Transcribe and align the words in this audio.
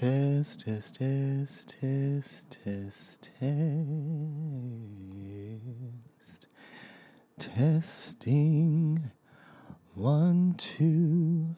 test, 0.00 0.60
test, 0.60 0.94
test, 0.94 1.76
test, 1.78 2.58
test, 2.64 3.30
test. 3.38 3.66
Testing. 7.38 9.10
One, 9.92 10.54
two. 10.56 11.54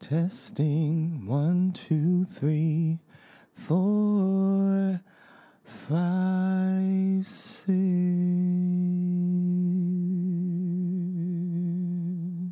Testing. 0.00 1.24
One, 1.24 1.72
two, 1.72 2.26
three, 2.26 2.98
four, 3.54 5.00
five, 5.64 7.26
six, 7.26 7.68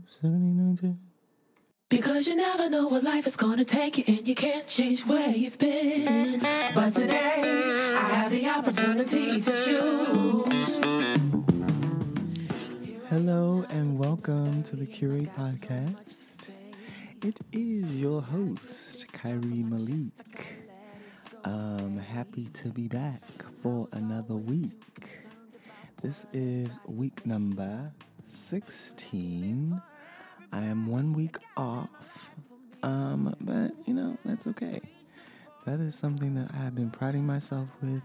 seventy-nine, 0.08 0.76
ten. 0.80 0.98
Because 1.90 2.26
you 2.26 2.34
never 2.34 2.70
know 2.70 2.86
what 2.88 3.02
life 3.04 3.26
is 3.26 3.36
gonna 3.36 3.64
take 3.64 3.98
you, 3.98 4.04
and 4.08 4.26
you 4.26 4.34
can't 4.34 4.66
change 4.66 5.04
where 5.06 5.28
you've 5.30 5.58
been. 5.58 6.40
But 6.74 6.94
today, 6.94 7.42
I 7.94 8.08
have 8.14 8.30
the 8.32 8.48
opportunity 8.48 9.40
to 9.42 9.50
choose. 9.64 10.78
Hello 13.10 13.66
and 13.68 13.98
welcome 13.98 14.62
to 14.62 14.76
the 14.76 14.86
Curate 14.86 15.28
Podcast. 15.36 16.50
It 17.22 17.38
is 17.52 17.94
your 17.94 18.22
host, 18.22 19.12
Kyrie 19.12 19.62
Malik. 19.62 20.70
Um, 21.44 21.98
happy 21.98 22.46
to 22.54 22.70
be 22.70 22.88
back 22.88 23.22
for 23.62 23.88
another 23.92 24.36
week. 24.36 25.26
This 26.00 26.24
is 26.32 26.80
week 26.86 27.26
number 27.26 27.92
16. 28.28 29.80
I 30.52 30.62
am 30.64 30.86
one 30.86 31.12
week 31.12 31.36
off, 31.56 32.30
um, 32.82 33.34
but 33.40 33.72
you 33.86 33.94
know, 33.94 34.16
that's 34.24 34.46
okay. 34.48 34.80
That 35.66 35.80
is 35.80 35.94
something 35.94 36.34
that 36.34 36.50
I 36.52 36.64
have 36.64 36.74
been 36.74 36.90
priding 36.90 37.26
myself 37.26 37.68
with 37.80 38.02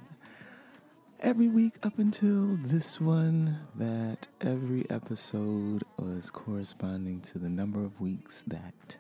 every 1.20 1.50
week 1.50 1.74
up 1.84 2.00
until 2.00 2.56
this 2.58 3.02
one 3.02 3.60
that 3.76 4.28
every 4.42 4.90
episode 4.90 5.84
was 5.98 6.30
corresponding 6.32 7.20
to 7.22 7.40
the 7.40 7.50
number 7.50 7.84
of 7.84 8.00
weeks 8.00 8.44
that 8.48 8.98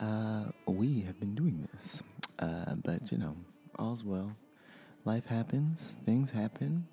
uh, 0.00 0.44
we 0.66 1.00
have 1.02 1.20
been 1.20 1.34
doing 1.34 1.68
this. 1.72 2.02
Uh, 2.38 2.74
but 2.76 3.12
you 3.12 3.18
know, 3.18 3.36
all's 3.78 4.04
well. 4.04 4.34
Life 5.04 5.26
happens, 5.26 5.96
things 6.04 6.30
happen. 6.30 6.86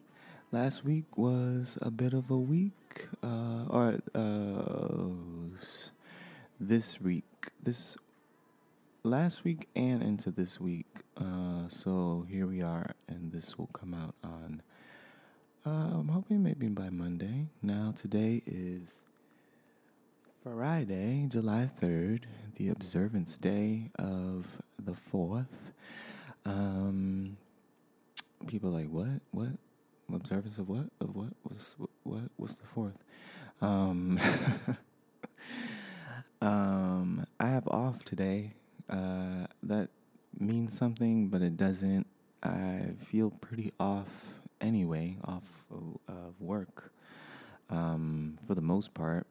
Last 0.51 0.85
week 0.85 1.17
was 1.17 1.77
a 1.81 1.89
bit 1.89 2.13
of 2.13 2.29
a 2.29 2.37
week, 2.37 3.07
uh, 3.23 3.65
or 3.67 3.99
uh, 4.13 5.09
this 6.59 7.01
week, 7.01 7.25
this 7.61 7.97
last 9.03 9.43
week 9.43 9.67
and 9.75 10.01
into 10.01 10.31
this 10.31 10.61
week. 10.61 10.85
Uh, 11.17 11.67
so 11.67 12.25
here 12.29 12.45
we 12.45 12.61
are, 12.61 12.91
and 13.07 13.31
this 13.31 13.57
will 13.57 13.69
come 13.73 13.93
out 13.93 14.13
on. 14.23 14.61
Uh, 15.65 15.99
I'm 15.99 16.07
hoping 16.09 16.43
maybe 16.43 16.67
by 16.67 16.89
Monday. 16.89 17.47
Now 17.61 17.93
today 17.95 18.41
is 18.45 18.87
Friday, 20.43 21.25
July 21.27 21.65
third, 21.65 22.27
the 22.55 22.69
observance 22.69 23.35
day 23.35 23.89
of 23.97 24.45
the 24.77 24.93
fourth. 24.93 25.73
Um, 26.45 27.35
people 28.47 28.69
like 28.69 28.89
what? 28.89 29.21
What? 29.31 29.49
Observance 30.13 30.57
of 30.59 30.69
what? 30.69 30.85
Of 31.01 31.15
what? 31.15 31.29
was 31.47 31.75
what? 31.77 31.89
what? 32.03 32.23
What's 32.37 32.55
the 32.55 32.67
fourth? 32.67 32.97
Um, 33.61 34.19
um, 36.41 37.25
I 37.39 37.47
have 37.47 37.67
off 37.67 38.03
today. 38.05 38.53
Uh, 38.89 39.47
that 39.63 39.89
means 40.39 40.77
something, 40.77 41.27
but 41.29 41.41
it 41.41 41.57
doesn't. 41.57 42.05
I 42.43 42.91
feel 42.99 43.31
pretty 43.31 43.73
off 43.79 44.41
anyway, 44.61 45.17
off 45.25 45.43
of, 45.71 45.97
of 46.07 46.39
work, 46.39 46.91
um, 47.69 48.37
for 48.45 48.53
the 48.53 48.61
most 48.61 48.93
part. 48.93 49.25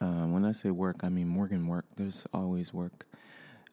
Um, 0.00 0.32
when 0.32 0.44
I 0.44 0.52
say 0.52 0.70
work, 0.70 0.96
I 1.02 1.08
mean 1.08 1.28
Morgan 1.28 1.66
work. 1.66 1.86
There's 1.96 2.26
always 2.34 2.74
work. 2.74 3.06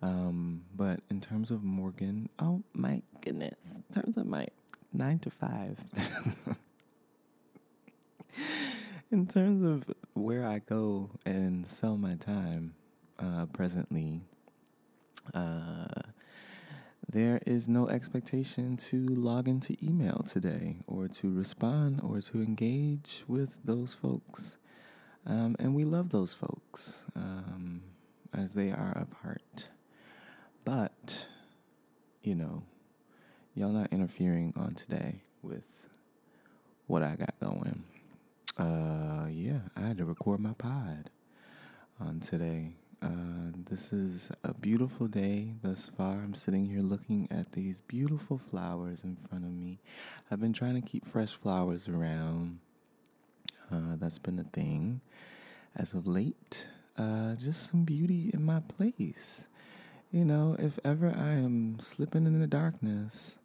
Um, 0.02 0.64
but 0.76 1.02
in 1.10 1.20
terms 1.20 1.52
of 1.52 1.64
Morgan, 1.64 2.30
oh 2.40 2.64
my 2.74 3.02
goodness, 3.24 3.82
in 3.90 4.02
terms 4.02 4.18
of 4.18 4.26
my 4.26 4.48
nine 4.94 5.20
to 5.20 5.30
five, 5.30 5.78
in 9.12 9.28
terms 9.28 9.66
of 9.66 9.94
where 10.14 10.46
I 10.46 10.60
go 10.60 11.10
and 11.26 11.68
sell 11.68 11.98
my 11.98 12.16
time 12.16 12.76
uh, 13.20 13.46
presently, 13.54 14.22
uh, 15.34 15.86
there 17.10 17.42
is 17.46 17.68
no 17.68 17.90
expectation 17.90 18.78
to 18.78 19.06
log 19.08 19.48
into 19.48 19.76
email 19.84 20.24
today 20.28 20.78
or 20.88 21.08
to 21.10 21.34
respond 21.34 22.00
or 22.02 22.22
to 22.22 22.42
engage 22.42 23.24
with 23.28 23.58
those 23.66 23.94
folks. 23.94 24.58
Um, 25.26 25.56
and 25.60 25.76
we 25.76 25.84
love 25.84 26.10
those 26.10 26.34
folks 26.34 27.06
um, 27.16 27.82
as 28.34 28.54
they 28.54 28.72
are 28.72 28.98
a 28.98 29.06
part. 29.06 29.68
But, 30.64 31.28
you 32.24 32.36
know, 32.36 32.64
y'all 33.56 33.70
not 33.70 33.92
interfering 33.92 34.54
on 34.56 34.74
today 34.76 35.22
with 35.42 35.86
what 36.88 37.04
I 37.04 37.16
got 37.16 37.38
going. 37.40 37.84
Uh, 38.58 39.28
yeah, 39.30 39.60
I 39.76 39.82
had 39.82 39.98
to 39.98 40.06
record 40.06 40.40
my 40.40 40.54
pod 40.54 41.10
on 42.00 42.20
today. 42.22 42.72
Uh, 43.02 43.52
this 43.70 43.92
is 43.92 44.32
a 44.44 44.54
beautiful 44.54 45.08
day 45.08 45.54
thus 45.64 45.92
far. 45.98 46.14
I'm 46.14 46.34
sitting 46.34 46.66
here 46.66 46.82
looking 46.82 47.28
at 47.30 47.52
these 47.52 47.82
beautiful 47.82 48.38
flowers 48.38 49.04
in 49.04 49.16
front 49.16 49.44
of 49.44 49.52
me. 49.52 49.80
I've 50.30 50.40
been 50.40 50.54
trying 50.54 50.82
to 50.82 50.88
keep 50.88 51.06
fresh 51.06 51.32
flowers 51.32 51.90
around. 51.90 52.60
Uh, 53.72 53.96
that's 53.98 54.20
been 54.20 54.40
a 54.40 54.44
thing 54.44 55.02
as 55.76 55.94
of 55.94 56.08
late. 56.08 56.68
Uh, 56.98 57.36
just 57.36 57.70
some 57.70 57.84
beauty 57.84 58.32
in 58.34 58.46
my 58.46 58.60
place. 58.62 59.48
You 60.12 60.26
know, 60.26 60.56
if 60.60 60.78
ever 60.86 61.08
I 61.08 61.32
am 61.32 61.80
slipping 61.80 62.26
in 62.28 62.40
the 62.40 62.48
darkness, 62.48 63.38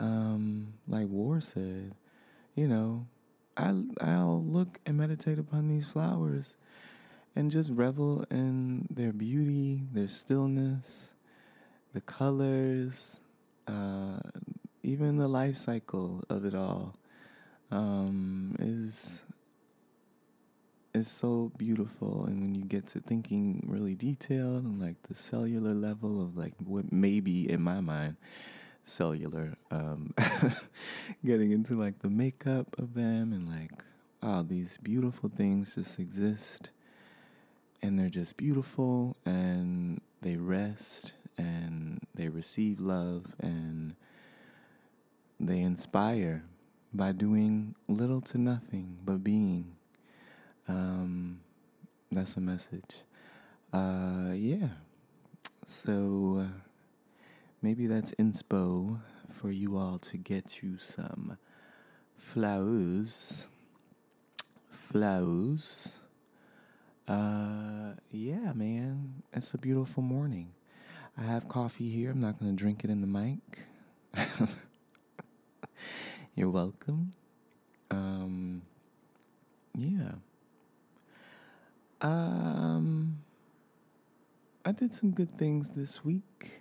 um, 0.00 0.74
like 0.88 1.08
War 1.08 1.40
said, 1.40 1.94
you 2.54 2.66
know, 2.66 3.06
I 3.56 3.74
I'll 4.00 4.42
look 4.42 4.80
and 4.86 4.96
meditate 4.96 5.38
upon 5.38 5.68
these 5.68 5.90
flowers 5.90 6.56
and 7.36 7.50
just 7.50 7.70
revel 7.70 8.24
in 8.30 8.86
their 8.90 9.12
beauty, 9.12 9.82
their 9.92 10.08
stillness, 10.08 11.14
the 11.92 12.00
colors, 12.00 13.20
uh, 13.68 14.18
even 14.82 15.16
the 15.16 15.28
life 15.28 15.56
cycle 15.56 16.24
of 16.28 16.44
it 16.44 16.54
all 16.54 16.96
um, 17.70 18.56
is 18.58 19.24
is 20.92 21.08
so 21.08 21.52
beautiful. 21.56 22.24
And 22.24 22.40
when 22.40 22.54
you 22.54 22.64
get 22.64 22.88
to 22.88 23.00
thinking 23.00 23.64
really 23.66 23.94
detailed 23.94 24.64
and 24.64 24.80
like 24.80 25.02
the 25.04 25.14
cellular 25.14 25.74
level 25.74 26.20
of 26.20 26.36
like 26.36 26.54
what 26.58 26.90
maybe 26.92 27.50
in 27.50 27.60
my 27.62 27.80
mind 27.80 28.16
cellular, 28.84 29.56
um, 29.70 30.14
getting 31.24 31.52
into 31.52 31.74
like 31.74 31.98
the 32.00 32.10
makeup 32.10 32.74
of 32.78 32.94
them 32.94 33.32
and 33.32 33.48
like 33.48 33.84
wow, 34.22 34.42
these 34.42 34.76
beautiful 34.78 35.30
things 35.30 35.74
just 35.74 35.98
exist 35.98 36.70
and 37.82 37.98
they're 37.98 38.08
just 38.08 38.36
beautiful 38.36 39.16
and 39.24 40.00
they 40.20 40.36
rest 40.36 41.14
and 41.38 42.00
they 42.14 42.28
receive 42.28 42.80
love 42.80 43.24
and 43.40 43.94
they 45.38 45.60
inspire 45.60 46.44
by 46.92 47.12
doing 47.12 47.74
little 47.88 48.20
to 48.20 48.36
nothing 48.36 48.98
but 49.04 49.24
being. 49.24 49.74
Um, 50.68 51.40
that's 52.12 52.36
a 52.36 52.40
message. 52.40 53.02
Uh, 53.72 54.32
yeah. 54.34 54.68
So 55.66 56.44
uh, 56.44 56.69
maybe 57.62 57.86
that's 57.86 58.12
inspo 58.12 59.00
for 59.32 59.50
you 59.50 59.76
all 59.76 59.98
to 59.98 60.16
get 60.16 60.62
you 60.62 60.78
some 60.78 61.38
flowers. 62.16 63.48
Flowers. 64.70 65.98
Uh, 67.08 67.94
yeah, 68.10 68.52
man. 68.52 69.22
It's 69.32 69.54
a 69.54 69.58
beautiful 69.58 70.02
morning. 70.02 70.52
I 71.18 71.22
have 71.22 71.48
coffee 71.48 71.90
here. 71.90 72.10
I'm 72.10 72.20
not 72.20 72.38
going 72.38 72.54
to 72.54 72.56
drink 72.56 72.84
it 72.84 72.90
in 72.90 73.00
the 73.00 73.06
mic. 73.06 73.38
You're 76.34 76.50
welcome. 76.50 77.12
Um, 77.90 78.62
yeah. 79.76 80.12
Um, 82.00 83.18
I 84.64 84.72
did 84.72 84.94
some 84.94 85.10
good 85.10 85.30
things 85.30 85.70
this 85.70 86.04
week. 86.04 86.60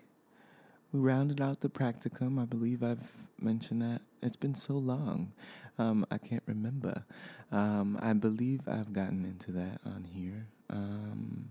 We 0.92 1.00
rounded 1.00 1.40
out 1.40 1.62
the 1.62 1.70
practicum. 1.70 2.42
I 2.42 2.46
believe 2.46 2.82
I've 2.82 3.12
mentioned 3.40 3.84
that. 3.84 4.02
It's 4.24 4.36
been 4.36 4.56
so 4.56 4.74
long. 4.74 5.32
Um, 5.78 6.04
I 6.10 6.18
can't 6.18 6.42
remember. 6.48 7.06
Um, 7.52 8.00
I 8.02 8.14
believe 8.14 8.62
I've 8.68 8.92
gotten 8.92 9.24
into 9.24 9.52
that 9.52 9.80
on 9.86 10.04
here. 10.04 10.48
Um, 10.72 11.50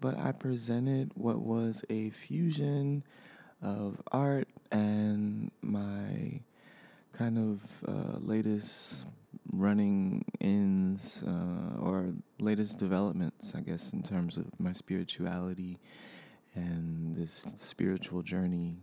but 0.00 0.18
I 0.18 0.32
presented 0.32 1.12
what 1.14 1.40
was 1.40 1.82
a 1.88 2.10
fusion 2.10 3.04
of 3.62 4.02
art 4.12 4.48
and 4.70 5.50
my 5.62 6.40
kind 7.14 7.38
of 7.38 7.88
uh, 7.88 8.18
latest 8.20 9.06
running 9.54 10.24
ins 10.40 11.24
uh, 11.26 11.80
or 11.80 12.12
latest 12.38 12.78
developments, 12.78 13.54
I 13.56 13.60
guess, 13.60 13.94
in 13.94 14.02
terms 14.02 14.36
of 14.36 14.44
my 14.60 14.72
spirituality 14.72 15.78
and 16.58 17.16
this 17.16 17.46
spiritual 17.58 18.22
journey 18.22 18.76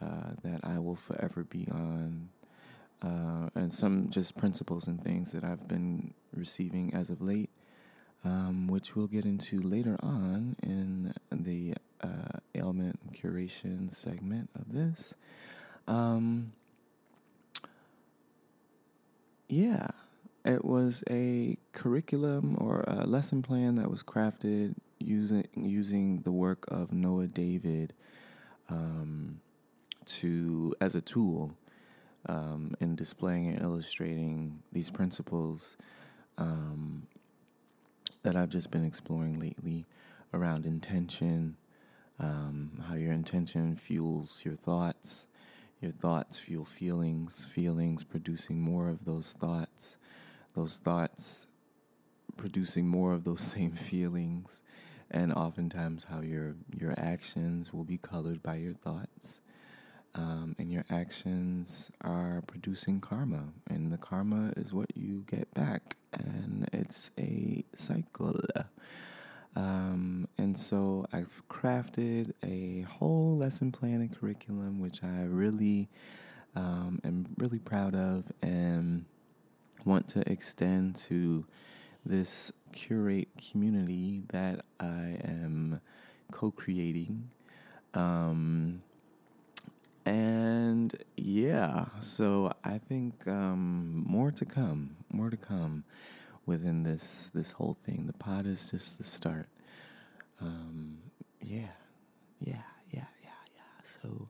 uh, 0.00 0.30
that 0.42 0.60
I 0.64 0.78
will 0.78 0.96
forever 0.96 1.44
be 1.44 1.66
on. 1.70 2.28
Uh, 3.02 3.48
and 3.54 3.72
some 3.72 4.08
just 4.08 4.36
principles 4.36 4.86
and 4.86 5.02
things 5.02 5.32
that 5.32 5.44
I've 5.44 5.68
been 5.68 6.14
receiving 6.34 6.94
as 6.94 7.10
of 7.10 7.20
late, 7.20 7.50
um, 8.24 8.68
which 8.68 8.96
we'll 8.96 9.06
get 9.06 9.24
into 9.26 9.60
later 9.60 9.96
on 10.00 10.56
in 10.62 11.14
the 11.30 11.74
uh, 12.00 12.38
ailment 12.54 12.98
curation 13.12 13.92
segment 13.92 14.48
of 14.58 14.72
this. 14.72 15.14
Um, 15.86 16.52
yeah, 19.48 19.88
it 20.44 20.64
was 20.64 21.04
a 21.10 21.58
curriculum 21.72 22.56
or 22.58 22.84
a 22.86 23.06
lesson 23.06 23.42
plan 23.42 23.76
that 23.76 23.90
was 23.90 24.02
crafted 24.02 24.74
using 24.98 25.46
using 25.54 26.20
the 26.22 26.32
work 26.32 26.64
of 26.68 26.92
Noah 26.92 27.26
David 27.26 27.92
um, 28.68 29.40
to 30.06 30.74
as 30.80 30.94
a 30.94 31.00
tool 31.00 31.54
um, 32.28 32.74
in 32.80 32.96
displaying 32.96 33.48
and 33.48 33.62
illustrating 33.62 34.62
these 34.72 34.90
principles 34.90 35.76
um, 36.38 37.06
that 38.22 38.36
I've 38.36 38.48
just 38.48 38.70
been 38.70 38.84
exploring 38.84 39.38
lately 39.38 39.86
around 40.34 40.66
intention, 40.66 41.56
um, 42.18 42.82
how 42.88 42.94
your 42.94 43.12
intention 43.12 43.76
fuels 43.76 44.42
your 44.44 44.56
thoughts, 44.56 45.26
your 45.80 45.92
thoughts 45.92 46.38
fuel 46.38 46.64
feelings, 46.64 47.44
feelings 47.44 48.02
producing 48.02 48.60
more 48.60 48.88
of 48.88 49.04
those 49.04 49.32
thoughts, 49.32 49.98
those 50.54 50.78
thoughts 50.78 51.46
producing 52.36 52.86
more 52.86 53.12
of 53.12 53.24
those 53.24 53.40
same 53.54 53.72
feelings, 53.72 54.62
and 55.10 55.32
oftentimes 55.32 56.04
how 56.04 56.20
your 56.20 56.54
your 56.76 56.94
actions 56.96 57.72
will 57.72 57.84
be 57.84 57.98
colored 57.98 58.42
by 58.42 58.56
your 58.56 58.74
thoughts. 58.74 59.40
Um, 60.14 60.56
and 60.58 60.72
your 60.72 60.86
actions 60.88 61.90
are 62.00 62.42
producing 62.46 63.02
karma, 63.02 63.44
and 63.68 63.92
the 63.92 63.98
karma 63.98 64.50
is 64.56 64.72
what 64.72 64.96
you 64.96 65.24
get 65.30 65.52
back, 65.52 65.96
and 66.14 66.66
it's 66.72 67.10
a 67.18 67.62
cycle. 67.74 68.40
Um, 69.56 70.28
and 70.36 70.56
so 70.56 71.06
I've 71.12 71.42
crafted 71.48 72.32
a 72.42 72.82
whole 72.82 73.36
lesson 73.36 73.72
plan 73.72 74.02
and 74.02 74.14
curriculum, 74.14 74.80
which 74.80 75.02
I 75.02 75.22
really 75.24 75.88
um, 76.54 77.00
am 77.04 77.26
really 77.38 77.58
proud 77.58 77.94
of 77.94 78.30
and 78.42 79.06
want 79.84 80.08
to 80.08 80.30
extend 80.30 80.96
to 80.96 81.46
this 82.06 82.52
curate 82.72 83.28
community 83.50 84.22
that 84.28 84.64
I 84.80 85.18
am 85.24 85.80
co 86.30 86.50
creating. 86.50 87.30
Um, 87.94 88.82
and 90.04 90.94
yeah, 91.16 91.86
so 92.00 92.52
I 92.62 92.78
think 92.78 93.26
um, 93.26 94.04
more 94.06 94.30
to 94.30 94.44
come, 94.44 94.96
more 95.12 95.30
to 95.30 95.36
come 95.36 95.84
within 96.46 96.84
this 96.84 97.30
this 97.34 97.50
whole 97.52 97.76
thing. 97.82 98.06
The 98.06 98.12
pod 98.12 98.46
is 98.46 98.70
just 98.70 98.98
the 98.98 99.04
start. 99.04 99.48
Um, 100.40 100.98
yeah, 101.40 101.74
yeah, 102.40 102.62
yeah, 102.90 103.06
yeah, 103.22 103.42
yeah. 103.54 103.82
So 103.82 104.28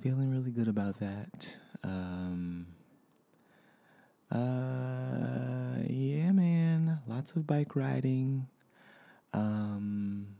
feeling 0.00 0.30
really 0.30 0.52
good 0.52 0.68
about 0.68 0.98
that. 1.00 1.56
Um, 1.82 2.66
uh, 4.32 5.82
yeah, 5.86 6.32
man. 6.32 6.63
Lots 7.06 7.32
of 7.32 7.46
bike 7.46 7.76
riding. 7.76 8.48
Um, 9.32 10.36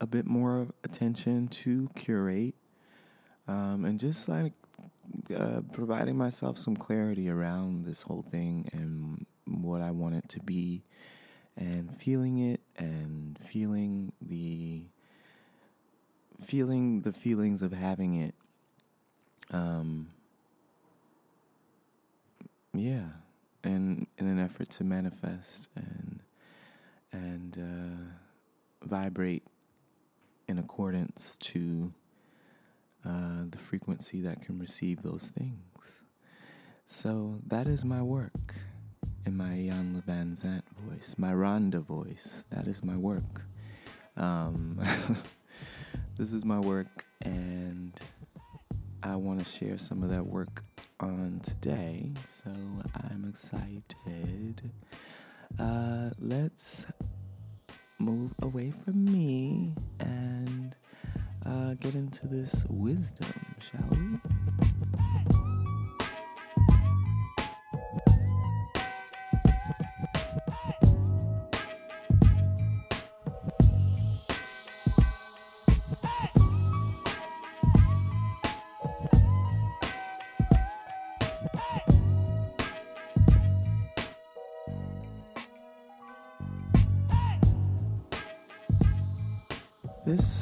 a 0.00 0.06
bit 0.06 0.26
more 0.26 0.68
attention 0.84 1.48
to 1.48 1.90
curate. 1.94 2.54
Um, 3.46 3.84
and 3.84 3.98
just 3.98 4.28
like 4.28 4.52
uh, 5.36 5.60
providing 5.72 6.16
myself 6.16 6.56
some 6.58 6.76
clarity 6.76 7.28
around 7.28 7.84
this 7.84 8.02
whole 8.02 8.22
thing 8.22 8.68
and 8.72 9.26
what 9.44 9.80
I 9.80 9.90
want 9.90 10.14
it 10.14 10.28
to 10.30 10.40
be, 10.40 10.84
and 11.56 11.92
feeling 11.92 12.38
it 12.38 12.60
and 12.76 13.38
feeling 13.38 14.12
the 14.22 14.84
feeling 16.40 17.02
the 17.02 17.12
feelings 17.12 17.62
of 17.62 17.72
having 17.72 18.14
it. 18.14 18.34
Um, 19.50 20.08
yeah, 22.72 23.06
and 23.64 24.06
in 24.20 24.28
an 24.28 24.38
effort 24.38 24.70
to 24.70 24.84
manifest 24.84 25.68
and 25.76 26.20
and 27.12 27.58
uh, 27.58 28.86
vibrate 28.86 29.42
in 30.46 30.58
accordance 30.58 31.36
to 31.38 31.92
uh, 33.04 33.44
the 33.50 33.58
frequency 33.58 34.20
that 34.20 34.42
can 34.42 34.58
receive 34.58 35.02
those 35.02 35.32
things. 35.36 36.02
So 36.86 37.38
that 37.46 37.66
is 37.66 37.84
my 37.84 38.02
work 38.02 38.54
in 39.26 39.36
my 39.36 39.50
Iyanla 39.50 40.04
Vanzant 40.04 40.62
voice, 40.88 41.14
my 41.18 41.32
Rhonda 41.32 41.80
voice. 41.80 42.44
That 42.50 42.66
is 42.66 42.84
my 42.84 42.96
work. 42.96 43.42
Um, 44.16 44.78
this 46.18 46.32
is 46.32 46.44
my 46.44 46.58
work, 46.58 47.06
and 47.22 47.92
I 49.02 49.16
want 49.16 49.38
to 49.38 49.44
share 49.44 49.78
some 49.78 50.02
of 50.02 50.10
that 50.10 50.26
work 50.26 50.64
on 51.02 51.40
today. 51.42 52.12
So 52.24 52.50
I'm 52.94 53.26
excited. 53.28 54.70
Uh, 55.58 56.10
let's 56.18 56.86
move 57.98 58.32
away 58.42 58.72
from 58.84 59.04
me 59.04 59.74
and 59.98 60.74
uh, 61.46 61.74
get 61.74 61.94
into 61.94 62.26
this 62.26 62.64
wisdom, 62.68 63.32
shall 63.60 63.88
we? 63.90 64.99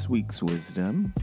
Week's 0.09 0.41
wisdom 0.41 1.13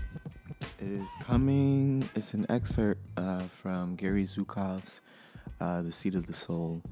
is 0.81 1.09
coming. 1.21 2.09
It's 2.15 2.35
an 2.35 2.47
excerpt 2.49 3.01
uh, 3.17 3.41
from 3.61 3.97
Gary 3.97 4.23
Zukav's 4.23 5.01
uh, 5.61 5.83
"The 5.83 5.91
Seat 5.91 6.15
of 6.15 6.27
the 6.27 6.33
Soul," 6.33 6.83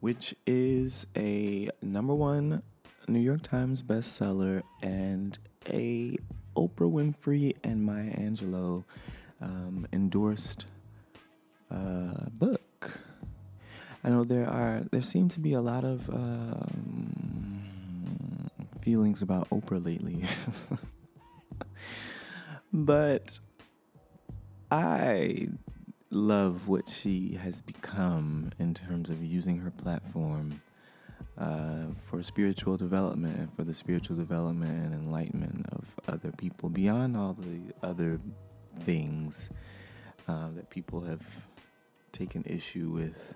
which 0.00 0.34
is 0.46 1.06
a 1.16 1.70
number 1.80 2.14
one 2.14 2.62
New 3.08 3.20
York 3.20 3.40
Times 3.40 3.82
bestseller 3.82 4.62
and 4.82 5.38
a 5.66 6.18
Oprah 6.56 6.92
Winfrey 6.92 7.56
and 7.64 7.86
Maya 7.86 8.14
Angelou 8.16 8.84
um, 9.40 9.86
endorsed 9.94 10.66
uh, 11.70 12.26
book. 12.32 13.00
I 14.04 14.10
know 14.10 14.24
there 14.24 14.46
are 14.46 14.82
there 14.92 15.00
seem 15.00 15.30
to 15.30 15.40
be 15.40 15.54
a 15.54 15.62
lot 15.62 15.84
of 15.84 16.06
um, 16.10 17.62
feelings 18.82 19.22
about 19.22 19.48
Oprah 19.48 19.82
lately. 19.82 20.22
but 22.72 23.38
I 24.70 25.48
love 26.10 26.68
what 26.68 26.88
she 26.88 27.38
has 27.42 27.60
become 27.60 28.50
in 28.58 28.74
terms 28.74 29.10
of 29.10 29.22
using 29.22 29.58
her 29.58 29.70
platform 29.70 30.60
uh, 31.38 31.86
for 32.06 32.22
spiritual 32.22 32.76
development 32.76 33.38
and 33.38 33.52
for 33.52 33.64
the 33.64 33.74
spiritual 33.74 34.16
development 34.16 34.84
and 34.84 34.94
enlightenment 34.94 35.66
of 35.72 35.88
other 36.08 36.32
people 36.32 36.68
beyond 36.68 37.16
all 37.16 37.34
the 37.34 37.72
other 37.86 38.20
things 38.80 39.50
uh, 40.28 40.48
that 40.54 40.68
people 40.70 41.00
have 41.00 41.22
taken 42.12 42.44
issue 42.44 42.90
with 42.90 43.34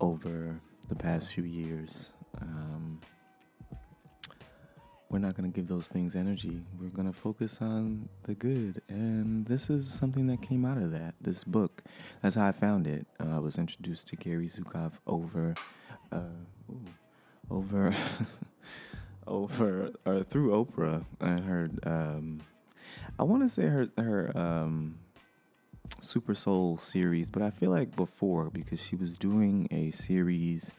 over 0.00 0.60
the 0.88 0.94
past 0.94 1.28
few 1.28 1.44
years. 1.44 2.12
Um, 2.40 3.00
we're 5.12 5.18
not 5.18 5.36
going 5.36 5.50
to 5.50 5.54
give 5.54 5.68
those 5.68 5.88
things 5.88 6.16
energy. 6.16 6.62
We're 6.80 6.88
going 6.88 7.06
to 7.06 7.12
focus 7.12 7.58
on 7.60 8.08
the 8.22 8.34
good. 8.34 8.80
And 8.88 9.44
this 9.44 9.68
is 9.68 9.92
something 9.92 10.26
that 10.28 10.40
came 10.40 10.64
out 10.64 10.78
of 10.78 10.90
that. 10.92 11.14
This 11.20 11.44
book, 11.44 11.82
that's 12.22 12.34
how 12.34 12.46
I 12.46 12.52
found 12.52 12.86
it. 12.86 13.06
Uh, 13.20 13.36
I 13.36 13.38
was 13.38 13.58
introduced 13.58 14.08
to 14.08 14.16
Gary 14.16 14.48
Zukav 14.48 14.92
over, 15.06 15.54
uh, 16.10 16.20
ooh, 16.70 16.80
over 17.50 17.94
over 19.26 19.92
or 20.06 20.22
through 20.22 20.50
Oprah. 20.52 21.04
I 21.20 21.32
heard. 21.32 21.78
Um, 21.86 22.40
I 23.18 23.24
want 23.24 23.42
to 23.42 23.50
say 23.50 23.64
her 23.64 23.88
her 23.98 24.36
um, 24.36 24.98
Super 26.00 26.34
Soul 26.34 26.78
series, 26.78 27.28
but 27.28 27.42
I 27.42 27.50
feel 27.50 27.70
like 27.70 27.94
before 27.94 28.48
because 28.48 28.82
she 28.82 28.96
was 28.96 29.18
doing 29.18 29.68
a 29.70 29.90
series 29.90 30.72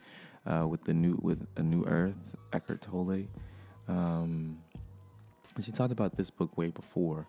uh, 0.44 0.66
with 0.68 0.82
the 0.82 0.92
new 0.92 1.16
with 1.22 1.46
a 1.56 1.62
New 1.62 1.84
Earth 1.84 2.34
Eckhart 2.52 2.80
Tolle. 2.80 3.28
Um, 3.88 4.58
she 5.62 5.72
talked 5.72 5.92
about 5.92 6.16
this 6.16 6.30
book 6.30 6.56
way 6.56 6.70
before, 6.70 7.26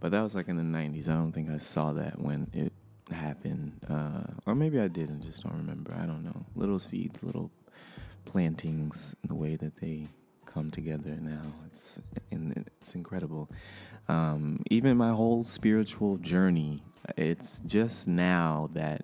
but 0.00 0.10
that 0.12 0.22
was 0.22 0.34
like 0.34 0.48
in 0.48 0.56
the 0.56 0.62
'90s. 0.62 1.08
I 1.08 1.14
don't 1.14 1.32
think 1.32 1.50
I 1.50 1.58
saw 1.58 1.92
that 1.92 2.20
when 2.20 2.48
it 2.52 2.72
happened, 3.12 3.72
uh, 3.88 4.22
or 4.46 4.54
maybe 4.54 4.80
I 4.80 4.88
did 4.88 5.08
and 5.08 5.22
just 5.22 5.42
don't 5.42 5.56
remember. 5.56 5.94
I 5.94 6.06
don't 6.06 6.24
know. 6.24 6.44
Little 6.54 6.78
seeds, 6.78 7.22
little 7.22 7.50
plantings, 8.24 9.14
the 9.26 9.34
way 9.34 9.56
that 9.56 9.76
they 9.76 10.08
come 10.46 10.70
together 10.70 11.16
now. 11.20 11.52
It's 11.66 12.00
it's 12.30 12.94
incredible. 12.94 13.48
Um, 14.08 14.62
even 14.70 14.96
my 14.96 15.10
whole 15.10 15.44
spiritual 15.44 16.16
journey, 16.16 16.80
it's 17.16 17.60
just 17.66 18.08
now 18.08 18.68
that 18.72 19.02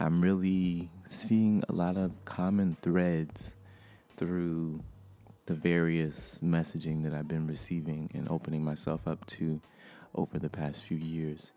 I'm 0.00 0.22
really 0.22 0.90
seeing 1.06 1.62
a 1.68 1.72
lot 1.72 1.96
of 1.96 2.24
common 2.24 2.76
threads 2.80 3.54
through 4.16 4.80
the 5.46 5.54
various 5.54 6.40
messaging 6.42 7.02
that 7.04 7.12
I've 7.12 7.28
been 7.28 7.46
receiving 7.46 8.10
and 8.14 8.28
opening 8.28 8.64
myself 8.64 9.06
up 9.06 9.26
to 9.26 9.60
over 10.14 10.38
the 10.38 10.48
past 10.48 10.84
few 10.84 10.96
years. 10.96 11.52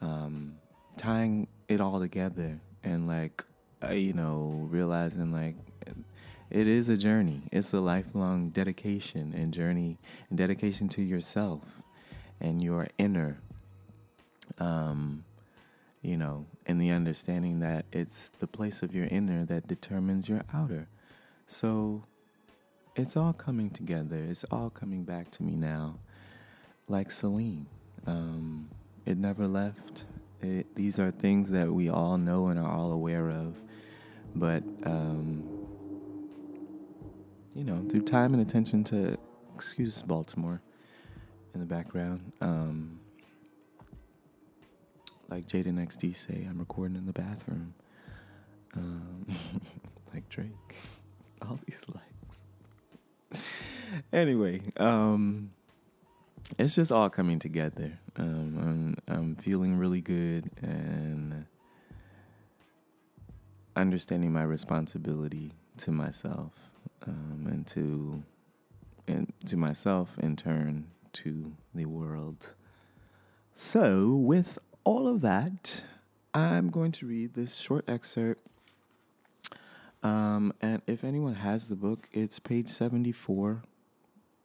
Um, 0.00 0.54
tying 0.96 1.48
it 1.68 1.80
all 1.80 2.00
together 2.00 2.60
and 2.82 3.06
like, 3.06 3.44
uh, 3.82 3.90
you 3.90 4.12
know, 4.12 4.66
realizing 4.70 5.32
like 5.32 5.56
it 6.50 6.66
is 6.66 6.88
a 6.88 6.96
journey. 6.96 7.42
It's 7.52 7.72
a 7.74 7.80
lifelong 7.80 8.50
dedication 8.50 9.34
and 9.36 9.52
journey 9.52 9.98
and 10.30 10.38
dedication 10.38 10.88
to 10.90 11.02
yourself 11.02 11.82
and 12.40 12.62
your 12.62 12.88
inner, 12.96 13.38
um, 14.58 15.24
you 16.00 16.16
know, 16.16 16.46
and 16.66 16.80
the 16.80 16.90
understanding 16.90 17.60
that 17.60 17.84
it's 17.92 18.30
the 18.40 18.46
place 18.46 18.82
of 18.82 18.94
your 18.94 19.06
inner 19.06 19.44
that 19.44 19.66
determines 19.66 20.28
your 20.28 20.42
outer. 20.52 20.88
So 21.46 22.04
it's 22.98 23.16
all 23.16 23.32
coming 23.32 23.70
together. 23.70 24.16
It's 24.16 24.44
all 24.50 24.70
coming 24.70 25.04
back 25.04 25.30
to 25.32 25.42
me 25.44 25.54
now, 25.54 25.98
like 26.88 27.10
Celine. 27.10 27.66
Um, 28.06 28.68
it 29.06 29.16
never 29.16 29.46
left. 29.46 30.04
It, 30.42 30.74
these 30.74 30.98
are 30.98 31.12
things 31.12 31.48
that 31.50 31.72
we 31.72 31.88
all 31.88 32.18
know 32.18 32.48
and 32.48 32.58
are 32.58 32.70
all 32.70 32.92
aware 32.92 33.30
of, 33.30 33.54
but 34.34 34.62
um, 34.84 35.44
you 37.54 37.64
know, 37.64 37.76
through 37.88 38.02
time 38.02 38.34
and 38.34 38.42
attention 38.42 38.84
to, 38.84 39.16
excuse 39.54 40.02
Baltimore 40.02 40.60
in 41.54 41.60
the 41.60 41.66
background. 41.66 42.32
Um, 42.40 43.00
like 45.28 45.46
Jaden 45.46 45.74
XD 45.74 46.14
say, 46.14 46.46
I'm 46.48 46.58
recording 46.58 46.96
in 46.96 47.06
the 47.06 47.12
bathroom. 47.12 47.74
Um, 48.76 49.26
like 50.14 50.28
Drake. 50.28 50.76
All 51.42 51.58
these 51.66 51.84
likes. 51.88 52.07
anyway, 54.12 54.60
um, 54.76 55.50
it's 56.58 56.74
just 56.74 56.92
all 56.92 57.10
coming 57.10 57.38
together. 57.38 57.98
Um, 58.16 58.96
I'm, 59.08 59.14
I'm 59.16 59.34
feeling 59.36 59.76
really 59.76 60.00
good 60.00 60.50
and 60.62 61.46
understanding 63.76 64.32
my 64.32 64.42
responsibility 64.42 65.52
to 65.78 65.92
myself 65.92 66.52
um, 67.06 67.46
and 67.48 67.66
to 67.68 68.22
and 69.06 69.32
to 69.46 69.56
myself 69.56 70.18
in 70.18 70.36
turn 70.36 70.86
to 71.14 71.52
the 71.74 71.86
world. 71.86 72.54
So, 73.54 74.10
with 74.10 74.58
all 74.84 75.08
of 75.08 75.22
that, 75.22 75.84
I'm 76.34 76.70
going 76.70 76.92
to 76.92 77.06
read 77.06 77.34
this 77.34 77.56
short 77.56 77.88
excerpt. 77.88 78.42
Um, 80.02 80.52
and 80.60 80.82
if 80.86 81.04
anyone 81.04 81.34
has 81.34 81.68
the 81.68 81.76
book, 81.76 82.08
it's 82.12 82.38
page 82.38 82.68
74. 82.68 83.62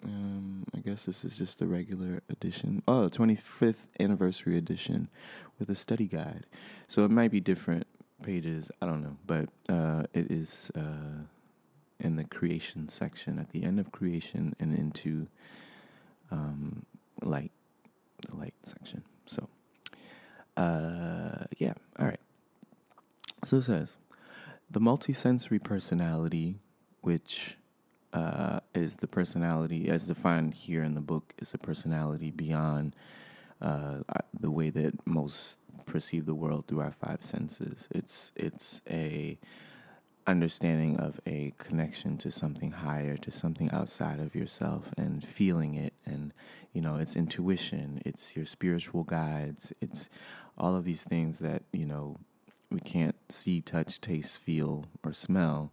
Um, 0.04 0.66
I 0.76 0.80
guess 0.80 1.06
this 1.06 1.24
is 1.24 1.38
just 1.38 1.60
the 1.60 1.68
regular 1.68 2.22
edition. 2.30 2.84
Oh, 2.88 3.10
25th 3.10 3.88
anniversary 4.00 4.58
edition 4.58 5.10
with 5.60 5.70
a 5.70 5.76
study 5.76 6.08
guide. 6.08 6.46
So 6.88 7.06
it 7.06 7.12
might 7.12 7.32
be 7.32 7.40
different 7.40 7.88
pages. 8.22 8.70
I 8.82 8.86
don't 8.88 9.02
know. 9.02 9.18
But 9.26 9.50
uh, 9.70 10.04
it 10.14 10.32
is. 10.32 10.72
Uh, 10.76 11.26
in 12.04 12.18
the 12.18 12.24
creation 12.26 12.90
section 12.90 13.40
at 13.40 13.50
the 13.50 13.64
end 13.64 13.80
of 13.80 13.92
creation 13.92 14.54
and 14.60 14.78
into 14.78 15.28
um, 16.30 16.86
light, 17.22 17.52
the 18.28 18.36
light 18.36 18.54
section. 18.64 19.04
So, 19.26 19.48
uh, 20.58 21.46
yeah, 21.58 21.74
all 21.98 22.06
right. 22.06 22.20
So 23.46 23.58
it 23.58 23.64
says 23.64 23.98
the 24.74 24.80
multisensory 24.80 25.64
personality, 25.64 26.60
which 27.02 27.58
uh, 28.12 28.60
is 28.74 28.98
the 28.98 29.08
personality 29.08 29.88
as 29.88 30.08
defined 30.08 30.54
here 30.54 30.84
in 30.84 30.96
the 30.96 31.02
book, 31.02 31.34
is 31.38 31.54
a 31.54 31.58
personality 31.58 32.32
beyond 32.32 32.96
uh, 33.62 34.00
the 34.40 34.52
way 34.52 34.70
that 34.72 34.94
most 35.06 35.60
perceive 35.86 36.26
the 36.26 36.36
world 36.36 36.66
through 36.68 36.82
our 36.82 36.92
five 36.92 37.24
senses. 37.24 37.88
It's 37.92 38.32
it's 38.36 38.82
a 38.90 39.38
understanding 40.26 40.98
of 40.98 41.20
a 41.28 41.54
connection 41.58 42.18
to 42.18 42.32
something 42.32 42.72
higher, 42.72 43.16
to 43.18 43.30
something 43.30 43.70
outside 43.72 44.20
of 44.20 44.34
yourself, 44.34 44.92
and 44.98 45.24
feeling 45.24 45.76
it. 45.76 45.94
And, 46.06 46.34
you 46.72 46.82
know, 46.82 46.96
it's 46.96 47.16
intuition, 47.16 48.02
it's 48.06 48.36
your 48.36 48.46
spiritual 48.46 49.04
guides, 49.04 49.74
it's 49.82 50.10
all 50.58 50.76
of 50.76 50.86
these 50.86 51.04
things 51.04 51.40
that, 51.40 51.64
you 51.74 51.86
know, 51.86 52.18
we 52.74 52.80
can't 52.80 53.16
see, 53.32 53.62
touch, 53.62 54.02
taste, 54.02 54.40
feel, 54.40 54.86
or 55.04 55.14
smell, 55.14 55.72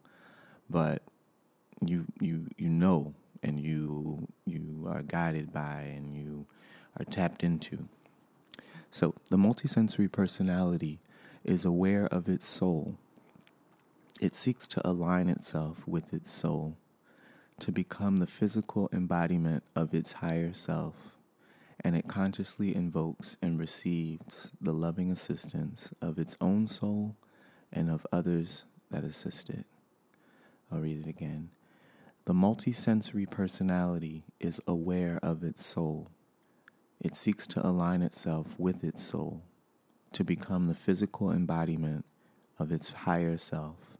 but 0.68 1.02
you 1.84 2.04
you 2.20 2.46
you 2.58 2.68
know 2.68 3.14
and 3.42 3.58
you 3.58 4.28
you 4.44 4.86
are 4.88 5.02
guided 5.02 5.52
by 5.52 5.92
and 5.96 6.14
you 6.14 6.46
are 6.98 7.04
tapped 7.04 7.42
into. 7.42 7.88
So 8.90 9.14
the 9.30 9.38
multisensory 9.38 10.12
personality 10.12 11.00
is 11.42 11.64
aware 11.64 12.06
of 12.06 12.28
its 12.28 12.46
soul 12.46 12.98
it 14.20 14.34
seeks 14.34 14.68
to 14.68 14.86
align 14.86 15.30
itself 15.30 15.88
with 15.88 16.12
its 16.12 16.30
soul, 16.30 16.76
to 17.58 17.72
become 17.72 18.16
the 18.16 18.26
physical 18.26 18.90
embodiment 18.92 19.64
of 19.74 19.94
its 19.94 20.12
higher 20.14 20.52
self, 20.52 21.16
and 21.82 21.96
it 21.96 22.08
consciously 22.08 22.74
invokes 22.74 23.38
and 23.42 23.58
receives 23.58 24.52
the 24.60 24.72
loving 24.72 25.10
assistance 25.10 25.92
of 26.00 26.18
its 26.18 26.36
own 26.40 26.66
soul 26.66 27.16
and 27.72 27.90
of 27.90 28.06
others 28.12 28.64
that 28.90 29.04
assist 29.04 29.50
it. 29.50 29.66
I'll 30.70 30.80
read 30.80 31.06
it 31.06 31.08
again. 31.08 31.50
The 32.26 32.34
multisensory 32.34 33.28
personality 33.30 34.24
is 34.38 34.60
aware 34.66 35.18
of 35.22 35.42
its 35.42 35.64
soul. 35.64 36.10
It 37.00 37.16
seeks 37.16 37.46
to 37.48 37.66
align 37.66 38.02
itself 38.02 38.46
with 38.58 38.84
its 38.84 39.02
soul, 39.02 39.42
to 40.12 40.22
become 40.22 40.66
the 40.66 40.74
physical 40.74 41.32
embodiment 41.32 42.04
of 42.58 42.70
its 42.70 42.92
higher 42.92 43.38
self 43.38 43.90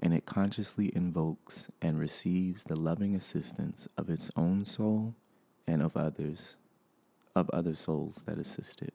and 0.00 0.14
it 0.14 0.24
consciously 0.26 0.90
invokes 0.96 1.68
and 1.82 1.98
receives 1.98 2.64
the 2.64 2.76
loving 2.76 3.14
assistance 3.14 3.86
of 3.98 4.08
its 4.08 4.30
own 4.34 4.64
soul 4.64 5.14
and 5.66 5.82
of 5.82 5.96
others, 5.96 6.56
of 7.34 7.50
other 7.50 7.74
souls 7.74 8.22
that 8.26 8.38
assist 8.38 8.82
it. 8.82 8.94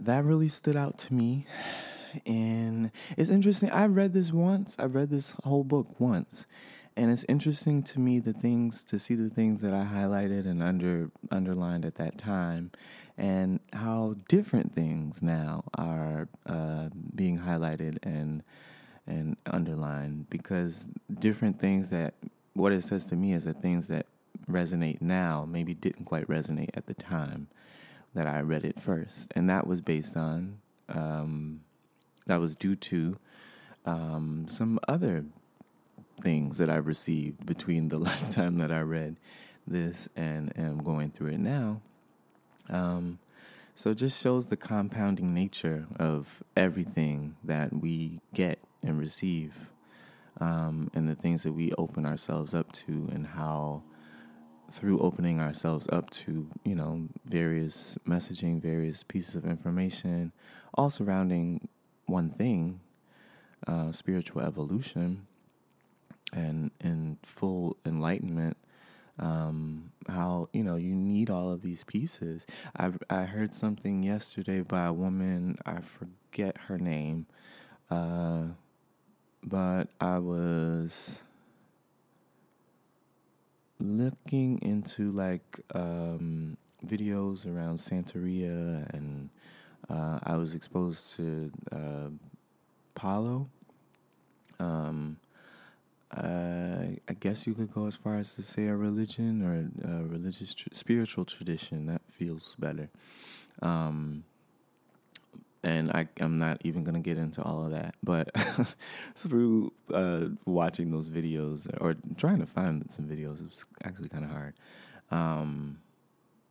That 0.00 0.24
really 0.24 0.48
stood 0.48 0.76
out 0.76 0.98
to 0.98 1.14
me. 1.14 1.46
And 2.26 2.90
it's 3.16 3.30
interesting. 3.30 3.70
I 3.70 3.86
read 3.86 4.12
this 4.12 4.32
once. 4.32 4.76
I 4.78 4.84
read 4.84 5.10
this 5.10 5.34
whole 5.44 5.64
book 5.64 5.98
once. 5.98 6.46
And 6.96 7.10
it's 7.10 7.24
interesting 7.28 7.82
to 7.84 7.98
me 7.98 8.20
the 8.20 8.32
things 8.32 8.84
to 8.84 8.98
see 8.98 9.14
the 9.14 9.28
things 9.28 9.60
that 9.62 9.74
I 9.74 9.84
highlighted 9.84 10.46
and 10.46 10.62
under 10.62 11.10
underlined 11.30 11.84
at 11.84 11.96
that 11.96 12.18
time 12.18 12.70
and 13.18 13.60
how 13.72 14.14
different 14.28 14.74
things 14.74 15.22
now 15.22 15.64
are 15.76 16.28
uh, 16.46 16.88
being 17.14 17.38
highlighted 17.38 17.98
and 18.02 18.42
and 19.06 19.36
underlined 19.46 20.30
because 20.30 20.86
different 21.18 21.60
things 21.60 21.90
that 21.90 22.14
what 22.54 22.72
it 22.72 22.82
says 22.82 23.04
to 23.06 23.16
me 23.16 23.32
is 23.32 23.44
that 23.44 23.60
things 23.60 23.88
that 23.88 24.06
resonate 24.48 25.00
now 25.00 25.46
maybe 25.48 25.74
didn't 25.74 26.04
quite 26.04 26.26
resonate 26.28 26.70
at 26.74 26.86
the 26.86 26.94
time 26.94 27.48
that 28.14 28.26
I 28.26 28.40
read 28.40 28.64
it 28.64 28.80
first, 28.80 29.32
and 29.34 29.50
that 29.50 29.66
was 29.66 29.80
based 29.80 30.16
on 30.16 30.58
um, 30.88 31.60
that 32.26 32.40
was 32.40 32.56
due 32.56 32.76
to 32.76 33.18
um, 33.84 34.46
some 34.48 34.78
other 34.88 35.24
things 36.20 36.58
that 36.58 36.70
I 36.70 36.76
received 36.76 37.44
between 37.44 37.88
the 37.88 37.98
last 38.08 38.32
time 38.34 38.58
that 38.58 38.72
I 38.72 38.80
read 38.80 39.16
this 39.66 40.08
and 40.16 40.56
am 40.58 40.78
going 40.78 41.10
through 41.10 41.32
it 41.32 41.40
now. 41.40 41.80
Um, 42.68 43.18
so 43.74 43.90
it 43.90 43.96
just 43.96 44.22
shows 44.22 44.48
the 44.48 44.56
compounding 44.56 45.34
nature 45.34 45.86
of 45.98 46.42
everything 46.56 47.36
that 47.42 47.72
we 47.72 48.20
get 48.32 48.58
and 48.82 48.98
receive 48.98 49.70
um, 50.40 50.90
and 50.94 51.08
the 51.08 51.14
things 51.14 51.42
that 51.44 51.52
we 51.52 51.72
open 51.78 52.06
ourselves 52.06 52.54
up 52.54 52.72
to, 52.72 53.08
and 53.12 53.26
how 53.26 53.82
through 54.70 54.98
opening 55.00 55.40
ourselves 55.40 55.86
up 55.92 56.08
to, 56.10 56.48
you 56.64 56.74
know, 56.74 57.06
various 57.26 57.98
messaging, 58.08 58.60
various 58.60 59.02
pieces 59.02 59.34
of 59.34 59.44
information, 59.44 60.32
all 60.74 60.90
surrounding 60.90 61.68
one 62.06 62.30
thing, 62.30 62.80
uh, 63.66 63.92
spiritual 63.92 64.42
evolution, 64.42 65.26
and 66.32 66.70
in 66.80 67.18
full 67.22 67.76
enlightenment. 67.86 68.56
Um, 69.16 69.92
how 70.08 70.48
you 70.52 70.64
know 70.64 70.74
you 70.74 70.92
need 70.92 71.30
all 71.30 71.52
of 71.52 71.62
these 71.62 71.84
pieces. 71.84 72.46
I 72.76 72.90
I 73.08 73.24
heard 73.24 73.54
something 73.54 74.02
yesterday 74.02 74.60
by 74.62 74.86
a 74.86 74.92
woman. 74.92 75.56
I 75.64 75.80
forget 75.80 76.56
her 76.66 76.78
name, 76.78 77.26
uh, 77.90 78.46
but 79.44 79.88
I 80.00 80.18
was 80.18 81.22
looking 83.78 84.58
into 84.62 85.10
like 85.10 85.60
um, 85.74 86.56
videos 86.84 87.46
around 87.46 87.78
Santeria, 87.78 88.88
and 88.94 89.30
uh, 89.88 90.18
I 90.22 90.36
was 90.36 90.54
exposed 90.54 91.16
to 91.16 91.50
uh, 91.72 92.08
Palo. 92.94 93.48
Um, 94.58 95.18
uh, 96.16 96.86
I 97.08 97.12
guess 97.18 97.46
you 97.46 97.54
could 97.54 97.72
go 97.72 97.86
as 97.86 97.96
far 97.96 98.16
as 98.16 98.36
to 98.36 98.42
say 98.42 98.66
a 98.66 98.76
religion 98.76 99.42
or 99.42 99.70
a 99.88 100.04
religious, 100.04 100.54
tr- 100.54 100.68
spiritual 100.72 101.24
tradition. 101.24 101.86
That 101.86 102.02
feels 102.08 102.54
better. 102.58 102.88
Um, 103.60 104.24
and 105.64 105.90
I, 105.90 106.06
I'm 106.20 106.36
not 106.36 106.60
even 106.62 106.84
going 106.84 106.94
to 106.94 107.00
get 107.00 107.16
into 107.16 107.42
all 107.42 107.64
of 107.64 107.70
that. 107.72 107.94
But 108.02 108.30
through 109.16 109.72
uh, 109.92 110.26
watching 110.44 110.90
those 110.90 111.08
videos 111.08 111.66
or 111.80 111.96
trying 112.18 112.40
to 112.40 112.46
find 112.46 112.84
some 112.92 113.06
videos, 113.06 113.40
it 113.40 113.48
was 113.48 113.64
actually 113.82 114.10
kind 114.10 114.24
of 114.24 114.30
hard. 114.30 114.54
Um, 115.10 115.78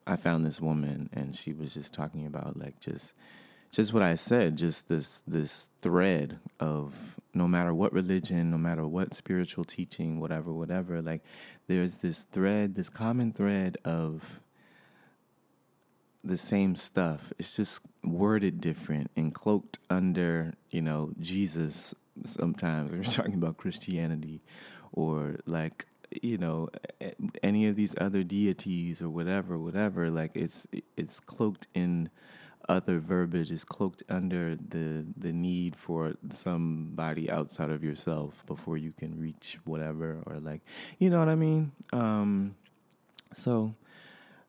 I 0.08 0.16
found 0.16 0.46
this 0.46 0.60
woman, 0.60 1.10
and 1.14 1.36
she 1.36 1.54
was 1.54 1.74
just 1.74 1.94
talking 1.94 2.26
about 2.26 2.58
like 2.58 2.80
just 2.80 3.14
just 3.72 3.94
what 3.94 4.04
I 4.04 4.16
said, 4.16 4.58
just 4.58 4.90
this 4.90 5.24
this 5.28 5.70
thread 5.82 6.40
of 6.60 7.16
no 7.34 7.48
matter 7.48 7.74
what 7.74 7.94
religion, 7.94 8.50
no 8.50 8.58
matter 8.58 8.86
what 8.88 9.14
spiritual 9.14 9.64
teaching, 9.64 10.20
whatever, 10.20 10.52
whatever, 10.52 11.02
like 11.02 11.22
there's 11.68 12.00
this 12.00 12.24
thread, 12.26 12.76
this 12.76 12.90
common 12.90 13.32
thread 13.32 13.78
of 13.86 14.42
the 16.24 16.38
same 16.38 16.76
stuff. 16.76 17.34
It's 17.38 17.56
just 17.56 17.82
worded 18.04 18.62
different 18.62 19.12
and 19.16 19.34
cloaked 19.34 19.80
under, 19.90 20.54
you 20.70 20.82
know, 20.82 21.12
Jesus 21.20 21.94
sometimes. 22.26 22.92
We're 22.92 23.04
talking 23.04 23.36
about 23.36 23.58
Christianity 23.58 24.42
or 24.92 25.40
like 25.46 25.86
you 26.22 26.38
know 26.38 26.70
any 27.42 27.68
of 27.68 27.76
these 27.76 27.96
other 28.00 28.24
deities 28.24 29.02
or 29.02 29.10
whatever 29.10 29.58
whatever 29.58 30.12
like 30.12 30.30
it's 30.36 30.68
it's 30.96 31.20
cloaked 31.20 31.68
in 31.74 32.10
other 32.70 33.00
verbiage. 33.00 33.52
Is 33.52 33.66
cloaked 33.66 34.04
under 34.08 34.56
the 34.56 35.06
the 35.18 35.34
need 35.34 35.76
for 35.76 36.14
somebody 36.30 37.30
outside 37.30 37.70
of 37.70 37.84
yourself 37.84 38.46
before 38.46 38.78
you 38.78 38.94
can 38.94 39.20
reach 39.20 39.58
whatever 39.66 40.22
or 40.26 40.40
like 40.40 40.62
you 41.00 41.10
know 41.10 41.20
what 41.20 41.30
I 41.30 41.36
mean? 41.36 41.72
Um 41.92 42.56
so 43.34 43.76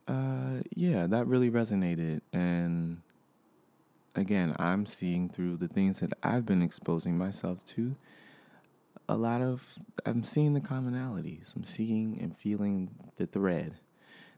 uh, 0.06 0.62
yeah, 0.74 1.06
that 1.06 1.26
really 1.26 1.50
resonated. 1.50 2.20
And 2.32 3.00
again, 4.14 4.54
I'm 4.58 4.86
seeing 4.86 5.28
through 5.28 5.56
the 5.58 5.68
things 5.68 6.00
that 6.00 6.12
I've 6.22 6.46
been 6.46 6.62
exposing 6.62 7.16
myself 7.16 7.64
to 7.66 7.94
a 9.08 9.16
lot 9.16 9.42
of, 9.42 9.62
I'm 10.06 10.24
seeing 10.24 10.54
the 10.54 10.60
commonalities. 10.60 11.54
I'm 11.54 11.64
seeing 11.64 12.18
and 12.20 12.36
feeling 12.36 12.90
the 13.16 13.26
thread 13.26 13.80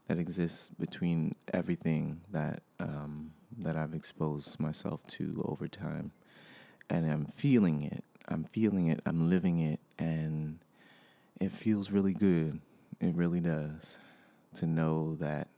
that 0.08 0.18
exists 0.18 0.70
between 0.78 1.34
everything 1.52 2.20
that 2.30 2.62
um, 2.78 3.32
that 3.58 3.76
I've 3.76 3.94
exposed 3.94 4.60
myself 4.60 5.04
to 5.08 5.42
over 5.48 5.66
time, 5.66 6.12
and 6.90 7.10
I'm 7.10 7.26
feeling 7.26 7.82
it. 7.82 8.04
I'm 8.28 8.44
feeling 8.44 8.88
it. 8.88 9.00
I'm 9.06 9.30
living 9.30 9.58
it, 9.58 9.80
and 9.98 10.58
it 11.40 11.52
feels 11.52 11.90
really 11.90 12.12
good. 12.12 12.60
It 13.00 13.14
really 13.14 13.40
does 13.40 13.98
to 14.54 14.66
know 14.66 15.16
that 15.16 15.48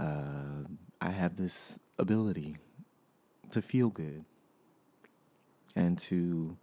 uh, 0.00 0.64
I 1.00 1.10
have 1.10 1.36
this 1.36 1.78
ability 1.98 2.56
to 3.50 3.60
feel 3.60 3.90
good 3.90 4.24
and 5.76 5.98
to 5.98 6.56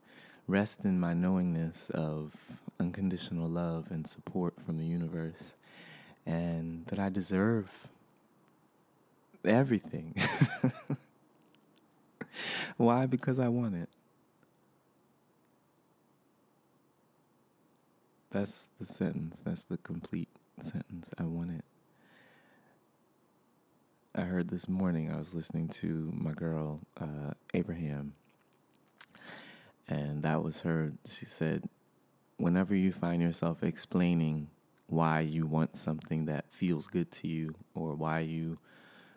rest 0.47 0.85
in 0.85 0.99
my 0.99 1.13
knowingness 1.13 1.91
of 1.91 2.33
unconditional 2.79 3.47
love 3.47 3.91
and 3.91 4.07
support 4.07 4.55
from 4.65 4.77
the 4.77 4.85
universe 4.85 5.55
and 6.25 6.85
that 6.87 6.99
I 6.99 7.09
deserve 7.09 7.87
everything. 9.45 10.15
Why? 12.77 13.05
Because 13.05 13.39
I 13.39 13.49
want 13.49 13.75
it. 13.75 13.89
That's 18.31 18.67
the 18.79 18.85
sentence. 18.85 19.41
That's 19.45 19.63
the 19.63 19.77
complete 19.77 20.29
sentence. 20.59 21.11
I 21.17 21.23
want 21.23 21.51
it. 21.51 21.63
I 24.17 24.21
heard 24.21 24.49
this 24.49 24.67
morning, 24.67 25.11
I 25.11 25.17
was 25.17 25.35
listening 25.35 25.67
to 25.67 26.09
my 26.11 26.31
girl, 26.31 26.79
uh, 26.99 27.33
Abraham, 27.53 28.15
and 29.87 30.23
that 30.23 30.41
was 30.41 30.61
her. 30.61 30.93
She 31.07 31.25
said, 31.25 31.69
whenever 32.37 32.73
you 32.73 32.91
find 32.91 33.21
yourself 33.21 33.61
explaining 33.61 34.49
why 34.87 35.19
you 35.19 35.45
want 35.45 35.77
something 35.77 36.25
that 36.25 36.49
feels 36.49 36.87
good 36.87 37.11
to 37.11 37.27
you 37.27 37.53
or 37.75 37.93
why 37.93 38.21
you 38.21 38.57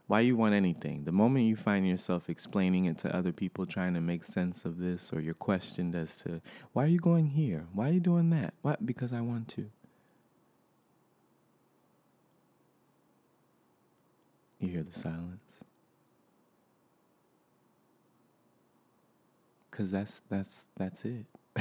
why 0.06 0.20
you 0.20 0.36
want 0.36 0.52
anything 0.52 1.04
the 1.04 1.12
moment 1.12 1.46
you 1.46 1.56
find 1.56 1.86
yourself 1.86 2.28
explaining 2.28 2.84
it 2.84 2.98
to 2.98 3.16
other 3.16 3.32
people 3.32 3.64
trying 3.64 3.94
to 3.94 4.00
make 4.00 4.24
sense 4.24 4.66
of 4.66 4.78
this 4.78 5.12
or 5.14 5.20
you're 5.20 5.32
questioned 5.32 5.94
as 5.94 6.16
to 6.16 6.42
why 6.74 6.84
are 6.84 6.88
you 6.88 6.98
going 6.98 7.28
here? 7.28 7.66
Why 7.72 7.88
are 7.88 7.92
you 7.92 8.00
doing 8.00 8.28
that? 8.30 8.52
What 8.60 8.84
because 8.84 9.14
i 9.14 9.22
want 9.22 9.48
to 9.48 9.70
You 14.60 14.68
hear 14.68 14.82
the 14.82 14.92
silence. 14.92 15.64
Cause 19.70 19.90
that's 19.90 20.20
that's 20.28 20.66
that's 20.76 21.04
it. 21.06 21.24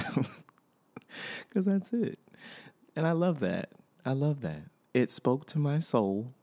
Cause 1.54 1.64
that's 1.66 1.94
it. 1.94 2.20
And 2.96 3.08
I 3.08 3.14
love 3.14 3.40
that. 3.40 3.70
I 4.06 4.12
love 4.12 4.42
that. 4.42 4.64
It 4.94 5.10
spoke 5.10 5.46
to 5.48 5.60
my 5.60 5.80
soul. 5.80 6.34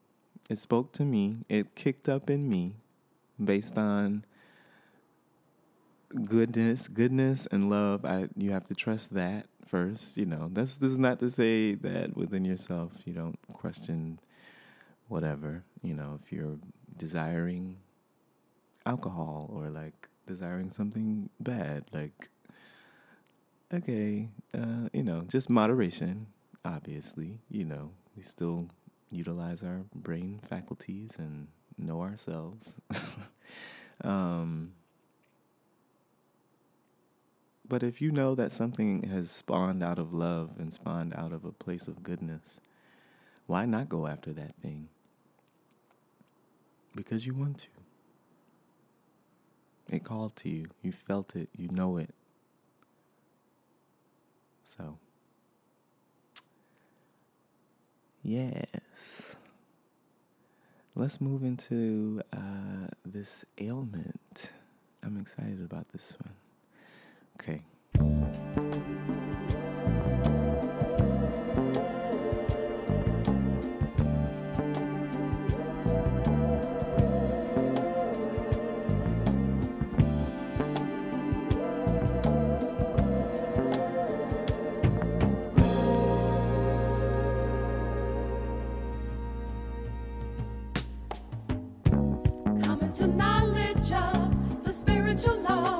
It 0.49 0.59
spoke 0.59 0.93
to 0.93 1.05
me. 1.05 1.39
It 1.51 1.75
kicked 1.75 2.09
up 2.09 2.31
in 2.31 2.49
me 2.49 2.77
based 3.43 3.77
on 3.77 4.25
goodness, 6.25 6.89
goodness 6.89 7.47
and 7.51 7.69
love. 7.69 8.07
I 8.07 8.29
you 8.37 8.53
have 8.53 8.65
to 8.67 8.75
trust 8.75 9.13
that 9.13 9.47
first. 9.67 10.17
You 10.17 10.25
know, 10.25 10.49
that's 10.53 10.79
this 10.79 10.93
is 10.93 10.99
not 10.99 11.19
to 11.19 11.31
say 11.31 11.75
that 11.75 12.17
within 12.17 12.47
yourself 12.47 12.93
you 13.05 13.13
don't 13.13 13.39
question 13.53 14.19
whatever, 15.09 15.65
you 15.83 15.95
know, 15.95 16.19
if 16.23 16.33
you're 16.33 16.59
desiring 16.97 17.77
alcohol 18.85 19.51
or 19.53 19.69
like 19.71 20.09
desiring 20.27 20.71
something 20.73 21.29
bad, 21.41 21.85
like, 21.93 22.29
okay, 23.73 24.29
uh, 24.55 24.89
you 24.93 25.03
know, 25.03 25.23
just 25.29 25.51
moderation, 25.51 26.27
obviously, 26.65 27.39
you 27.51 27.65
know, 27.65 27.91
we 28.17 28.23
still 28.23 28.69
utilize 29.11 29.63
our 29.63 29.83
brain 29.95 30.41
faculties 30.49 31.17
and 31.19 31.49
know 31.79 32.03
ourselves. 32.03 32.77
um, 34.05 34.73
but 37.69 37.83
if 37.83 38.01
you 38.01 38.11
know 38.13 38.35
that 38.35 38.53
something 38.53 39.05
has 39.05 39.31
spawned 39.31 39.83
out 39.83 39.99
of 39.99 40.13
love 40.13 40.53
and 40.59 40.73
spawned 40.73 41.15
out 41.15 41.33
of 41.33 41.45
a 41.45 41.53
place 41.53 41.89
of 41.89 42.03
goodness, 42.03 42.61
why 43.47 43.65
not 43.65 43.89
go 43.89 44.07
after 44.07 44.33
that 44.33 44.55
thing? 44.63 44.89
Because 46.97 47.27
you 47.27 47.35
want 47.35 47.59
to. 47.59 47.67
It 49.89 50.03
called 50.03 50.35
to 50.37 50.49
you. 50.49 50.67
You 50.83 50.91
felt 50.91 51.37
it. 51.37 51.49
You 51.57 51.69
know 51.71 51.99
it. 51.99 52.13
So, 54.65 54.99
yes. 58.23 59.37
Let's 60.97 61.21
move 61.21 61.45
into 61.45 62.23
uh, 62.33 62.89
this 63.05 63.45
ailment. 63.59 64.53
I'm 65.05 65.19
excited 65.19 65.61
about 65.63 65.89
this 65.91 66.17
one. 66.19 66.33
Okay. 67.39 68.56
To 93.07 93.17
knowledge 93.17 93.93
of 93.93 94.65
the 94.65 94.73
spiritual 94.73 95.41
law. 95.43 95.76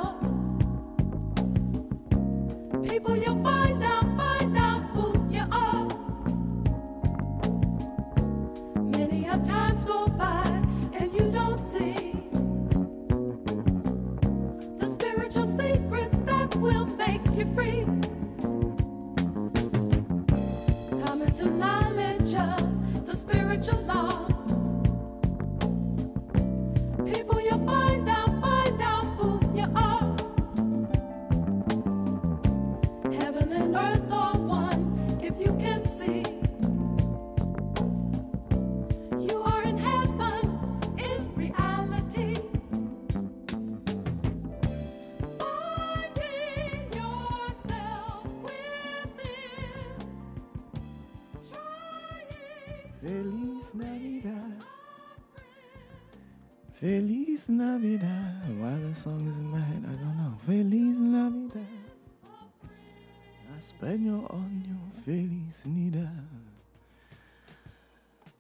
Español 63.77 64.27
año 64.31 64.91
feliz 65.05 65.67
Navidad. 65.67 66.25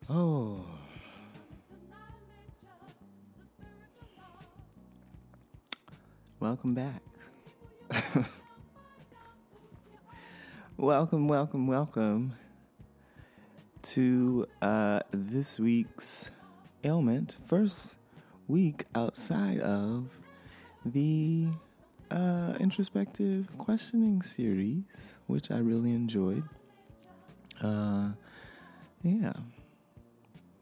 Oh. 0.09 0.65
Welcome 6.41 6.73
back. 6.73 7.03
welcome, 10.79 11.29
welcome, 11.29 11.67
welcome 11.67 12.33
to 13.83 14.47
uh, 14.63 15.01
this 15.11 15.61
week's 15.61 16.31
ailment. 16.83 17.37
First 17.45 17.99
week 18.49 18.87
outside 18.95 19.61
of 19.61 20.19
the 20.83 21.49
uh, 22.11 22.55
introspective 22.61 23.49
questioning 23.59 24.23
series, 24.23 25.19
which 25.27 25.51
I 25.51 25.59
really 25.59 25.93
enjoyed. 25.93 26.45
Uh, 27.63 28.11
yeah. 29.03 29.33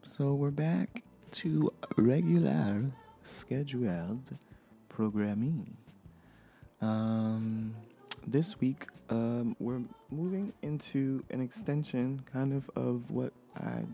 So 0.03 0.35
we're 0.35 0.51
back 0.51 1.03
to 1.33 1.71
regular 1.97 2.85
scheduled 3.23 4.37
programming. 4.89 5.77
Um, 6.81 7.75
this 8.27 8.61
week, 8.61 8.87
um, 9.11 9.57
we're 9.59 9.83
moving 10.11 10.53
into 10.63 11.25
an 11.31 11.41
extension 11.41 12.23
kind 12.33 12.53
of 12.53 12.71
of 12.77 13.11
what 13.11 13.33
I've 13.57 13.89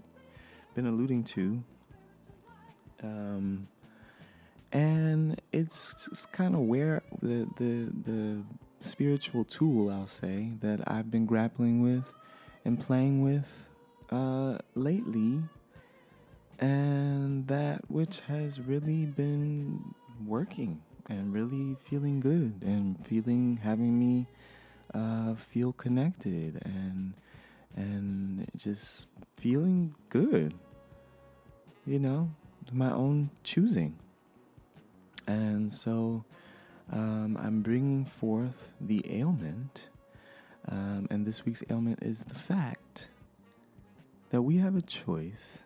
been 0.74 0.86
alluding 0.86 1.24
to. 1.24 1.62
Um, 3.02 3.68
and 4.72 5.40
it's 5.52 6.26
kind 6.26 6.54
of 6.54 6.60
where 6.60 7.02
the, 7.22 7.48
the, 7.56 7.92
the 8.04 8.42
spiritual 8.78 9.44
tool, 9.44 9.90
I'll 9.90 10.06
say, 10.06 10.50
that 10.60 10.80
I've 10.86 11.10
been 11.10 11.26
grappling 11.26 11.82
with 11.82 12.12
and 12.64 12.78
playing 12.78 13.22
with 13.22 13.68
uh, 14.10 14.58
lately, 14.74 15.42
and 16.58 17.46
that 17.48 17.90
which 17.90 18.20
has 18.20 18.60
really 18.60 19.06
been 19.06 19.94
working 20.24 20.82
and 21.08 21.32
really 21.32 21.76
feeling 21.84 22.20
good 22.20 22.62
and 22.62 23.04
feeling 23.04 23.58
having 23.62 23.98
me 23.98 24.26
uh, 24.94 25.34
feel 25.34 25.72
connected 25.72 26.60
and 26.64 27.14
and 27.76 28.48
just 28.56 29.06
feeling 29.36 29.94
good. 30.10 30.54
You 31.86 31.98
know 31.98 32.30
my 32.72 32.92
own 32.92 33.30
choosing 33.42 33.96
and 35.30 35.72
so 35.72 36.24
um, 36.92 37.38
i'm 37.40 37.62
bringing 37.62 38.04
forth 38.04 38.72
the 38.80 39.04
ailment 39.08 39.88
um, 40.68 41.06
and 41.10 41.26
this 41.26 41.44
week's 41.44 41.62
ailment 41.70 41.98
is 42.02 42.22
the 42.24 42.34
fact 42.34 43.08
that 44.30 44.42
we 44.42 44.58
have 44.58 44.76
a 44.76 44.82
choice 44.82 45.64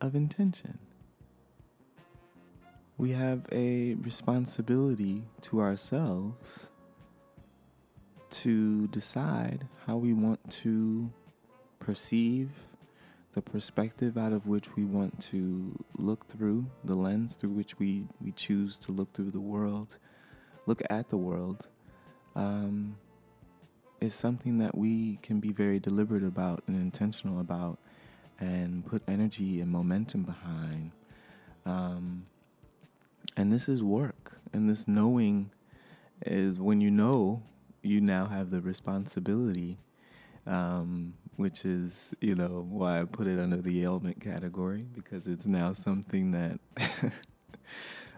of 0.00 0.14
intention. 0.14 0.78
We 2.96 3.12
have 3.12 3.46
a 3.52 3.94
responsibility 3.94 5.22
to 5.42 5.60
ourselves 5.60 6.70
to 8.30 8.86
decide 8.88 9.66
how 9.86 9.96
we 9.96 10.12
want 10.12 10.50
to 10.50 11.08
perceive 11.78 12.50
the 13.32 13.42
perspective 13.42 14.16
out 14.16 14.32
of 14.32 14.46
which 14.46 14.74
we 14.76 14.84
want 14.84 15.20
to 15.20 15.72
look 15.96 16.26
through, 16.26 16.66
the 16.84 16.94
lens 16.94 17.34
through 17.34 17.50
which 17.50 17.78
we, 17.78 18.06
we 18.20 18.32
choose 18.32 18.78
to 18.78 18.92
look 18.92 19.12
through 19.12 19.30
the 19.30 19.40
world, 19.40 19.98
look 20.66 20.82
at 20.90 21.08
the 21.08 21.16
world, 21.16 21.68
um, 22.34 22.96
is 24.00 24.14
something 24.14 24.58
that 24.58 24.76
we 24.76 25.18
can 25.22 25.40
be 25.40 25.52
very 25.52 25.78
deliberate 25.78 26.22
about 26.22 26.62
and 26.66 26.76
intentional 26.76 27.40
about 27.40 27.78
and 28.40 28.86
put 28.86 29.02
energy 29.08 29.60
and 29.60 29.70
momentum 29.70 30.22
behind. 30.22 30.92
Um, 31.66 32.26
and 33.36 33.52
this 33.52 33.68
is 33.68 33.82
work. 33.82 34.38
And 34.52 34.68
this 34.68 34.88
knowing 34.88 35.50
is 36.24 36.58
when 36.58 36.80
you 36.80 36.90
know, 36.90 37.42
you 37.82 38.00
now 38.00 38.26
have 38.26 38.50
the 38.50 38.60
responsibility, 38.60 39.78
um, 40.46 41.14
which 41.38 41.64
is, 41.64 42.12
you 42.20 42.34
know, 42.34 42.66
why 42.68 43.00
I 43.00 43.04
put 43.04 43.28
it 43.28 43.38
under 43.38 43.58
the 43.58 43.84
ailment 43.84 44.20
category, 44.20 44.84
because 44.92 45.28
it's 45.28 45.46
now 45.46 45.72
something 45.72 46.32
that 46.32 46.58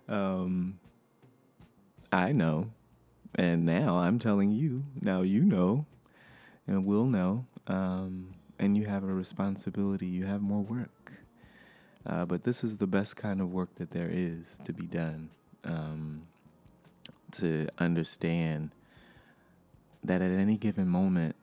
um, 0.09 0.81
I 2.11 2.33
know. 2.33 2.73
And 3.35 3.67
now 3.67 3.99
I'm 3.99 4.19
telling 4.19 4.51
you, 4.51 4.85
now 5.03 5.21
you 5.21 5.45
know, 5.45 5.85
and 6.67 6.87
will 6.87 7.05
know. 7.05 7.45
Um, 7.67 8.35
and 8.59 8.75
you 8.75 8.87
have 8.87 9.05
a 9.05 9.13
responsibility, 9.13 10.07
you 10.07 10.25
have 10.25 10.41
more 10.41 10.63
work. 10.63 11.13
Uh, 12.07 12.25
but 12.25 12.43
this 12.43 12.65
is 12.65 12.79
the 12.79 12.87
best 12.87 13.17
kind 13.17 13.43
of 13.43 13.53
work 13.53 13.75
that 13.75 13.91
there 13.91 14.09
is 14.11 14.59
to 14.65 14.73
be 14.73 14.87
done. 14.87 15.29
Um, 15.65 16.23
to 17.33 17.69
understand 17.77 18.71
that 20.03 20.23
at 20.23 20.31
any 20.31 20.57
given 20.57 20.89
moment, 20.89 21.37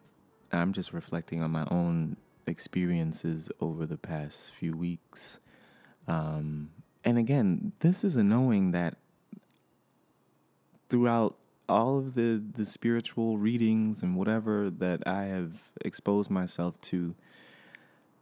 I'm 0.51 0.73
just 0.73 0.93
reflecting 0.93 1.41
on 1.41 1.51
my 1.51 1.67
own 1.69 2.17
experiences 2.45 3.49
over 3.59 3.85
the 3.85 3.97
past 3.97 4.51
few 4.51 4.75
weeks. 4.75 5.39
Um, 6.07 6.69
and 7.03 7.17
again, 7.17 7.73
this 7.79 8.03
is 8.03 8.15
a 8.15 8.23
knowing 8.23 8.71
that 8.71 8.95
throughout 10.89 11.37
all 11.69 11.97
of 11.97 12.13
the, 12.13 12.41
the 12.53 12.65
spiritual 12.65 13.37
readings 13.37 14.03
and 14.03 14.15
whatever 14.15 14.69
that 14.69 15.05
I 15.05 15.25
have 15.25 15.69
exposed 15.83 16.31
myself 16.31 16.79
to, 16.81 17.13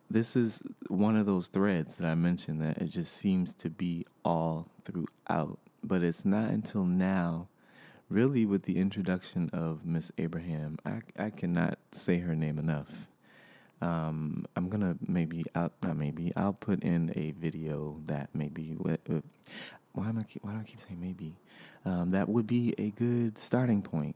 this 0.10 0.36
is 0.36 0.62
one 0.88 1.16
of 1.16 1.26
those 1.26 1.48
threads 1.48 1.96
that 1.96 2.10
I 2.10 2.16
mentioned 2.16 2.62
that 2.62 2.78
it 2.78 2.88
just 2.88 3.14
seems 3.14 3.54
to 3.56 3.70
be 3.70 4.06
all 4.24 4.68
throughout. 4.84 5.60
But 5.84 6.04
it's 6.04 6.26
not 6.26 6.50
until 6.50 6.86
now, 6.86 7.48
really, 8.10 8.46
with 8.46 8.64
the 8.64 8.78
introduction 8.78 9.50
of 9.52 9.86
Miss 9.86 10.12
Abraham, 10.18 10.78
I, 10.86 11.02
I 11.18 11.30
cannot 11.30 11.78
say 11.92 12.20
her 12.20 12.36
name 12.36 12.60
enough. 12.60 13.08
Um, 13.82 14.46
I'm 14.56 14.70
gonna 14.70 14.96
maybe, 15.06 15.44
not 15.54 15.98
maybe, 15.98 16.32
I'll 16.36 16.54
put 16.54 16.84
in 16.84 17.12
a 17.16 17.32
video 17.32 18.00
that 18.06 18.30
maybe, 18.34 18.76
why 19.94 20.10
am 20.10 20.18
I 20.18 20.24
keep, 20.24 20.44
why 20.44 20.54
do 20.54 20.60
I 20.60 20.64
keep 20.64 20.82
saying 20.82 21.00
maybe? 21.00 21.34
Um, 21.86 22.12
that 22.12 22.30
would 22.30 22.48
be 22.48 22.74
a 22.78 22.90
good 22.92 23.38
starting 23.38 23.82
point. 23.82 24.16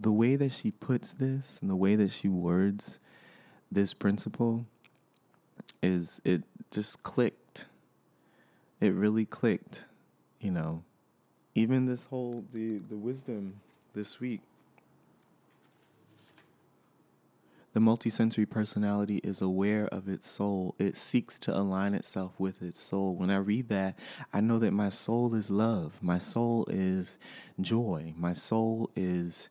The 0.00 0.12
way 0.12 0.36
that 0.36 0.52
she 0.52 0.70
puts 0.70 1.12
this 1.12 1.58
and 1.60 1.70
the 1.70 1.76
way 1.76 1.96
that 1.96 2.10
she 2.10 2.28
words 2.28 3.00
this 3.70 3.94
principle 3.94 4.66
is 5.82 6.20
it 6.24 6.42
just 6.70 7.02
clicked. 7.02 7.66
It 8.80 8.92
really 8.92 9.24
clicked, 9.24 9.86
you 10.40 10.50
know. 10.50 10.82
Even 11.58 11.86
this 11.86 12.04
whole 12.04 12.44
the 12.52 12.78
the 12.88 12.96
wisdom 12.96 13.54
this 13.92 14.20
week. 14.20 14.42
The 17.72 17.80
multisensory 17.80 18.48
personality 18.48 19.20
is 19.24 19.42
aware 19.42 19.88
of 19.88 20.08
its 20.08 20.28
soul. 20.28 20.76
It 20.78 20.96
seeks 20.96 21.36
to 21.40 21.56
align 21.56 21.94
itself 21.94 22.32
with 22.38 22.62
its 22.62 22.78
soul. 22.78 23.16
When 23.16 23.28
I 23.28 23.38
read 23.38 23.68
that, 23.70 23.98
I 24.32 24.40
know 24.40 24.60
that 24.60 24.70
my 24.70 24.88
soul 24.88 25.34
is 25.34 25.50
love. 25.50 25.98
My 26.00 26.18
soul 26.18 26.64
is 26.70 27.18
joy. 27.60 28.14
My 28.16 28.34
soul 28.34 28.90
is 28.94 29.48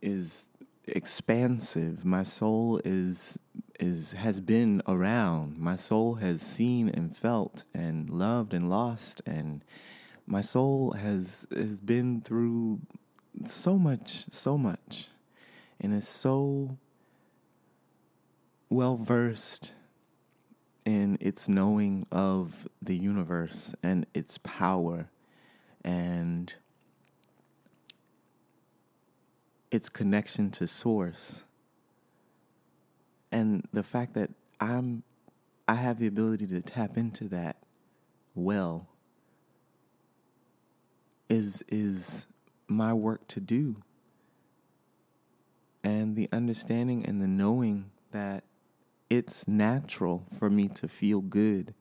is 0.00 0.48
expansive. 0.86 2.06
My 2.06 2.22
soul 2.22 2.80
is 2.86 3.38
is 3.78 4.12
has 4.12 4.40
been 4.40 4.80
around. 4.88 5.58
My 5.58 5.76
soul 5.76 6.14
has 6.14 6.40
seen 6.40 6.88
and 6.88 7.14
felt 7.14 7.64
and 7.74 8.08
loved 8.08 8.54
and 8.54 8.70
lost 8.70 9.20
and 9.26 9.62
my 10.26 10.40
soul 10.40 10.92
has 10.92 11.46
has 11.54 11.80
been 11.80 12.20
through 12.20 12.80
so 13.46 13.78
much, 13.78 14.24
so 14.30 14.56
much 14.56 15.08
and 15.80 15.92
is 15.92 16.08
so 16.08 16.78
well 18.68 18.96
versed 18.96 19.72
in 20.84 21.18
its 21.20 21.48
knowing 21.48 22.06
of 22.10 22.68
the 22.80 22.96
universe 22.96 23.74
and 23.82 24.06
its 24.14 24.38
power 24.38 25.10
and 25.82 26.54
its 29.70 29.88
connection 29.88 30.50
to 30.50 30.66
source. 30.66 31.46
And 33.32 33.66
the 33.72 33.82
fact 33.82 34.14
that 34.14 34.30
I'm 34.60 35.02
I 35.66 35.74
have 35.74 35.98
the 35.98 36.06
ability 36.06 36.46
to 36.48 36.62
tap 36.62 36.96
into 36.96 37.28
that 37.28 37.56
well 38.34 38.88
is 41.34 41.64
is 41.68 42.26
my 42.68 42.92
work 42.92 43.26
to 43.28 43.40
do 43.40 43.76
and 45.82 46.16
the 46.16 46.28
understanding 46.32 47.04
and 47.04 47.20
the 47.20 47.28
knowing 47.28 47.90
that 48.12 48.44
it's 49.10 49.46
natural 49.46 50.26
for 50.38 50.48
me 50.48 50.68
to 50.68 50.88
feel 50.88 51.20
good. 51.20 51.74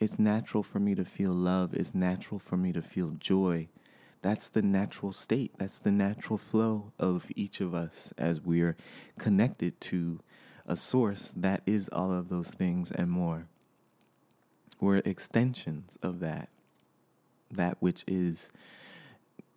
It's 0.00 0.18
natural 0.18 0.62
for 0.62 0.78
me 0.78 0.94
to 0.96 1.04
feel 1.04 1.32
love. 1.32 1.72
It's 1.72 1.94
natural 1.94 2.38
for 2.38 2.56
me 2.56 2.72
to 2.72 2.82
feel 2.82 3.12
joy. 3.12 3.68
That's 4.20 4.48
the 4.48 4.62
natural 4.62 5.12
state. 5.12 5.52
That's 5.58 5.78
the 5.78 5.92
natural 5.92 6.36
flow 6.36 6.92
of 6.98 7.30
each 7.34 7.60
of 7.60 7.74
us 7.74 8.12
as 8.18 8.40
we're 8.40 8.76
connected 9.18 9.80
to 9.82 10.20
a 10.66 10.76
source 10.76 11.32
that 11.36 11.62
is 11.66 11.88
all 11.90 12.12
of 12.12 12.28
those 12.28 12.50
things 12.50 12.90
and 12.90 13.10
more. 13.10 13.46
We're 14.80 15.02
extensions 15.04 15.96
of 16.02 16.20
that, 16.20 16.48
that 17.50 17.76
which 17.80 18.04
is, 18.06 18.50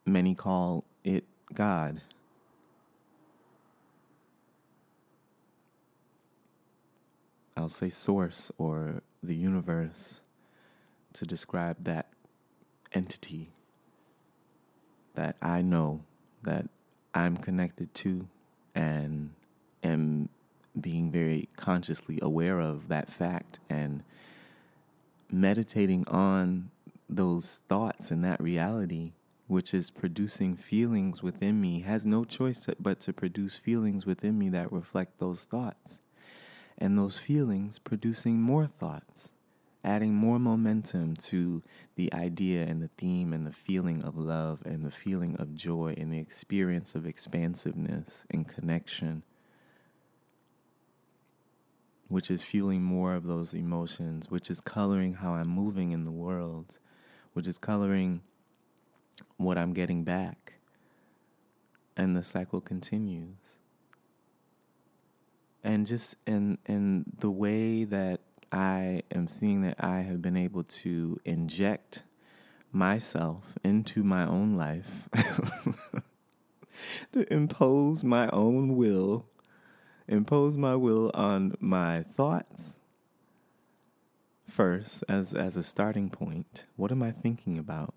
many 0.06 0.36
call 0.36 0.84
it 1.04 1.23
God. 1.54 2.02
I'll 7.56 7.69
say 7.69 7.89
source 7.89 8.52
or 8.58 9.02
the 9.23 9.36
universe 9.36 10.21
to 11.13 11.26
describe 11.26 11.84
that 11.84 12.08
entity 12.93 13.50
that 15.15 15.36
I 15.41 15.63
know 15.63 16.02
that 16.43 16.67
I'm 17.15 17.36
connected 17.36 17.93
to 17.95 18.28
and 18.76 19.32
am 19.84 20.30
being 20.80 21.12
very 21.12 21.50
consciously 21.56 22.19
aware 22.21 22.60
of 22.60 22.88
that 22.89 23.10
fact 23.10 23.60
and 23.69 24.04
meditating 25.32 26.08
on 26.08 26.69
those 27.10 27.62
thoughts 27.67 28.12
and 28.12 28.24
that 28.24 28.41
reality 28.41 29.13
which 29.48 29.74
is 29.74 29.89
producing 29.89 30.56
feelings 30.56 31.24
within 31.24 31.60
me 31.60 31.80
has 31.80 32.06
no 32.06 32.26
choice 32.26 32.67
but 32.80 33.00
to 33.00 33.13
produce 33.13 33.56
feelings 33.56 34.06
within 34.06 34.38
me 34.38 34.50
that 34.50 34.72
reflect 34.72 35.20
those 35.20 35.46
thoughts. 35.46 36.02
And 36.78 36.98
those 36.98 37.17
feelings 37.17 37.80
producing 37.80 38.41
more 38.41 38.67
thoughts, 38.67 39.32
adding 39.84 40.13
more 40.13 40.38
momentum 40.38 41.15
to 41.15 41.63
the 41.96 42.13
idea 42.13 42.63
and 42.63 42.82
the 42.82 42.89
theme 42.98 43.34
and 43.34 43.48
the 43.48 43.52
feeling 43.52 44.04
of 44.04 44.17
love 44.17 44.62
and 44.65 44.86
the 44.86 44.91
feeling 44.91 45.38
of 45.38 45.56
joy 45.56 45.96
and 45.98 46.13
the 46.13 46.20
experience 46.20 46.93
of 46.93 47.08
expansiveness 47.08 48.26
and 48.30 48.48
connection, 48.48 49.24
which 52.10 52.30
is 52.30 52.43
fueling 52.43 52.84
more 52.84 53.15
of 53.15 53.26
those 53.26 53.54
emotions, 53.54 54.30
which 54.30 54.52
is 54.52 54.62
coloring 54.62 55.13
how 55.15 55.34
I'm 55.34 55.50
moving 55.50 55.93
in 55.93 56.04
the 56.04 56.12
world, 56.12 56.78
which 57.38 57.47
is 57.47 57.60
coloring 57.60 58.19
what 59.38 59.60
I'm 59.60 59.71
getting 59.71 60.04
back. 60.04 60.54
And 61.95 62.17
the 62.17 62.23
cycle 62.23 62.60
continues 62.60 63.60
and 65.63 65.86
just 65.86 66.15
in 66.26 66.58
in 66.65 67.06
the 67.19 67.30
way 67.30 67.84
that 67.84 68.21
I 68.52 69.04
am 69.13 69.28
seeing 69.28 69.62
that 69.62 69.76
I 69.80 70.00
have 70.00 70.19
been 70.19 70.36
able 70.36 70.63
to 70.63 71.19
inject 71.26 72.06
myself 72.71 73.54
into 73.63 74.04
my 74.04 74.26
own 74.26 74.56
life 74.56 75.08
to 77.12 77.32
impose 77.32 78.04
my 78.04 78.30
own 78.30 78.76
will 78.76 79.28
impose 80.08 80.58
my 80.58 80.76
will 80.76 81.12
on 81.13 81.56
my 81.60 82.02
thoughts 82.02 82.80
first 84.47 85.03
as 85.10 85.33
as 85.33 85.57
a 85.57 85.63
starting 85.63 86.10
point 86.10 86.65
what 86.75 86.91
am 86.91 87.03
i 87.03 87.12
thinking 87.12 87.57
about 87.57 87.93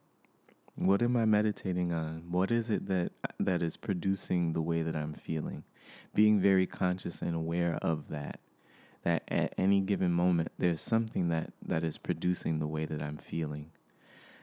what 0.80 1.02
am 1.02 1.14
I 1.14 1.26
meditating 1.26 1.92
on? 1.92 2.30
What 2.30 2.50
is 2.50 2.70
it 2.70 2.86
that 2.86 3.12
that 3.38 3.62
is 3.62 3.76
producing 3.76 4.54
the 4.54 4.62
way 4.62 4.80
that 4.80 4.96
I'm 4.96 5.12
feeling? 5.12 5.64
Being 6.14 6.40
very 6.40 6.66
conscious 6.66 7.20
and 7.20 7.34
aware 7.34 7.78
of 7.82 8.08
that. 8.08 8.40
That 9.02 9.22
at 9.28 9.54
any 9.58 9.80
given 9.80 10.10
moment 10.10 10.52
there's 10.58 10.80
something 10.80 11.28
that, 11.28 11.52
that 11.60 11.84
is 11.84 11.98
producing 11.98 12.60
the 12.60 12.66
way 12.66 12.86
that 12.86 13.02
I'm 13.02 13.18
feeling. 13.18 13.72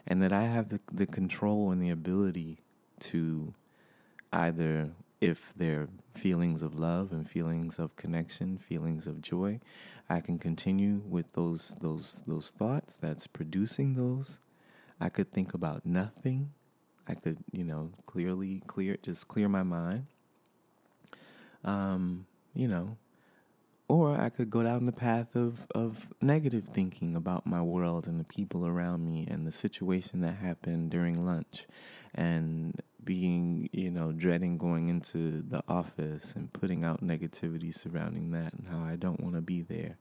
And 0.05 0.21
that 0.21 0.31
I 0.31 0.43
have 0.43 0.69
the, 0.69 0.79
the 0.91 1.07
control 1.07 1.71
and 1.71 1.81
the 1.81 1.89
ability 1.89 2.59
to 2.99 3.55
either 4.31 4.91
if 5.19 5.53
they're 5.55 5.87
feelings 6.11 6.61
of 6.61 6.77
love 6.77 7.11
and 7.11 7.27
feelings 7.27 7.79
of 7.79 7.95
connection, 7.95 8.59
feelings 8.59 9.07
of 9.07 9.23
joy, 9.23 9.59
I 10.09 10.21
can 10.21 10.39
continue 10.39 11.01
with 11.07 11.33
those 11.33 11.75
those 11.81 12.23
those 12.27 12.51
thoughts 12.51 12.97
that's 12.97 13.27
producing 13.27 13.95
those 13.95 14.39
I 14.99 15.09
could 15.09 15.31
think 15.31 15.53
about 15.53 15.85
nothing. 15.85 16.51
I 17.07 17.13
could, 17.13 17.37
you 17.51 17.63
know, 17.63 17.91
clearly 18.05 18.63
clear 18.67 18.97
just 19.01 19.27
clear 19.27 19.47
my 19.47 19.63
mind. 19.63 20.07
Um, 21.63 22.25
you 22.53 22.67
know, 22.67 22.97
or 23.87 24.19
I 24.19 24.29
could 24.29 24.49
go 24.49 24.63
down 24.63 24.85
the 24.85 24.91
path 24.91 25.35
of, 25.35 25.67
of 25.73 26.07
negative 26.21 26.65
thinking 26.65 27.15
about 27.15 27.45
my 27.45 27.61
world 27.61 28.07
and 28.07 28.19
the 28.19 28.25
people 28.25 28.65
around 28.65 29.05
me 29.05 29.27
and 29.29 29.45
the 29.45 29.51
situation 29.51 30.21
that 30.21 30.37
happened 30.37 30.91
during 30.91 31.25
lunch 31.25 31.67
and 32.13 32.81
being, 33.07 33.69
you 33.73 33.89
know, 33.89 34.11
dreading 34.11 34.59
going 34.59 34.89
into 34.89 35.41
the 35.41 35.63
office 35.67 36.35
and 36.35 36.53
putting 36.53 36.83
out 36.83 37.03
negativity 37.03 37.73
surrounding 37.73 38.29
that 38.31 38.53
and 38.53 38.67
how 38.67 38.83
I 38.83 38.97
don't 38.97 39.19
want 39.19 39.33
to 39.33 39.41
be 39.41 39.63
there. 39.63 39.97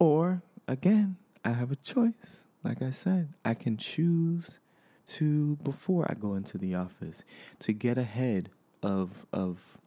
Or 0.00 0.42
again, 0.66 1.16
I 1.44 1.50
have 1.50 1.70
a 1.70 1.76
choice 1.76 2.48
like 2.64 2.82
I 2.82 2.90
said, 2.90 3.34
I 3.44 3.54
can 3.54 3.76
choose 3.76 4.60
to 5.06 5.56
before 5.56 6.06
I 6.08 6.14
go 6.14 6.34
into 6.34 6.58
the 6.58 6.74
office 6.74 7.24
to 7.60 7.72
get 7.72 7.96
ahead 7.96 8.50
of 8.82 9.26
of 9.32 9.78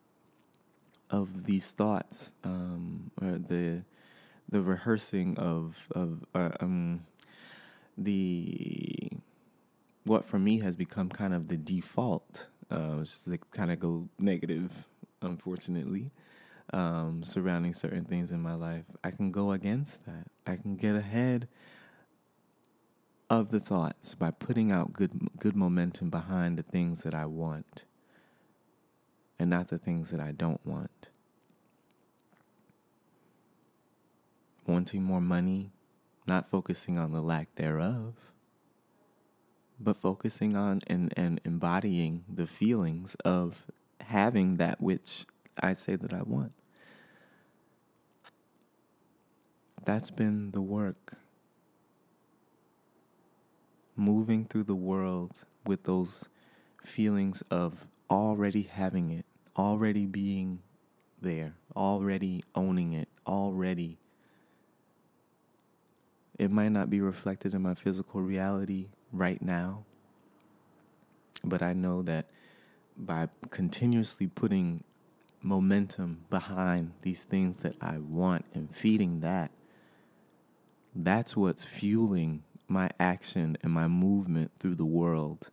of 1.09 1.43
these 1.43 1.71
thoughts 1.71 2.33
um, 2.43 3.11
or 3.21 3.37
the 3.37 3.83
the 4.49 4.61
rehearsing 4.61 5.37
of 5.37 5.87
of 5.91 6.25
uh, 6.33 6.51
um, 6.59 7.05
the 7.97 9.00
what 10.11 10.25
for 10.25 10.37
me 10.37 10.59
has 10.59 10.75
become 10.75 11.07
kind 11.07 11.33
of 11.33 11.47
the 11.47 11.55
default, 11.55 12.47
uh, 12.69 12.99
just 12.99 13.23
to 13.23 13.37
kind 13.51 13.71
of 13.71 13.79
go 13.79 14.09
negative, 14.19 14.69
unfortunately, 15.21 16.11
um, 16.73 17.23
surrounding 17.23 17.73
certain 17.73 18.03
things 18.03 18.29
in 18.29 18.41
my 18.41 18.53
life. 18.53 18.83
I 19.05 19.11
can 19.11 19.31
go 19.31 19.53
against 19.53 20.05
that. 20.05 20.27
I 20.45 20.57
can 20.57 20.75
get 20.75 20.95
ahead 20.95 21.47
of 23.29 23.51
the 23.51 23.61
thoughts 23.61 24.13
by 24.13 24.31
putting 24.31 24.69
out 24.69 24.91
good 24.91 25.13
good 25.39 25.55
momentum 25.55 26.09
behind 26.09 26.57
the 26.57 26.63
things 26.63 27.03
that 27.03 27.15
I 27.15 27.25
want 27.25 27.85
and 29.39 29.49
not 29.49 29.69
the 29.69 29.77
things 29.77 30.11
that 30.11 30.19
I 30.19 30.33
don't 30.33 30.59
want. 30.65 31.07
Wanting 34.67 35.03
more 35.03 35.21
money, 35.21 35.71
not 36.27 36.49
focusing 36.49 36.99
on 36.99 37.13
the 37.13 37.21
lack 37.21 37.55
thereof, 37.55 38.30
but 39.83 39.97
focusing 39.97 40.55
on 40.55 40.81
and, 40.87 41.13
and 41.17 41.41
embodying 41.43 42.23
the 42.31 42.47
feelings 42.47 43.15
of 43.25 43.65
having 43.99 44.57
that 44.57 44.79
which 44.79 45.25
I 45.59 45.73
say 45.73 45.95
that 45.95 46.13
I 46.13 46.21
want. 46.21 46.53
That's 49.83 50.11
been 50.11 50.51
the 50.51 50.61
work 50.61 51.13
moving 53.95 54.45
through 54.45 54.63
the 54.63 54.75
world 54.75 55.43
with 55.65 55.83
those 55.83 56.27
feelings 56.85 57.43
of 57.51 57.85
already 58.09 58.63
having 58.63 59.11
it, 59.11 59.25
already 59.57 60.05
being 60.05 60.59
there, 61.21 61.55
already 61.75 62.43
owning 62.55 62.93
it, 62.93 63.07
already. 63.27 63.97
It 66.37 66.51
might 66.51 66.69
not 66.69 66.89
be 66.89 67.01
reflected 67.01 67.53
in 67.53 67.61
my 67.61 67.75
physical 67.75 68.21
reality 68.21 68.87
right 69.11 69.41
now, 69.41 69.83
but 71.43 71.61
I 71.61 71.73
know 71.73 72.01
that 72.03 72.27
by 72.97 73.29
continuously 73.49 74.27
putting 74.27 74.83
momentum 75.41 76.25
behind 76.29 76.91
these 77.01 77.23
things 77.23 77.61
that 77.61 77.75
I 77.81 77.97
want 77.97 78.45
and 78.53 78.73
feeding 78.73 79.21
that, 79.21 79.51
that's 80.95 81.35
what's 81.35 81.65
fueling 81.65 82.43
my 82.67 82.89
action 82.99 83.57
and 83.63 83.71
my 83.73 83.87
movement 83.87 84.51
through 84.59 84.75
the 84.75 84.85
world. 84.85 85.49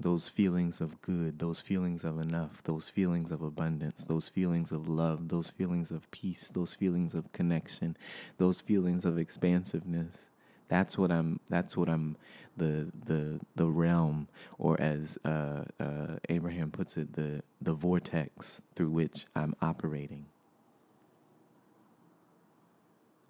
Those 0.00 0.28
feelings 0.28 0.80
of 0.80 1.00
good, 1.02 1.40
those 1.40 1.60
feelings 1.60 2.04
of 2.04 2.20
enough, 2.20 2.62
those 2.64 2.90
feelings 2.90 3.32
of 3.32 3.42
abundance, 3.42 4.04
those 4.04 4.28
feelings 4.28 4.72
of 4.72 4.88
love, 4.88 5.28
those 5.28 5.50
feelings 5.50 5.90
of 5.90 6.10
peace, 6.12 6.50
those 6.50 6.74
feelings 6.74 7.14
of 7.14 7.32
connection, 7.32 7.96
those 8.38 8.60
feelings 8.60 9.04
of 9.04 9.18
expansiveness. 9.18 10.30
That's 10.68 10.98
what 10.98 11.10
I'm. 11.10 11.40
That's 11.48 11.76
what 11.76 11.88
I'm. 11.88 12.16
The 12.56 12.92
the 13.06 13.40
the 13.56 13.68
realm, 13.68 14.28
or 14.58 14.80
as 14.80 15.18
uh, 15.24 15.64
uh, 15.80 16.16
Abraham 16.28 16.70
puts 16.70 16.96
it, 16.96 17.14
the 17.14 17.42
the 17.62 17.74
vortex 17.74 18.62
through 18.76 18.90
which 18.90 19.26
I'm 19.34 19.54
operating. 19.62 20.26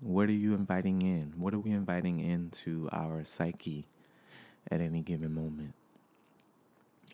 What 0.00 0.28
are 0.28 0.33
you 0.33 0.54
inviting 0.54 1.02
in? 1.02 1.35
What 1.38 1.54
are 1.54 1.59
we 1.61 1.72
inviting 1.72 2.20
into 2.20 2.88
our 2.92 3.24
psyche 3.24 3.87
at 4.70 4.81
any 4.81 5.02
given 5.02 5.35
moment? 5.35 5.74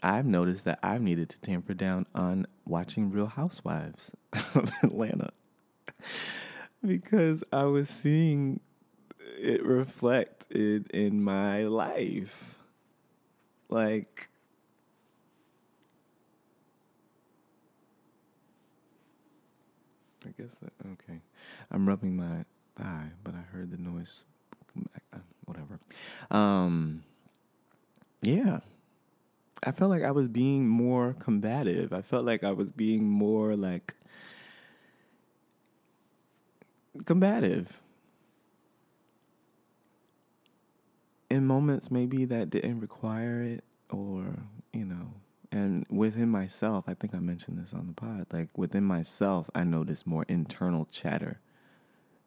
I've 0.05 0.27
noticed 0.27 0.67
that 0.67 0.79
I've 0.83 1.01
needed 1.01 1.31
to 1.31 1.41
tamper 1.41 1.73
down 1.73 2.05
on 2.15 2.47
watching 2.67 3.11
Real 3.11 3.27
Housewives 3.27 4.15
of 4.55 4.71
Atlanta 4.83 5.31
because 6.87 7.43
I 7.51 7.65
was 7.65 7.89
seeing 7.89 8.61
it 9.39 9.65
reflected 9.65 10.91
in 10.91 11.25
my 11.25 11.63
life. 11.63 12.59
Like, 13.71 14.29
I 20.27 20.35
guess 20.39 20.57
that, 20.57 20.73
okay. 20.93 21.23
I'm 21.71 21.89
rubbing 21.89 22.15
my 22.15 22.45
thigh, 22.77 23.09
but 23.25 23.35
I 23.35 23.41
heard 23.41 23.71
the 23.71 23.79
noise. 23.79 24.27
Uh, 25.15 25.19
whatever. 25.47 25.81
Um, 26.31 27.05
yeah. 28.21 28.59
I 29.65 29.73
felt 29.73 29.91
like 29.91 30.03
I 30.03 30.11
was 30.11 30.29
being 30.29 30.69
more 30.69 31.15
combative. 31.19 31.93
I 31.93 32.03
felt 32.03 32.27
like 32.27 32.45
I 32.45 32.53
was 32.53 32.71
being 32.71 33.09
more 33.09 33.55
like 33.55 33.95
combative. 37.07 37.81
In 41.31 41.47
moments 41.47 41.91
maybe 41.91 42.27
that 42.27 42.51
didn't 42.51 42.81
require 42.81 43.43
it 43.43 43.65
or, 43.91 44.37
you 44.73 44.85
know, 44.85 45.15
and 45.51 45.87
within 45.89 46.29
myself, 46.29 46.85
I 46.87 46.95
think 46.95 47.15
I 47.15 47.21
mentioned 47.21 47.59
this 47.59 47.73
on 47.73 47.87
the 47.87 47.93
pod, 47.95 48.27
like 48.33 48.49
within 48.57 48.85
myself, 48.85 49.49
I 49.55 49.65
noticed 49.65 50.07
more 50.07 50.25
internal 50.29 50.87
chatter 50.91 51.41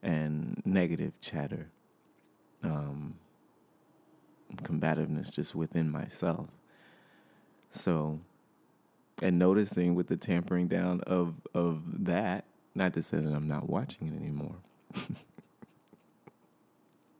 and 0.01 0.61
negative 0.65 1.13
chatter, 1.21 1.69
um, 2.63 3.15
combativeness 4.63 5.29
just 5.29 5.55
within 5.55 5.91
myself. 5.91 6.47
So, 7.69 8.19
and 9.21 9.37
noticing 9.39 9.95
with 9.95 10.07
the 10.07 10.17
tampering 10.17 10.67
down 10.67 11.01
of 11.01 11.35
of 11.53 12.05
that, 12.05 12.45
not 12.75 12.93
to 12.93 13.03
say 13.03 13.17
that 13.17 13.33
I'm 13.33 13.47
not 13.47 13.69
watching 13.69 14.07
it 14.07 14.15
anymore. 14.15 14.55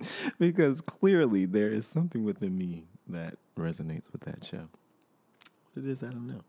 because 0.40 0.82
clearly 0.82 1.46
there 1.46 1.70
is 1.70 1.86
something 1.88 2.24
within 2.24 2.58
me 2.58 2.86
that 3.08 3.36
resonates 3.58 4.12
with 4.12 4.22
that 4.22 4.44
show. 4.44 4.68
What 5.74 5.86
it 5.86 5.90
is, 5.90 6.04
I 6.04 6.08
don't 6.08 6.28
know. 6.28 6.44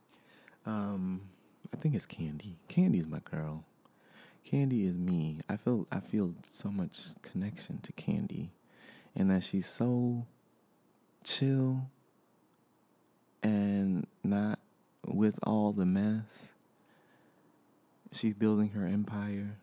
Um, 0.66 1.22
I 1.72 1.76
think 1.76 1.94
it's 1.94 2.06
Kandi. 2.06 2.56
Kandi's 2.68 3.06
my 3.06 3.20
girl. 3.20 3.64
Kandi 4.46 4.86
is 4.86 4.94
me. 4.94 5.40
I 5.48 5.56
feel 5.56 5.86
I 5.92 6.00
feel 6.00 6.34
so 6.48 6.70
much 6.70 6.98
connection 7.22 7.80
to 7.82 7.92
Kandi, 7.92 8.48
and 9.14 9.30
that 9.30 9.42
she's 9.42 9.66
so 9.66 10.26
chill 11.24 11.90
and 13.42 14.06
not 14.22 14.58
with 15.06 15.38
all 15.42 15.72
the 15.72 15.86
mess. 15.86 16.52
She's 18.12 18.34
building 18.34 18.70
her 18.70 18.86
empire, 18.86 19.58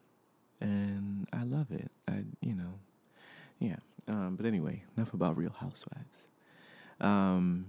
and 0.61 1.27
I 1.33 1.43
love 1.43 1.71
it. 1.71 1.91
I, 2.07 2.23
you 2.41 2.53
know, 2.53 2.79
yeah. 3.59 3.77
Um, 4.07 4.35
but 4.35 4.45
anyway, 4.45 4.83
enough 4.95 5.13
about 5.13 5.35
Real 5.35 5.55
Housewives. 5.59 6.27
Um, 7.01 7.65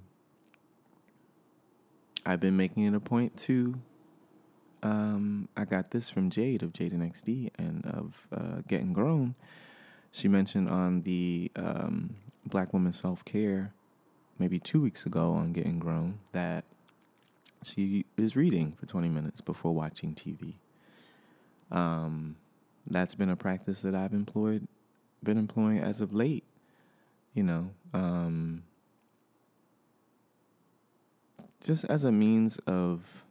I've 2.26 2.40
been 2.40 2.56
making 2.56 2.84
it 2.84 2.94
a 2.94 3.00
point 3.00 3.36
to 3.38 3.80
um, 4.82 5.48
I 5.56 5.64
got 5.64 5.90
this 5.90 6.08
from 6.08 6.30
Jade 6.30 6.62
of 6.62 6.72
Jade 6.72 6.92
and 6.92 7.02
XD 7.02 7.50
and 7.58 7.84
of 7.86 8.28
uh, 8.32 8.62
Getting 8.68 8.92
Grown. 8.92 9.34
She 10.12 10.28
mentioned 10.28 10.68
on 10.68 11.02
the 11.02 11.50
um, 11.56 12.16
Black 12.46 12.72
Woman 12.72 12.92
Self 12.92 13.24
Care 13.24 13.72
maybe 14.38 14.58
two 14.58 14.80
weeks 14.80 15.06
ago 15.06 15.32
on 15.32 15.52
Getting 15.52 15.78
Grown 15.78 16.18
that 16.32 16.64
she 17.62 18.04
is 18.16 18.36
reading 18.36 18.72
for 18.72 18.86
20 18.86 19.08
minutes 19.08 19.40
before 19.40 19.74
watching 19.74 20.14
TV. 20.14 20.54
Um, 21.70 22.36
that's 22.86 23.14
been 23.14 23.30
a 23.30 23.36
practice 23.36 23.82
that 23.82 23.96
I've 23.96 24.12
employed, 24.12 24.68
been 25.22 25.38
employing 25.38 25.80
as 25.80 26.00
of 26.00 26.12
late. 26.12 26.44
You 27.34 27.42
know, 27.42 27.70
um, 27.92 28.62
just 31.62 31.84
as 31.84 32.04
a 32.04 32.12
means 32.12 32.58
of 32.66 33.24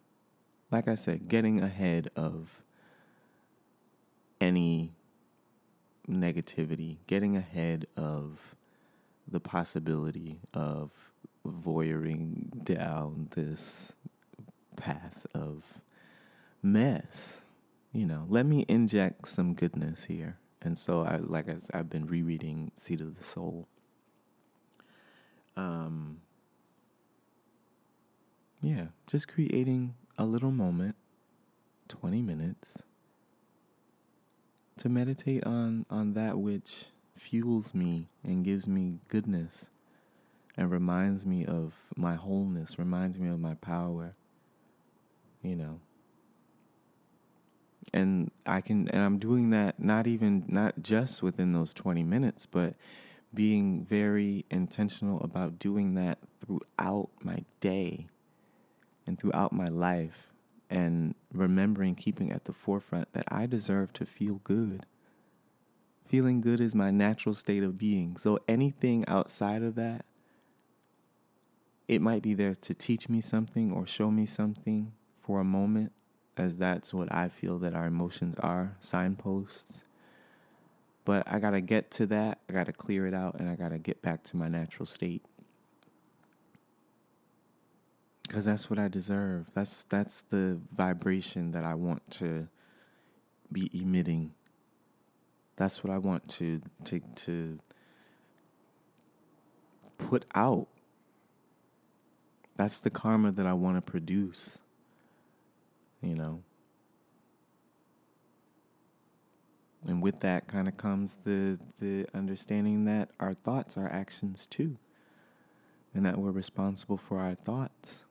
like 0.71 0.87
I 0.87 0.95
said, 0.95 1.29
getting 1.29 1.61
ahead 1.61 2.09
of 2.15 2.61
any 4.41 4.91
negativity, 6.09 6.97
getting 7.07 7.37
ahead 7.37 7.87
of 7.95 8.55
the 9.27 9.39
possibility 9.39 10.39
of 10.53 10.91
voyeuring 11.45 12.63
down 12.63 13.27
this 13.35 13.93
path 14.75 15.25
of 15.33 15.63
mess. 16.61 17.45
You 17.93 18.05
know, 18.05 18.25
let 18.27 18.45
me 18.45 18.65
inject 18.67 19.27
some 19.27 19.53
goodness 19.53 20.05
here. 20.05 20.38
And 20.61 20.77
so 20.77 21.01
I 21.01 21.17
like 21.17 21.47
I, 21.49 21.57
I've 21.73 21.89
been 21.89 22.07
rereading 22.07 22.71
Seat 22.75 23.01
of 23.01 23.17
the 23.17 23.23
Soul. 23.23 23.67
Um 25.55 26.21
yeah, 28.61 28.88
just 29.05 29.27
creating 29.27 29.93
a 30.17 30.25
little 30.25 30.49
moment, 30.49 30.95
20 31.88 32.23
minutes, 32.23 32.81
to 34.77 34.89
meditate 34.89 35.43
on, 35.43 35.85
on 35.89 36.13
that 36.13 36.39
which 36.39 36.88
fuels 37.15 37.73
me 37.73 38.10
and 38.23 38.45
gives 38.45 38.67
me 38.67 38.99
goodness 39.08 39.69
and 40.58 40.71
reminds 40.71 41.25
me 41.25 41.45
of 41.45 41.73
my 41.95 42.15
wholeness, 42.15 42.80
reminds 42.80 43.19
me 43.19 43.30
of 43.30 43.39
my 43.39 43.56
power, 43.56 44.13
you 45.41 45.56
know. 45.56 45.80
And 47.93 48.32
I 48.45 48.62
can, 48.62 48.89
and 48.89 49.04
I'm 49.04 49.19
doing 49.19 49.51
that 49.51 49.80
not 49.80 50.08
even, 50.08 50.45
not 50.47 50.82
just 50.82 51.21
within 51.21 51.54
those 51.54 51.73
20 51.73 52.04
minutes, 52.04 52.45
but 52.45 52.75
being 53.34 53.85
very 53.85 54.46
intentional 54.50 55.21
about 55.21 55.60
doing 55.60 55.94
that 55.96 56.19
throughout 56.39 57.10
my 57.21 57.44
day 57.60 58.08
and 59.06 59.19
throughout 59.19 59.52
my 59.52 59.67
life 59.67 60.33
and 60.69 61.15
remembering 61.33 61.96
keeping 61.96 62.31
at 62.31 62.46
the 62.46 62.54
forefront 62.54 63.12
that 63.13 63.25
I 63.27 63.46
deserve 63.46 63.94
to 63.94 64.06
feel 64.06 64.42
good. 64.44 64.85
Feeling 66.08 66.41
good 66.41 66.60
is 66.60 66.75
my 66.75 66.91
natural 66.91 67.35
state 67.35 67.63
of 67.63 67.77
being. 67.77 68.17
So 68.17 68.39
anything 68.47 69.06
outside 69.08 69.63
of 69.63 69.75
that, 69.75 70.06
it 71.87 72.01
might 72.01 72.21
be 72.21 72.33
there 72.33 72.56
to 72.56 72.73
teach 72.73 73.10
me 73.10 73.21
something 73.21 73.71
or 73.71 73.85
show 73.85 74.12
me 74.12 74.25
something 74.25 74.93
for 75.17 75.39
a 75.39 75.43
moment, 75.43 75.91
as 76.37 76.58
that's 76.58 76.93
what 76.93 77.12
I 77.13 77.29
feel 77.29 77.58
that 77.60 77.73
our 77.73 77.87
emotions 77.87 78.35
are 78.39 78.75
signposts. 78.79 79.83
But 81.06 81.23
I 81.27 81.39
got 81.39 81.51
to 81.51 81.62
get 81.62 81.91
to 81.91 82.08
that, 82.08 82.39
I 82.49 82.53
got 82.53 82.65
to 82.65 82.73
clear 82.73 83.06
it 83.08 83.13
out, 83.13 83.39
and 83.39 83.49
I 83.49 83.56
got 83.56 83.69
to 83.69 83.77
get 83.77 84.01
back 84.01 84.23
to 84.23 84.37
my 84.37 84.47
natural 84.47 84.85
state 84.85 85.23
because 88.27 88.45
that's 88.45 88.69
what 88.69 88.79
I 88.79 88.87
deserve. 88.87 89.49
That's 89.53 89.85
that's 89.85 90.21
the 90.23 90.60
vibration 90.75 91.51
that 91.51 91.63
I 91.63 91.75
want 91.75 92.10
to 92.12 92.47
be 93.51 93.69
emitting. 93.73 94.33
That's 95.58 95.83
what 95.83 95.93
I 95.93 95.97
want 95.97 96.27
to 96.29 96.62
to 96.85 97.01
to 97.15 97.60
put 99.97 100.25
out. 100.35 100.67
That's 102.58 102.81
the 102.81 102.89
karma 102.89 103.31
that 103.33 103.45
I 103.47 103.53
want 103.53 103.77
to 103.77 103.81
produce. 103.81 104.60
you 106.01 106.15
know. 106.15 106.43
And 109.87 110.01
with 110.01 110.19
that 110.21 110.47
kind 110.47 110.67
of 110.67 110.77
comes 110.77 111.19
the 111.25 111.60
the 111.79 112.08
understanding 112.13 112.85
that 112.85 113.10
our 113.19 113.33
thoughts 113.35 113.77
are 113.77 113.89
actions 113.89 114.45
too. 114.47 114.77
And 115.93 116.06
that 116.06 116.17
we're 116.19 116.31
responsible 116.31 116.97
for 116.97 117.19
our 117.19 117.35
thoughts 117.35 118.06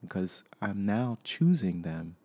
because 0.00 0.44
I'm 0.62 0.82
now 0.82 1.18
choosing 1.24 1.82
them. 1.82 2.16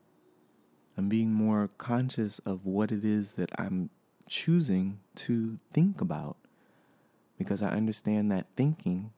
I'm 0.97 1.09
being 1.09 1.33
more 1.33 1.69
conscious 1.77 2.39
of 2.39 2.65
what 2.65 2.91
it 2.91 3.05
is 3.05 3.33
that 3.33 3.51
I'm 3.59 3.89
choosing 4.27 4.99
to 5.15 5.59
think 5.71 6.01
about 6.01 6.37
because 7.37 7.61
I 7.61 7.69
understand 7.69 8.31
that 8.31 8.47
thinking 8.55 9.11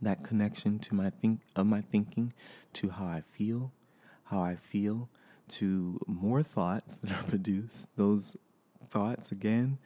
that 0.00 0.22
connection 0.22 0.78
to 0.78 0.94
my 0.94 1.10
think 1.10 1.40
of 1.56 1.66
my 1.66 1.80
thinking 1.80 2.32
to 2.74 2.90
how 2.90 3.06
I 3.06 3.22
feel, 3.22 3.72
how 4.24 4.40
I 4.40 4.56
feel 4.56 5.08
to 5.48 6.00
more 6.06 6.42
thoughts 6.42 6.94
that 7.02 7.12
are 7.12 7.24
produced. 7.24 7.88
Those 7.96 8.36
thoughts 8.88 9.32
again, 9.32 9.78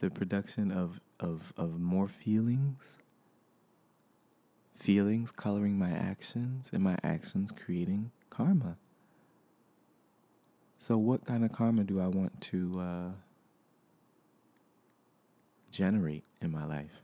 the 0.00 0.10
production 0.10 0.70
of 0.70 1.00
of 1.18 1.52
of 1.56 1.78
more 1.78 2.08
feelings. 2.08 2.98
Feelings 4.74 5.30
coloring 5.30 5.78
my 5.78 5.90
actions, 5.90 6.70
and 6.72 6.82
my 6.82 6.96
actions 7.02 7.52
creating 7.52 8.12
karma. 8.30 8.78
So, 10.78 10.96
what 10.96 11.26
kind 11.26 11.44
of 11.44 11.52
karma 11.52 11.84
do 11.84 12.00
I 12.00 12.06
want 12.06 12.40
to 12.40 12.80
uh, 12.80 13.08
generate 15.70 16.24
in 16.40 16.50
my 16.50 16.64
life? 16.64 17.02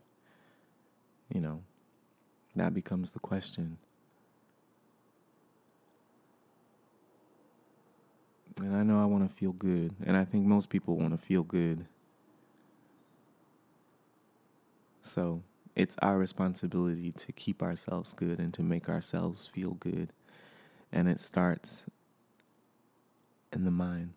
You 1.33 1.41
know, 1.41 1.63
that 2.55 2.75
becomes 2.75 3.11
the 3.11 3.19
question. 3.19 3.79
And 8.59 8.75
I 8.75 8.83
know 8.83 9.01
I 9.01 9.05
want 9.05 9.29
to 9.29 9.35
feel 9.35 9.53
good. 9.53 9.95
And 10.05 10.17
I 10.17 10.25
think 10.25 10.47
most 10.47 10.71
people 10.71 10.97
want 10.97 11.13
to 11.13 11.19
feel 11.19 11.43
good. 11.43 11.87
So 15.03 15.43
it's 15.75 15.97
our 16.01 16.17
responsibility 16.17 17.13
to 17.13 17.33
keep 17.33 17.63
ourselves 17.63 18.15
good 18.15 18.41
and 18.41 18.53
to 18.55 18.63
make 18.63 18.89
ourselves 18.89 19.47
feel 19.47 19.73
good. 19.75 20.13
And 20.91 21.09
it 21.09 21.21
starts 21.21 21.87
in 23.53 23.65
the 23.65 23.71
mind. 23.71 24.15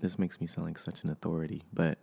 This 0.00 0.18
makes 0.18 0.40
me 0.40 0.46
sound 0.46 0.66
like 0.66 0.78
such 0.78 1.04
an 1.04 1.10
authority, 1.10 1.62
but 1.72 1.98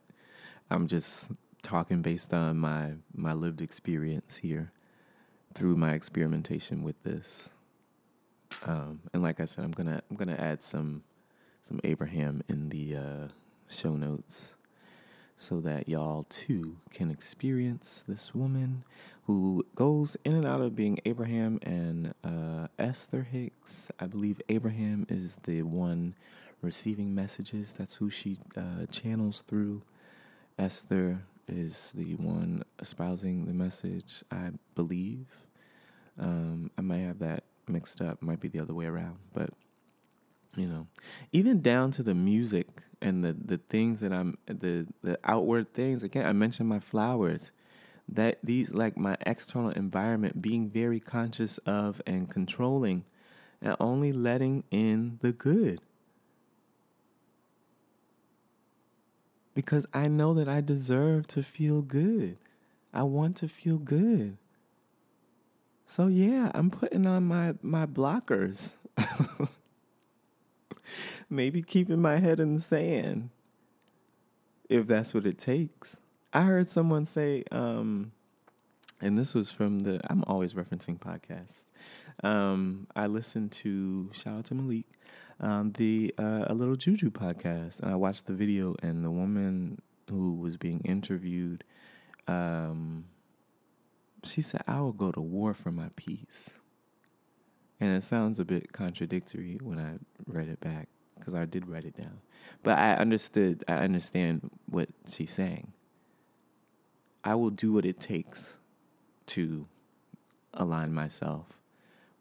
I'm 0.71 0.87
just 0.87 1.29
talking 1.61 2.01
based 2.01 2.33
on 2.33 2.57
my 2.57 2.93
my 3.13 3.33
lived 3.33 3.61
experience 3.61 4.37
here 4.37 4.71
through 5.53 5.75
my 5.75 5.93
experimentation 5.93 6.83
with 6.83 7.01
this. 7.03 7.49
Um, 8.63 9.01
and 9.13 9.23
like 9.23 9.39
I 9.39 9.45
said, 9.45 9.63
I'm 9.63 9.71
gonna 9.71 10.01
I'm 10.09 10.15
gonna 10.15 10.35
add 10.35 10.61
some 10.61 11.03
some 11.67 11.79
Abraham 11.83 12.41
in 12.49 12.69
the 12.69 12.95
uh, 12.95 13.27
show 13.67 13.95
notes 13.95 14.55
so 15.35 15.61
that 15.61 15.87
y'all 15.87 16.25
too 16.29 16.77
can 16.91 17.09
experience 17.09 18.03
this 18.07 18.35
woman 18.35 18.83
who 19.25 19.65
goes 19.75 20.17
in 20.25 20.35
and 20.35 20.45
out 20.45 20.61
of 20.61 20.75
being 20.75 20.99
Abraham 21.05 21.59
and 21.63 22.13
uh, 22.23 22.67
Esther 22.77 23.23
Hicks. 23.23 23.89
I 23.99 24.07
believe 24.07 24.41
Abraham 24.49 25.05
is 25.09 25.37
the 25.43 25.61
one 25.61 26.15
receiving 26.61 27.15
messages. 27.15 27.73
That's 27.73 27.95
who 27.95 28.09
she 28.09 28.37
uh, 28.57 28.85
channels 28.91 29.41
through. 29.41 29.81
Esther 30.59 31.21
is 31.47 31.93
the 31.95 32.15
one 32.15 32.63
espousing 32.79 33.45
the 33.45 33.53
message, 33.53 34.23
I 34.29 34.51
believe. 34.75 35.25
Um, 36.19 36.69
I 36.77 36.81
might 36.81 36.99
have 36.99 37.19
that 37.19 37.45
mixed 37.67 38.01
up, 38.01 38.21
might 38.21 38.41
be 38.41 38.49
the 38.49 38.59
other 38.59 38.73
way 38.73 38.85
around, 38.85 39.17
but 39.33 39.51
you 40.57 40.67
know, 40.67 40.87
even 41.31 41.61
down 41.61 41.91
to 41.91 42.03
the 42.03 42.13
music 42.13 42.67
and 43.01 43.23
the 43.23 43.33
the 43.33 43.57
things 43.57 44.01
that 44.01 44.11
I'm 44.11 44.37
the 44.47 44.85
the 45.01 45.17
outward 45.23 45.73
things. 45.73 46.03
Again, 46.03 46.25
I 46.25 46.33
mentioned 46.33 46.67
my 46.67 46.79
flowers. 46.79 47.53
That 48.11 48.39
these 48.43 48.73
like 48.73 48.97
my 48.97 49.15
external 49.25 49.69
environment 49.69 50.41
being 50.41 50.69
very 50.69 50.99
conscious 50.99 51.59
of 51.59 52.01
and 52.07 52.27
controlling 52.27 53.05
and 53.61 53.75
only 53.79 54.11
letting 54.11 54.63
in 54.71 55.19
the 55.21 55.31
good. 55.31 55.79
Because 59.59 59.85
I 59.93 60.07
know 60.07 60.33
that 60.35 60.47
I 60.47 60.61
deserve 60.61 61.27
to 61.27 61.43
feel 61.43 61.81
good. 61.81 62.37
I 62.93 63.03
want 63.03 63.35
to 63.37 63.49
feel 63.49 63.77
good. 63.77 64.37
So 65.85 66.07
yeah, 66.07 66.49
I'm 66.53 66.71
putting 66.71 67.05
on 67.05 67.25
my 67.25 67.55
my 67.61 67.85
blockers. 67.85 68.77
Maybe 71.29 71.61
keeping 71.61 72.01
my 72.01 72.19
head 72.19 72.39
in 72.39 72.55
the 72.55 72.61
sand 72.61 73.31
if 74.69 74.87
that's 74.87 75.13
what 75.13 75.25
it 75.25 75.37
takes. 75.37 75.99
I 76.31 76.43
heard 76.43 76.69
someone 76.69 77.05
say 77.05 77.43
um 77.51 78.13
and 79.01 79.19
this 79.19 79.35
was 79.35 79.51
from 79.51 79.79
the 79.79 79.99
I'm 80.09 80.23
always 80.25 80.53
referencing 80.53 80.99
podcasts. 80.99 81.63
Um 82.23 82.87
I 82.95 83.07
listened 83.07 83.51
to 83.63 84.09
shout 84.13 84.37
out 84.37 84.45
to 84.45 84.55
Malik 84.55 84.85
um, 85.39 85.71
the 85.73 86.13
uh, 86.17 86.45
a 86.47 86.53
little 86.53 86.75
juju 86.75 87.11
podcast, 87.11 87.79
and 87.79 87.91
I 87.91 87.95
watched 87.95 88.25
the 88.25 88.33
video, 88.33 88.75
and 88.81 89.03
the 89.03 89.11
woman 89.11 89.81
who 90.09 90.33
was 90.35 90.57
being 90.57 90.81
interviewed, 90.81 91.63
um, 92.27 93.05
she 94.23 94.41
said, 94.41 94.61
"I 94.67 94.81
will 94.81 94.93
go 94.93 95.11
to 95.11 95.21
war 95.21 95.53
for 95.53 95.71
my 95.71 95.89
peace," 95.95 96.51
and 97.79 97.95
it 97.95 98.03
sounds 98.03 98.39
a 98.39 98.45
bit 98.45 98.73
contradictory 98.73 99.59
when 99.61 99.79
I 99.79 99.99
read 100.27 100.49
it 100.49 100.59
back 100.59 100.89
because 101.17 101.35
I 101.35 101.45
did 101.45 101.67
write 101.67 101.85
it 101.85 101.95
down, 101.95 102.19
but 102.63 102.77
I 102.77 102.95
understood. 102.95 103.63
I 103.67 103.75
understand 103.75 104.49
what 104.69 104.89
she's 105.07 105.31
saying. 105.31 105.71
I 107.23 107.35
will 107.35 107.49
do 107.49 107.73
what 107.73 107.85
it 107.85 107.99
takes 107.99 108.57
to 109.27 109.67
align 110.53 110.93
myself 110.93 111.45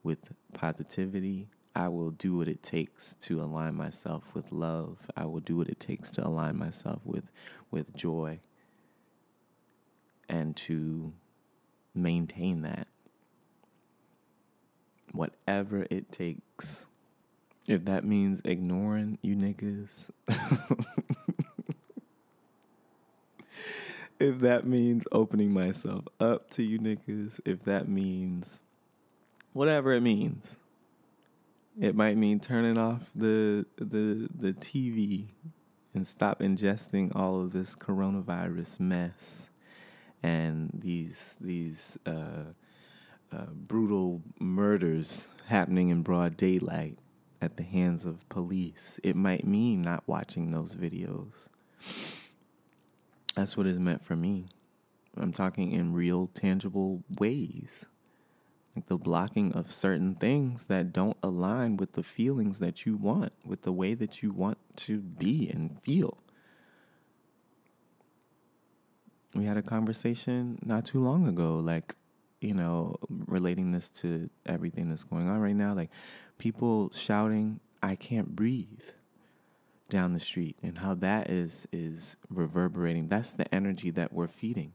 with 0.03 0.33
positivity 0.53 1.49
I 1.79 1.87
will 1.87 2.11
do 2.11 2.37
what 2.37 2.49
it 2.49 2.61
takes 2.61 3.15
to 3.21 3.41
align 3.41 3.77
myself 3.77 4.35
with 4.35 4.51
love. 4.51 4.99
I 5.17 5.27
will 5.27 5.39
do 5.39 5.57
what 5.57 5.69
it 5.69 5.79
takes 5.79 6.11
to 6.13 6.27
align 6.27 6.59
myself 6.59 7.01
with 7.05 7.31
with 7.71 7.95
joy 7.95 8.41
and 10.29 10.57
to 10.57 11.13
maintain 11.95 12.63
that. 12.63 12.89
Whatever 15.13 15.87
it 15.89 16.11
takes. 16.11 16.89
If 17.69 17.85
that 17.85 18.05
means 18.05 18.41
ignoring 18.45 19.19
you 19.23 19.37
niggas. 19.37 20.11
if 24.19 24.41
that 24.41 24.67
means 24.67 25.05
opening 25.13 25.53
myself 25.53 26.07
up 26.19 26.51
to 26.51 26.65
you 26.65 26.81
niggas, 26.81 27.39
if 27.45 27.63
that 27.63 27.89
means 27.89 28.59
whatever 29.53 29.93
it 29.93 30.01
means 30.01 30.59
it 31.81 31.95
might 31.95 32.17
mean 32.17 32.41
turning 32.41 32.77
off 32.77 33.11
the 33.15 33.65
the 33.77 34.29
the 34.35 34.53
TV 34.53 35.29
and 35.95 36.07
stop 36.07 36.41
ingesting 36.41 37.15
all 37.15 37.41
of 37.41 37.53
this 37.53 37.75
coronavirus 37.75 38.81
mess 38.81 39.51
and 40.23 40.71
these 40.75 41.37
these 41.41 41.99
uh, 42.07 42.53
uh, 43.33 43.47
brutal 43.53 44.23
murders 44.41 45.29
happening 45.47 45.91
in 45.91 46.03
broad 46.03 46.37
daylight 46.37 46.99
at 47.41 47.57
the 47.57 47.63
hands 47.63 48.05
of 48.05 48.29
police. 48.29 48.99
It 49.05 49.15
might 49.15 49.47
mean 49.47 49.83
not 49.83 50.03
watching 50.07 50.51
those 50.51 50.75
videos. 50.75 51.49
That's 53.37 53.57
what 53.57 53.67
is 53.67 53.79
meant 53.79 54.03
for 54.03 54.17
me. 54.17 54.47
I'm 55.17 55.33
talking 55.33 55.71
in 55.71 55.93
real, 55.93 56.29
tangible 56.35 57.05
ways 57.19 57.87
the 58.87 58.97
blocking 58.97 59.53
of 59.53 59.73
certain 59.73 60.15
things 60.15 60.67
that 60.67 60.93
don't 60.93 61.17
align 61.23 61.77
with 61.77 61.93
the 61.93 62.03
feelings 62.03 62.59
that 62.61 62.87
you 62.87 62.97
want, 62.97 63.33
with 63.45 63.63
the 63.63 63.73
way 63.73 63.95
that 63.95 64.23
you 64.23 64.33
want 64.33 64.59
to 64.77 65.01
be 65.01 65.51
and 65.51 65.81
feel. 65.83 66.19
We 69.35 69.45
had 69.45 69.57
a 69.57 69.63
conversation 69.63 70.59
not 70.65 70.85
too 70.85 71.01
long 71.01 71.29
ago, 71.29 71.57
like, 71.57 71.95
you 72.41 72.55
know, 72.55 72.97
relating 73.09 73.73
this 73.73 73.91
to 73.91 74.31
everything 74.47 74.89
that's 74.89 75.05
going 75.05 75.29
on 75.29 75.41
right 75.41 75.57
now, 75.57 75.75
like 75.75 75.91
people 76.39 76.91
shouting, 76.93 77.61
I 77.83 77.95
can't 77.97 78.35
breathe 78.35 78.81
down 79.91 80.13
the 80.13 80.21
street 80.21 80.57
and 80.63 80.79
how 80.79 80.95
that 80.95 81.31
is 81.31 81.67
is 81.73 82.17
reverberating. 82.29 83.09
That's 83.09 83.33
the 83.33 83.53
energy 83.55 83.91
that 83.93 84.13
we're 84.13 84.29
feeding 84.29 84.73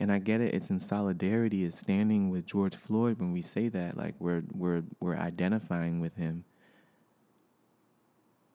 and 0.00 0.12
I 0.12 0.18
get 0.18 0.40
it. 0.40 0.54
It's 0.54 0.70
in 0.70 0.78
solidarity. 0.78 1.64
It's 1.64 1.78
standing 1.78 2.30
with 2.30 2.46
George 2.46 2.76
Floyd 2.76 3.18
when 3.18 3.32
we 3.32 3.42
say 3.42 3.68
that. 3.68 3.96
Like 3.96 4.14
we're 4.18 4.42
we're 4.52 4.82
we're 5.00 5.16
identifying 5.16 6.00
with 6.00 6.16
him. 6.16 6.44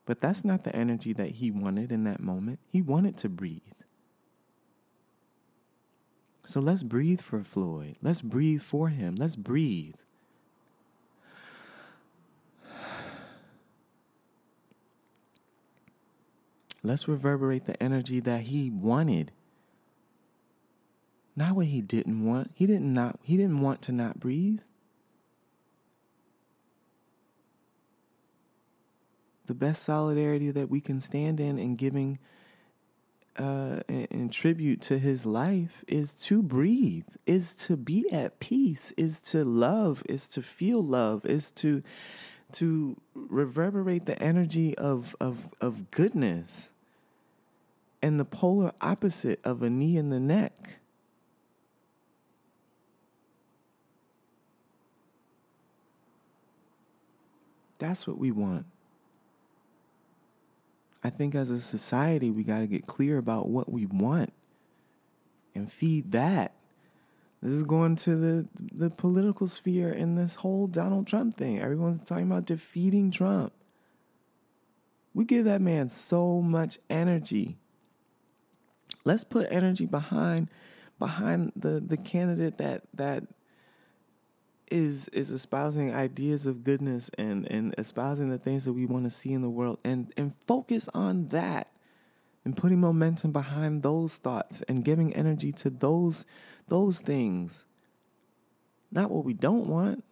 But 0.06 0.20
that's 0.20 0.44
not 0.44 0.64
the 0.64 0.76
energy 0.76 1.14
that 1.14 1.32
he 1.32 1.50
wanted 1.52 1.92
in 1.92 2.04
that 2.04 2.20
moment. 2.20 2.60
He 2.68 2.82
wanted 2.82 3.18
to 3.20 3.30
breathe. 3.30 3.62
So 6.46 6.60
let's 6.60 6.84
breathe 6.84 7.22
for 7.22 7.42
Floyd. 7.42 7.96
Let's 8.02 8.22
breathe 8.22 8.62
for 8.62 8.90
him. 8.90 9.16
Let's 9.16 9.38
breathe. 9.38 9.96
Let's 16.86 17.08
reverberate 17.08 17.66
the 17.66 17.82
energy 17.82 18.20
that 18.20 18.42
he 18.42 18.70
wanted 18.70 19.32
not 21.36 21.56
what 21.56 21.68
he 21.68 21.82
didn't 21.82 22.26
want. 22.26 22.52
He 22.54 22.66
didn't 22.68 22.94
not 22.94 23.20
he 23.24 23.38
didn't 23.38 23.62
want 23.62 23.82
to 23.84 23.92
not 23.92 24.20
breathe. 24.20 24.60
The 29.46 29.56
best 29.56 29.84
solidarity 29.84 30.52
that 30.52 30.70
we 30.70 30.80
can 30.80 31.00
stand 31.00 31.40
in 31.40 31.60
and 31.60 31.78
giving 31.78 32.20
uh, 33.38 33.80
in 33.88 34.30
tribute 34.30 34.80
to 34.82 35.00
his 35.00 35.26
life 35.26 35.84
is 35.88 36.14
to 36.14 36.44
breathe, 36.44 37.08
is 37.26 37.56
to 37.56 37.76
be 37.76 38.06
at 38.12 38.40
peace, 38.40 38.94
is 38.96 39.20
to 39.20 39.44
love, 39.44 40.04
is 40.08 40.28
to 40.30 40.42
feel 40.42 40.84
love, 40.84 41.26
is 41.26 41.52
to 41.54 41.82
to 42.54 42.96
reverberate 43.16 44.06
the 44.06 44.22
energy 44.22 44.78
of 44.78 45.16
of 45.20 45.54
of 45.60 45.90
goodness 45.90 46.72
and 48.04 48.20
the 48.20 48.26
polar 48.26 48.74
opposite 48.82 49.40
of 49.44 49.64
a 49.64 49.70
knee 49.70 49.98
in 49.98 50.10
the 50.10 50.20
neck. 50.20 50.78
That's 57.84 58.08
what 58.08 58.18
we 58.18 58.32
want. 58.32 58.66
I 61.04 61.10
think 61.10 61.36
as 61.36 61.50
a 61.50 61.60
society, 61.60 62.32
we 62.32 62.46
got 62.46 62.60
to 62.60 62.68
get 62.68 62.88
clear 62.88 63.18
about 63.18 63.50
what 63.50 63.70
we 63.70 63.86
want 63.86 64.32
and 65.54 65.70
feed 65.70 66.14
that. 66.14 66.54
This 67.42 67.52
is 67.52 67.64
going 67.64 67.98
to 67.98 68.16
the 68.16 68.48
the 68.72 68.90
political 68.90 69.48
sphere 69.48 69.92
in 69.92 70.16
this 70.16 70.36
whole 70.36 70.68
Donald 70.68 71.08
Trump 71.08 71.36
thing. 71.36 71.60
Everyone's 71.60 72.02
talking 72.02 72.24
about 72.24 72.46
defeating 72.46 73.12
Trump. 73.12 73.52
We 75.14 75.26
give 75.26 75.44
that 75.44 75.60
man 75.60 75.90
so 75.90 76.42
much 76.42 76.80
energy. 76.90 77.58
Let's 79.04 79.26
put 79.26 79.46
energy 79.52 79.88
behind 79.88 80.48
behind 81.00 81.52
the 81.54 81.84
the 81.86 81.98
candidate 81.98 82.60
that 82.60 82.84
that 82.94 83.26
is 84.74 85.08
is 85.10 85.30
espousing 85.30 85.94
ideas 85.94 86.48
of 86.48 86.64
goodness 86.64 87.10
and 87.18 87.50
and 87.52 87.76
espousing 87.78 88.30
the 88.30 88.40
things 88.40 88.66
that 88.66 88.74
we 88.74 88.88
want 88.88 89.04
to 89.04 89.10
see 89.10 89.32
in 89.32 89.42
the 89.42 89.50
world 89.50 89.78
and 89.84 90.12
and 90.18 90.34
focus 90.48 90.90
on 90.96 91.28
that 91.28 91.72
and 92.44 92.58
putting 92.58 92.82
momentum 92.82 93.32
behind 93.32 93.84
those 93.84 94.16
thoughts 94.18 94.64
and 94.64 94.84
giving 94.84 95.14
energy 95.14 95.52
to 95.52 95.70
those 95.70 96.26
those 96.68 97.00
things. 97.00 97.66
Not 98.92 99.12
what 99.12 99.26
we 99.26 99.34
don't 99.34 99.68
want 99.68 100.04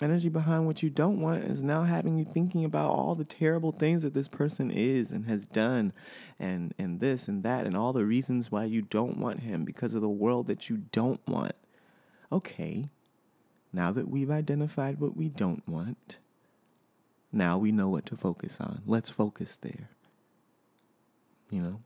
energy 0.00 0.28
behind 0.28 0.66
what 0.66 0.82
you 0.82 0.90
don't 0.90 1.20
want 1.20 1.44
is 1.44 1.62
now 1.62 1.84
having 1.84 2.16
you 2.16 2.24
thinking 2.24 2.64
about 2.64 2.90
all 2.90 3.14
the 3.14 3.24
terrible 3.24 3.72
things 3.72 4.02
that 4.02 4.14
this 4.14 4.28
person 4.28 4.70
is 4.70 5.10
and 5.10 5.26
has 5.26 5.44
done 5.46 5.92
and 6.38 6.72
and 6.78 7.00
this 7.00 7.28
and 7.28 7.42
that 7.42 7.66
and 7.66 7.76
all 7.76 7.92
the 7.92 8.04
reasons 8.04 8.50
why 8.50 8.64
you 8.64 8.82
don't 8.82 9.18
want 9.18 9.40
him 9.40 9.64
because 9.64 9.94
of 9.94 10.02
the 10.02 10.08
world 10.08 10.46
that 10.46 10.68
you 10.68 10.76
don't 10.92 11.20
want. 11.26 11.54
Okay. 12.30 12.88
Now 13.72 13.92
that 13.92 14.08
we've 14.08 14.30
identified 14.30 15.00
what 15.00 15.16
we 15.16 15.28
don't 15.28 15.66
want, 15.68 16.18
now 17.32 17.58
we 17.58 17.70
know 17.70 17.88
what 17.88 18.06
to 18.06 18.16
focus 18.16 18.60
on. 18.60 18.82
Let's 18.86 19.10
focus 19.10 19.56
there. 19.56 19.90
You 21.50 21.62
know? 21.62 21.80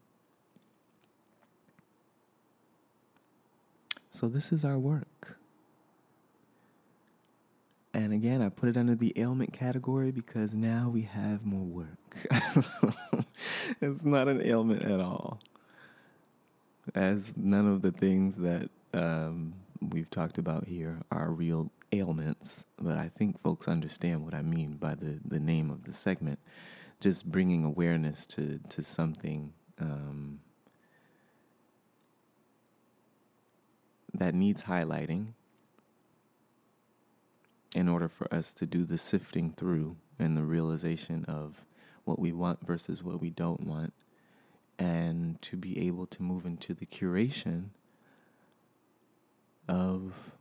So 4.10 4.28
this 4.28 4.52
is 4.52 4.64
our 4.64 4.78
work. 4.78 5.38
And 7.95 8.12
again, 8.12 8.40
I 8.40 8.49
put 8.49 8.70
it 8.70 8.76
under 8.76 8.95
the 8.95 9.12
ailment 9.16 9.53
category 9.53 10.12
because 10.12 10.55
now 10.55 10.88
we 10.90 11.03
have 11.03 11.45
more 11.45 11.64
work. 11.64 12.26
it's 13.82 14.05
not 14.05 14.28
an 14.28 14.40
ailment 14.40 14.82
at 14.82 14.99
all. 14.99 15.40
As 16.95 17.36
none 17.36 17.68
of 17.68 17.82
the 17.82 17.93
things 17.93 18.36
that 18.36 18.70
um, 18.95 19.55
we've 19.80 20.09
talked 20.09 20.38
about 20.38 20.66
here 20.66 21.03
are 21.11 21.30
real 21.30 21.70
ailments, 21.93 22.64
but 22.80 22.97
I 22.97 23.09
think 23.09 23.38
folks 23.40 23.68
understand 23.68 24.24
what 24.24 24.32
I 24.32 24.40
mean 24.40 24.76
by 24.76 24.95
the, 24.95 25.20
the 25.22 25.38
name 25.38 25.70
of 25.70 25.84
the 25.84 25.93
segment. 25.93 26.38
Just 27.01 27.30
bringing 27.30 27.62
awareness 27.62 28.26
to, 28.28 28.59
to 28.70 28.82
something 28.82 29.53
um, 29.78 30.40
that 34.14 34.34
needs 34.34 34.62
highlighting 34.62 35.34
in 37.74 37.88
order 37.88 38.08
for 38.08 38.32
us 38.32 38.52
to 38.54 38.66
do 38.66 38.84
the 38.84 38.98
sifting 38.98 39.52
through 39.52 39.96
and 40.18 40.36
the 40.36 40.42
realization 40.42 41.24
of 41.26 41.64
what 42.04 42.18
we 42.18 42.32
want 42.32 42.66
versus 42.66 43.02
what 43.02 43.20
we 43.20 43.30
don't 43.30 43.64
want, 43.64 43.92
and 44.78 45.40
to 45.42 45.56
be 45.56 45.86
able 45.86 46.06
to 46.06 46.22
move 46.22 46.44
into 46.44 46.74
the 46.74 46.86
curation 46.86 47.66
of 49.68 50.32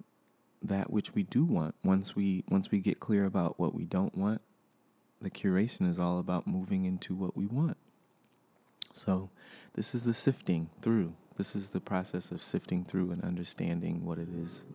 that 0.62 0.92
which 0.92 1.14
we 1.14 1.24
do 1.24 1.44
want. 1.44 1.76
Once 1.84 2.16
we 2.16 2.44
once 2.50 2.72
we 2.72 2.80
get 2.80 3.00
clear 3.00 3.26
about 3.26 3.60
what 3.60 3.74
we 3.74 3.86
don't 3.86 4.18
want, 4.18 4.42
the 5.22 5.30
curation 5.30 5.90
is 5.90 6.00
all 6.00 6.20
about 6.20 6.48
moving 6.48 6.86
into 6.86 7.14
what 7.16 7.38
we 7.38 7.46
want. 7.46 7.78
So, 8.94 9.30
this 9.74 9.96
is 9.96 10.04
the 10.04 10.14
sifting 10.14 10.70
through. 10.82 11.14
This 11.38 11.56
is 11.56 11.70
the 11.70 11.80
process 11.80 12.32
of 12.32 12.44
sifting 12.44 12.84
through 12.84 13.12
and 13.12 13.24
understanding 13.24 14.06
what 14.06 14.18
it 14.18 14.28
is 14.30 14.66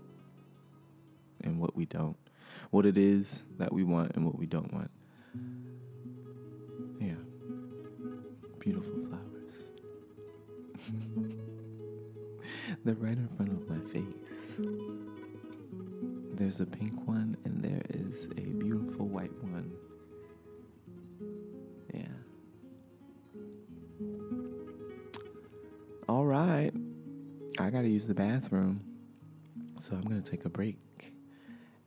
and 1.42 1.61
what 1.61 1.76
we 1.76 1.84
don't 1.84 2.16
what 2.70 2.86
it 2.86 2.96
is 2.96 3.44
that 3.59 3.72
we 3.72 3.84
want 3.84 4.12
and 4.14 4.24
what 4.24 4.38
we 4.38 4.46
don't 4.46 4.72
want. 4.72 4.90
Yeah. 7.00 7.14
Beautiful 8.59 8.92
flowers. 9.07 9.70
They're 12.84 12.94
right 12.94 13.16
in 13.16 13.28
front 13.36 13.52
of 13.52 13.68
my 13.68 13.80
face. 13.90 14.61
There's 16.34 16.61
a 16.61 16.66
pink 16.66 17.07
one 17.07 17.36
and 17.44 17.62
there 17.62 17.82
is 17.90 18.26
a 18.36 18.40
beautiful 18.40 19.07
white 19.07 19.32
one. 19.42 19.72
Yeah. 21.94 22.02
All 26.09 26.26
right. 26.26 26.72
I 27.59 27.70
got 27.70 27.82
to 27.82 27.88
use 27.88 28.07
the 28.07 28.14
bathroom. 28.14 28.82
So 29.80 29.94
I'm 29.94 30.04
going 30.04 30.22
to 30.22 30.30
take 30.30 30.44
a 30.44 30.48
break 30.48 30.76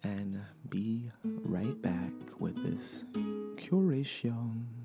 and 0.04 0.38
uh, 0.38 0.40
be 0.70 1.12
right 1.24 1.82
back 1.82 2.12
with 2.40 2.56
this 2.64 3.06
curation. 3.56 4.79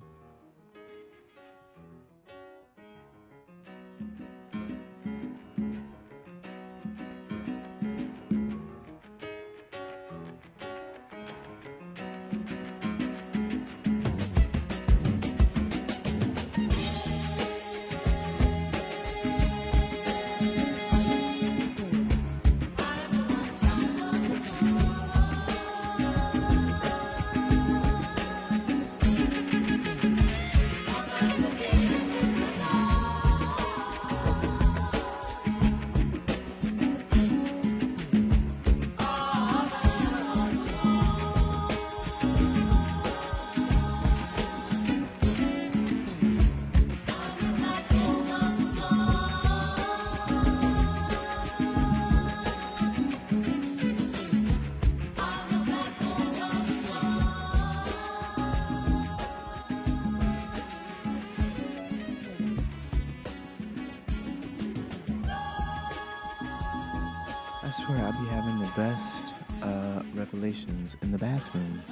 Swear 67.74 67.98
I'll 67.98 68.12
be 68.12 68.28
having 68.28 68.60
the 68.60 68.70
best 68.76 69.34
uh, 69.60 70.00
revelations 70.14 70.96
in 71.02 71.10
the 71.10 71.18
bathroom, 71.18 71.82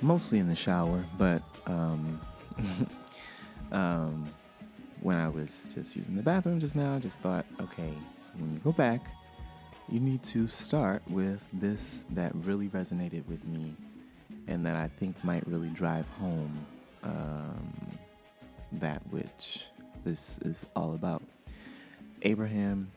mostly 0.00 0.38
in 0.38 0.48
the 0.48 0.54
shower, 0.54 1.04
but 1.18 1.42
um, 1.66 2.20
um, 3.72 4.26
when 5.00 5.16
I 5.16 5.28
was 5.28 5.72
just 5.74 5.96
using 5.96 6.14
the 6.14 6.22
bathroom 6.22 6.60
just 6.60 6.76
now, 6.76 6.94
I 6.94 7.00
just 7.00 7.18
thought, 7.18 7.46
okay, 7.60 7.92
when 8.36 8.52
you 8.52 8.58
go 8.60 8.70
back, 8.70 9.12
you 9.88 9.98
need 9.98 10.22
to 10.22 10.46
start 10.46 11.02
with 11.08 11.48
this 11.52 12.06
that 12.10 12.32
really 12.36 12.68
resonated 12.68 13.26
with 13.26 13.44
me 13.44 13.74
and 14.46 14.64
that 14.66 14.76
I 14.76 14.86
think 14.86 15.22
might 15.24 15.44
really 15.48 15.70
drive 15.70 16.06
home 16.20 16.64
um, 17.02 17.98
that 18.72 19.02
which 19.10 19.70
this 20.04 20.38
is 20.42 20.64
all 20.76 20.94
about. 20.94 21.22
Abraham 22.22 22.90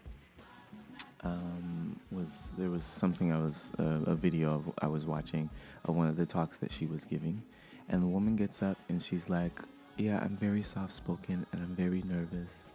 um, 1.24 2.00
was 2.12 2.52
there 2.58 2.70
was 2.70 2.84
something 2.84 3.32
I 3.32 3.40
was 3.40 3.72
uh, 3.80 4.02
a 4.06 4.16
video 4.16 4.56
of, 4.56 4.72
I 4.80 4.88
was 4.88 5.06
watching 5.06 5.50
of 5.86 5.96
one 5.96 6.08
of 6.08 6.18
the 6.18 6.26
talks 6.26 6.58
that 6.58 6.72
she 6.72 6.86
was 6.86 7.06
giving, 7.06 7.42
and 7.90 8.02
the 8.02 8.08
woman 8.08 8.36
gets 8.36 8.62
up 8.64 8.78
and 8.90 9.02
she's 9.02 9.30
like, 9.30 9.62
"Yeah, 9.98 10.20
I'm 10.20 10.38
very 10.38 10.64
soft 10.64 10.94
spoken 10.94 11.46
and 11.52 11.62
I'm 11.62 11.76
very 11.76 12.02
nervous." 12.04 12.68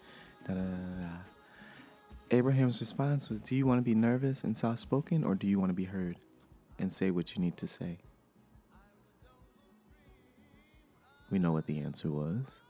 Da 0.47 0.55
da 0.55 0.61
da. 0.61 1.09
Abraham's 2.31 2.81
response 2.81 3.29
was, 3.29 3.41
"Do 3.41 3.57
you 3.57 3.67
want 3.67 3.79
to 3.79 3.83
be 3.83 3.95
nervous 3.95 4.45
and 4.45 4.57
soft 4.57 4.79
spoken, 4.79 5.25
or 5.25 5.35
do 5.35 5.47
you 5.47 5.59
want 5.59 5.71
to 5.71 5.75
be 5.75 5.85
heard 5.85 6.17
and 6.79 6.93
say 6.93 7.11
what 7.11 7.35
you 7.35 7.43
need 7.43 7.57
to 7.59 7.67
say?" 7.67 7.99
We 11.31 11.39
know 11.39 11.53
what 11.53 11.67
the 11.67 11.81
answer 11.81 12.11
was. 12.11 12.63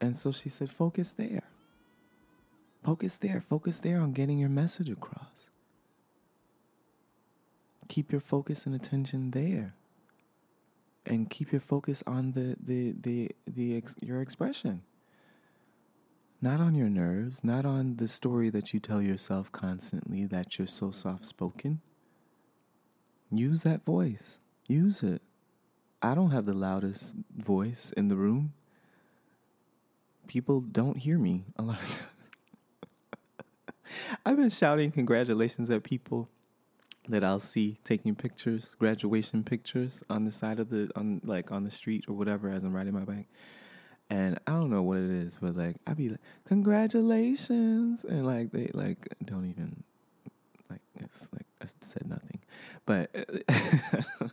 And 0.00 0.16
so 0.16 0.32
she 0.32 0.48
said, 0.48 0.70
focus 0.70 1.12
there. 1.12 1.42
Focus 2.82 3.18
there. 3.18 3.40
Focus 3.40 3.80
there 3.80 4.00
on 4.00 4.12
getting 4.12 4.38
your 4.38 4.48
message 4.48 4.88
across. 4.88 5.50
Keep 7.88 8.12
your 8.12 8.20
focus 8.20 8.66
and 8.66 8.74
attention 8.74 9.32
there. 9.32 9.74
And 11.04 11.28
keep 11.28 11.52
your 11.52 11.60
focus 11.60 12.02
on 12.06 12.32
the, 12.32 12.56
the, 12.60 12.94
the, 13.00 13.30
the, 13.46 13.76
ex- 13.76 13.96
your 14.00 14.20
expression. 14.22 14.82
Not 16.42 16.60
on 16.60 16.74
your 16.74 16.88
nerves, 16.88 17.44
not 17.44 17.66
on 17.66 17.96
the 17.96 18.08
story 18.08 18.48
that 18.50 18.72
you 18.72 18.80
tell 18.80 19.02
yourself 19.02 19.52
constantly 19.52 20.24
that 20.26 20.58
you're 20.58 20.66
so 20.66 20.90
soft 20.90 21.26
spoken. 21.26 21.80
Use 23.30 23.62
that 23.62 23.84
voice. 23.84 24.40
Use 24.68 25.02
it. 25.02 25.20
I 26.00 26.14
don't 26.14 26.30
have 26.30 26.46
the 26.46 26.54
loudest 26.54 27.16
voice 27.36 27.92
in 27.96 28.08
the 28.08 28.16
room. 28.16 28.54
People 30.28 30.60
don't 30.60 30.96
hear 30.96 31.18
me 31.18 31.44
a 31.56 31.62
lot 31.62 31.82
of 31.82 31.90
times. 31.98 32.09
I've 34.24 34.36
been 34.36 34.50
shouting 34.50 34.90
congratulations 34.90 35.70
at 35.70 35.82
people 35.82 36.28
that 37.08 37.24
I'll 37.24 37.40
see 37.40 37.78
taking 37.84 38.14
pictures, 38.14 38.76
graduation 38.78 39.42
pictures 39.42 40.02
on 40.10 40.24
the 40.24 40.30
side 40.30 40.60
of 40.60 40.70
the 40.70 40.90
on 40.96 41.20
like 41.24 41.50
on 41.50 41.64
the 41.64 41.70
street 41.70 42.04
or 42.08 42.14
whatever 42.14 42.50
as 42.50 42.62
I'm 42.62 42.74
riding 42.74 42.92
my 42.92 43.04
bike. 43.04 43.26
And 44.08 44.38
I 44.46 44.52
don't 44.52 44.70
know 44.70 44.82
what 44.82 44.98
it 44.98 45.10
is, 45.10 45.38
but 45.40 45.56
like 45.56 45.76
I'd 45.86 45.96
be 45.96 46.10
like, 46.10 46.20
congratulations 46.46 48.04
and 48.04 48.26
like 48.26 48.52
they 48.52 48.70
like 48.74 49.08
don't 49.24 49.48
even 49.48 49.82
like 50.68 50.80
it's 50.96 51.28
like 51.32 51.46
I 51.62 51.66
said 51.80 52.08
nothing. 52.08 52.40
But 52.86 53.10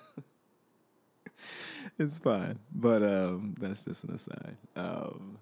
it's 1.99 2.19
fine. 2.19 2.59
But 2.73 3.03
um, 3.03 3.55
that's 3.59 3.85
just 3.85 4.03
an 4.03 4.13
aside. 4.13 4.57
Um, 4.75 5.37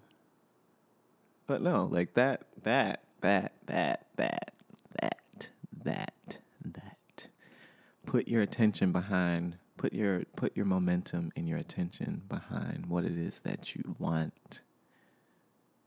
but 1.46 1.62
no, 1.62 1.84
like 1.84 2.14
that, 2.14 2.42
that, 2.62 3.04
that, 3.20 3.52
that, 3.66 4.06
that, 4.16 4.52
that, 5.00 5.50
that, 5.84 6.38
that. 6.64 7.28
Put 8.04 8.28
your 8.28 8.42
attention 8.42 8.92
behind. 8.92 9.56
Put 9.76 9.92
your 9.92 10.24
put 10.36 10.56
your 10.56 10.64
momentum 10.64 11.32
and 11.36 11.46
your 11.46 11.58
attention 11.58 12.22
behind 12.28 12.86
what 12.86 13.04
it 13.04 13.18
is 13.18 13.40
that 13.40 13.76
you 13.76 13.94
want, 13.98 14.62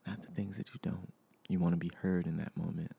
not 0.06 0.22
the 0.22 0.28
things 0.28 0.58
that 0.58 0.70
you 0.70 0.80
don't. 0.84 1.12
You 1.48 1.60
want 1.60 1.74
to 1.74 1.78
be 1.78 1.92
heard 2.02 2.28
in 2.28 2.38
that 2.38 2.56
moment. 2.56 2.96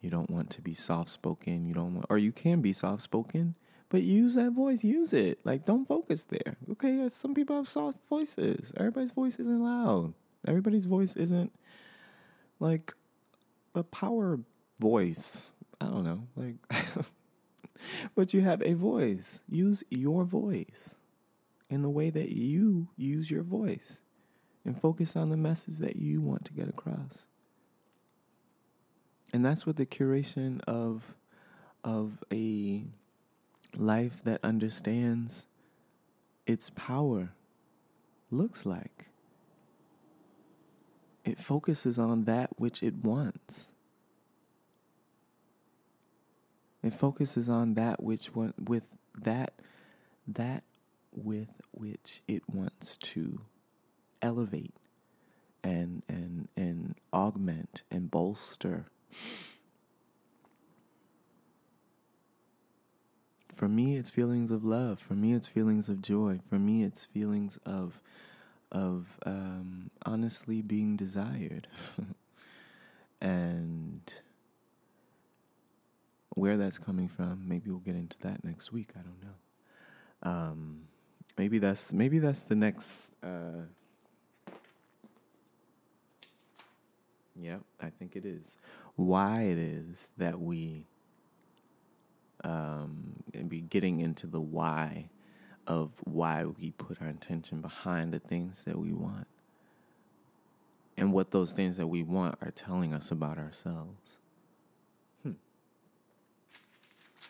You 0.00 0.10
don't 0.10 0.30
want 0.30 0.50
to 0.50 0.62
be 0.62 0.72
soft 0.72 1.10
spoken. 1.10 1.66
You 1.66 1.74
don't 1.74 1.94
want, 1.94 2.06
or 2.08 2.18
you 2.18 2.30
can 2.30 2.60
be 2.60 2.72
soft 2.72 3.02
spoken 3.02 3.56
but 3.90 4.02
use 4.02 4.34
that 4.34 4.52
voice, 4.52 4.84
use 4.84 5.12
it. 5.12 5.40
Like, 5.44 5.64
don't 5.64 5.86
focus 5.86 6.24
there. 6.24 6.56
Okay, 6.72 7.08
some 7.08 7.34
people 7.34 7.56
have 7.56 7.68
soft 7.68 7.98
voices. 8.08 8.72
Everybody's 8.76 9.12
voice 9.12 9.36
isn't 9.36 9.62
loud. 9.62 10.12
Everybody's 10.46 10.84
voice 10.84 11.16
isn't 11.16 11.52
like 12.60 12.94
a 13.74 13.82
power 13.82 14.40
voice. 14.78 15.52
I 15.80 15.86
don't 15.86 16.04
know. 16.04 16.26
Like, 16.36 16.56
but 18.14 18.34
you 18.34 18.40
have 18.40 18.62
a 18.62 18.74
voice. 18.74 19.42
Use 19.48 19.84
your 19.90 20.24
voice 20.24 20.98
in 21.70 21.82
the 21.82 21.90
way 21.90 22.10
that 22.10 22.30
you 22.30 22.88
use 22.96 23.30
your 23.30 23.42
voice 23.42 24.00
and 24.64 24.80
focus 24.80 25.16
on 25.16 25.30
the 25.30 25.36
message 25.36 25.78
that 25.78 25.96
you 25.96 26.20
want 26.20 26.44
to 26.46 26.52
get 26.52 26.68
across. 26.68 27.26
And 29.32 29.44
that's 29.44 29.66
what 29.66 29.76
the 29.76 29.86
curation 29.86 30.60
of 30.66 31.14
of 31.84 32.24
a 32.32 32.84
life 33.76 34.20
that 34.24 34.40
understands 34.42 35.46
its 36.46 36.70
power 36.70 37.32
looks 38.30 38.66
like. 38.66 39.07
It 41.28 41.38
focuses 41.38 41.98
on 41.98 42.24
that 42.24 42.58
which 42.58 42.82
it 42.82 42.94
wants. 42.94 43.72
It 46.82 46.94
focuses 46.94 47.50
on 47.50 47.74
that 47.74 48.02
which 48.02 48.30
with 48.34 48.86
that 49.14 49.52
that 50.26 50.64
with 51.12 51.50
which 51.72 52.22
it 52.26 52.42
wants 52.48 52.96
to 52.96 53.42
elevate 54.22 54.74
and 55.62 56.02
and 56.08 56.48
and 56.56 56.94
augment 57.12 57.82
and 57.90 58.10
bolster 58.10 58.86
For 63.54 63.68
me, 63.68 63.96
it's 63.96 64.08
feelings 64.08 64.52
of 64.52 64.64
love. 64.64 65.00
For 65.00 65.14
me, 65.14 65.34
it's 65.34 65.48
feelings 65.48 65.88
of 65.88 66.00
joy. 66.00 66.38
For 66.48 66.60
me, 66.60 66.84
it's 66.84 67.04
feelings 67.06 67.58
of 67.66 68.00
of 68.70 69.18
um, 69.24 69.90
honestly 70.04 70.62
being 70.62 70.96
desired. 70.96 71.66
and 73.20 74.12
where 76.30 76.56
that's 76.56 76.78
coming 76.78 77.08
from, 77.08 77.44
maybe 77.46 77.70
we'll 77.70 77.80
get 77.80 77.96
into 77.96 78.18
that 78.20 78.44
next 78.44 78.72
week. 78.72 78.90
I 78.94 79.00
don't 79.00 79.22
know. 79.22 80.30
Um, 80.30 80.80
maybe 81.36 81.58
that's 81.58 81.92
maybe 81.92 82.18
that's 82.18 82.44
the 82.44 82.54
next. 82.54 83.10
Uh, 83.22 83.66
yeah, 87.34 87.58
I 87.80 87.90
think 87.90 88.16
it 88.16 88.24
is. 88.24 88.56
Why 88.96 89.42
it 89.42 89.58
is 89.58 90.10
that 90.18 90.40
we 90.40 90.86
um, 92.44 93.22
be 93.46 93.60
getting 93.60 94.00
into 94.00 94.26
the 94.26 94.40
why 94.40 95.08
of 95.68 95.90
why 96.04 96.44
we 96.44 96.72
put 96.72 97.00
our 97.00 97.06
intention 97.06 97.60
behind 97.60 98.12
the 98.12 98.18
things 98.18 98.64
that 98.64 98.78
we 98.78 98.92
want 98.92 99.26
and 100.96 101.12
what 101.12 101.30
those 101.30 101.52
things 101.52 101.76
that 101.76 101.86
we 101.86 102.02
want 102.02 102.36
are 102.42 102.50
telling 102.50 102.92
us 102.92 103.12
about 103.12 103.38
ourselves. 103.38 104.16
Hmm. 105.22 105.32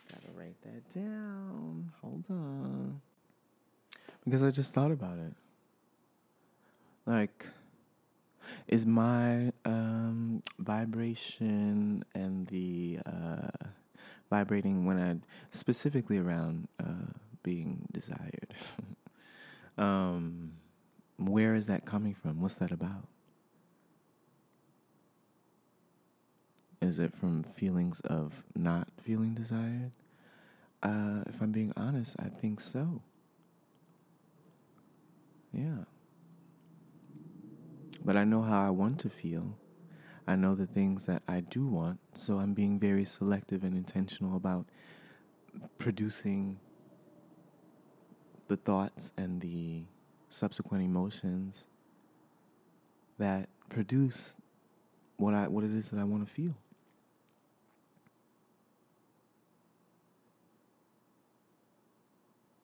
Gotta 0.09 0.29
write 0.35 0.57
that 0.63 0.95
down. 0.95 1.93
Hold 2.01 2.25
on. 2.31 3.01
Because 4.25 4.43
I 4.43 4.51
just 4.51 4.73
thought 4.73 4.93
about 4.93 5.19
it. 5.19 5.33
Like, 7.07 7.45
is 8.69 8.87
my 8.87 9.53
um, 9.65 10.43
vibration 10.59 12.05
and 12.15 12.47
the 12.47 13.01
uh, 13.05 13.67
vibrating 14.31 14.87
when 14.87 14.99
I 14.99 15.17
specifically 15.51 16.19
around 16.19 16.69
uh, 16.81 17.13
being 17.43 17.87
desired. 17.93 18.55
um, 19.79 20.53
where 21.17 21.55
is 21.55 21.67
that 21.67 21.85
coming 21.85 22.15
from? 22.15 22.41
What's 22.41 22.57
that 22.57 22.71
about? 22.71 23.09
Is 26.81 26.99
it 26.99 27.15
from 27.15 27.43
feelings 27.43 28.01
of 28.01 28.45
not 28.55 28.89
feeling 29.03 29.35
desired? 29.35 29.93
Uh, 30.83 31.23
if 31.27 31.41
I'm 31.41 31.51
being 31.51 31.73
honest, 31.77 32.15
I 32.21 32.29
think 32.29 32.61
so. 32.61 33.03
Yeah. 35.53 35.85
But 38.05 38.17
I 38.17 38.25
know 38.25 38.43
how 38.43 38.65
I 38.65 38.71
want 38.71 39.01
to 39.01 39.11
feel. 39.11 39.59
I 40.27 40.37
know 40.37 40.55
the 40.55 40.67
things 40.67 41.07
that 41.07 41.23
I 41.27 41.41
do 41.41 41.67
want, 41.67 42.01
so 42.13 42.39
I'm 42.39 42.55
being 42.55 42.79
very 42.79 43.05
selective 43.05 43.65
and 43.65 43.75
intentional 43.77 44.37
about 44.37 44.67
producing 45.79 46.61
the 48.49 48.57
thoughts 48.57 49.13
and 49.17 49.41
the 49.41 49.83
subsequent 50.29 50.85
emotions 50.85 51.67
that 53.19 53.49
produce 53.69 54.37
what 55.17 55.35
I 55.35 55.49
what 55.49 55.65
it 55.65 55.71
is 55.71 55.91
that 55.91 56.01
I 56.01 56.05
want 56.05 56.27
to 56.27 56.33
feel. 56.33 56.55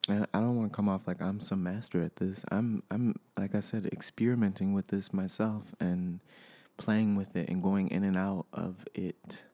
And 0.07 0.26
I 0.35 0.41
don't 0.41 0.57
want 0.57 0.70
to 0.70 0.76
come 0.76 0.89
off 0.89 1.07
like 1.07 1.22
I'm 1.22 1.41
some 1.41 1.62
master 1.62 2.03
at 2.03 2.16
this. 2.16 2.45
I'm 2.51 2.82
I'm 2.91 3.14
like 3.39 3.55
I 3.55 3.61
said 3.61 3.87
experimenting 3.87 4.74
with 4.74 4.89
this 4.89 5.12
myself 5.12 5.74
and 5.80 6.20
playing 6.76 7.16
with 7.16 7.37
it 7.37 7.49
and 7.49 7.62
going 7.62 7.89
in 7.89 8.05
and 8.05 8.16
out 8.16 8.47
of 8.53 8.87
it 8.95 9.45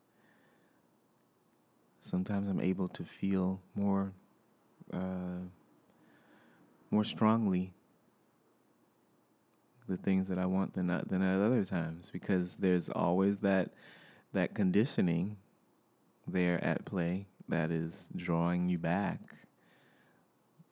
Sometimes 2.00 2.48
I'm 2.48 2.60
able 2.60 2.88
to 2.88 3.04
feel 3.04 3.60
more 3.74 4.12
uh, 4.92 5.44
more 6.90 7.04
strongly 7.04 7.72
the 9.88 9.96
things 9.96 10.28
that 10.28 10.38
I 10.38 10.46
want 10.46 10.74
than 10.74 10.86
than 10.86 11.22
at 11.22 11.40
other 11.40 11.64
times 11.64 12.10
because 12.10 12.56
there's 12.56 12.88
always 12.88 13.40
that 13.40 13.70
that 14.32 14.54
conditioning 14.54 15.36
there 16.26 16.62
at 16.62 16.84
play 16.84 17.26
that 17.48 17.72
is 17.72 18.08
drawing 18.14 18.68
you 18.68 18.78
back 18.78 19.18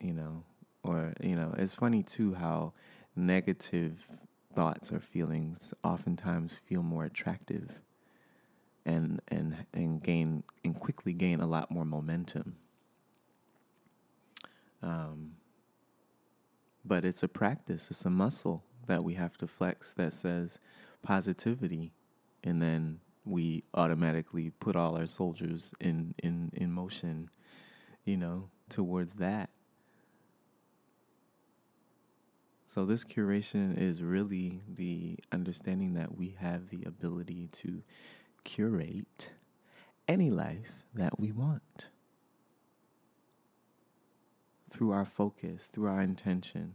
you 0.00 0.12
know 0.12 0.44
or 0.84 1.12
you 1.20 1.34
know 1.34 1.52
it's 1.58 1.74
funny 1.74 2.04
too 2.04 2.34
how 2.34 2.72
negative 3.16 4.06
thoughts 4.54 4.92
or 4.92 5.00
feelings 5.00 5.74
oftentimes 5.82 6.60
feel 6.66 6.82
more 6.82 7.04
attractive 7.04 7.80
and 8.88 9.20
and 9.28 9.56
and 9.74 10.02
gain 10.02 10.42
and 10.64 10.74
quickly 10.74 11.12
gain 11.12 11.40
a 11.40 11.46
lot 11.46 11.70
more 11.70 11.84
momentum. 11.84 12.56
Um, 14.82 15.32
but 16.88 17.04
it's 17.04 17.22
a 17.22 17.28
practice 17.28 17.90
it's 17.90 18.04
a 18.04 18.10
muscle 18.10 18.64
that 18.86 19.04
we 19.04 19.14
have 19.14 19.36
to 19.36 19.46
flex 19.46 19.92
that 19.92 20.12
says 20.12 20.58
positivity 21.02 21.92
and 22.42 22.62
then 22.62 22.98
we 23.24 23.62
automatically 23.74 24.50
put 24.58 24.74
all 24.74 24.96
our 24.96 25.06
soldiers 25.06 25.74
in 25.80 26.14
in 26.22 26.50
in 26.54 26.72
motion 26.72 27.28
you 28.04 28.16
know 28.16 28.48
towards 28.68 29.14
that. 29.14 29.50
So 32.66 32.84
this 32.84 33.02
curation 33.02 33.78
is 33.78 34.02
really 34.02 34.60
the 34.68 35.18
understanding 35.32 35.94
that 35.94 36.16
we 36.16 36.36
have 36.38 36.68
the 36.68 36.84
ability 36.84 37.48
to 37.52 37.82
curate 38.44 39.30
any 40.06 40.30
life 40.30 40.84
that 40.94 41.18
we 41.18 41.32
want 41.32 41.88
through 44.70 44.92
our 44.92 45.04
focus 45.04 45.68
through 45.68 45.88
our 45.88 46.00
intention 46.00 46.74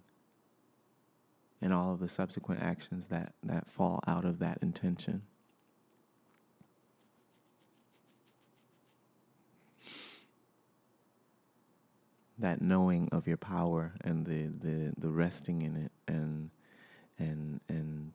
and 1.64 1.72
all 1.74 1.94
of 1.94 2.00
the 2.00 2.10
subsequent 2.10 2.62
actions 2.62 3.08
that, 3.08 3.34
that 3.42 3.70
fall 3.70 4.02
out 4.06 4.26
of 4.26 4.40
that 4.40 4.58
intention. 4.62 5.22
That 12.38 12.62
knowing 12.62 13.08
of 13.14 13.28
your 13.28 13.38
power 13.38 13.94
and 14.04 14.26
the, 14.26 14.48
the, 14.48 14.94
the 14.98 15.10
resting 15.10 15.62
in 15.62 15.78
it 15.78 15.92
and 16.08 16.50
and 17.20 17.62
and 17.70 18.12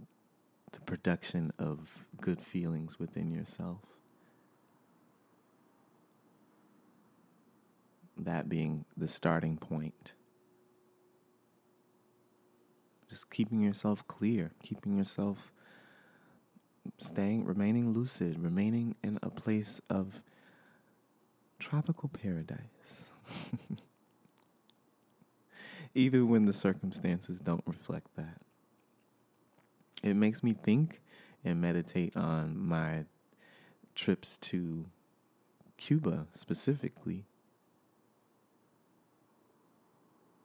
the 0.72 0.80
production 0.80 1.52
of 1.58 2.06
good 2.20 2.42
feelings 2.42 2.98
within 2.98 3.30
yourself. 3.30 3.78
That 8.18 8.48
being 8.48 8.84
the 8.96 9.08
starting 9.08 9.56
point 9.56 10.14
just 13.08 13.30
keeping 13.30 13.60
yourself 13.60 14.06
clear, 14.06 14.52
keeping 14.62 14.96
yourself 14.96 15.52
staying, 16.98 17.44
remaining 17.44 17.92
lucid, 17.92 18.38
remaining 18.38 18.94
in 19.02 19.18
a 19.22 19.30
place 19.30 19.80
of 19.88 20.20
tropical 21.58 22.08
paradise. 22.08 23.12
Even 25.94 26.28
when 26.28 26.44
the 26.44 26.52
circumstances 26.52 27.40
don't 27.40 27.64
reflect 27.66 28.14
that. 28.16 28.40
It 30.02 30.14
makes 30.14 30.42
me 30.42 30.52
think 30.52 31.00
and 31.44 31.60
meditate 31.60 32.16
on 32.16 32.58
my 32.58 33.04
trips 33.94 34.36
to 34.36 34.86
Cuba 35.76 36.26
specifically 36.32 37.24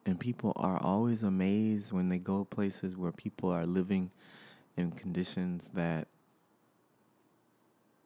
And 0.06 0.20
people 0.20 0.52
are 0.56 0.82
always 0.82 1.24
amazed 1.24 1.92
when 1.94 2.10
they 2.10 2.18
go 2.18 2.44
places 2.44 2.98
where 2.98 3.12
people 3.12 3.50
are 3.50 3.66
living 3.66 4.12
in 4.76 4.92
conditions 4.92 5.70
that 5.74 6.08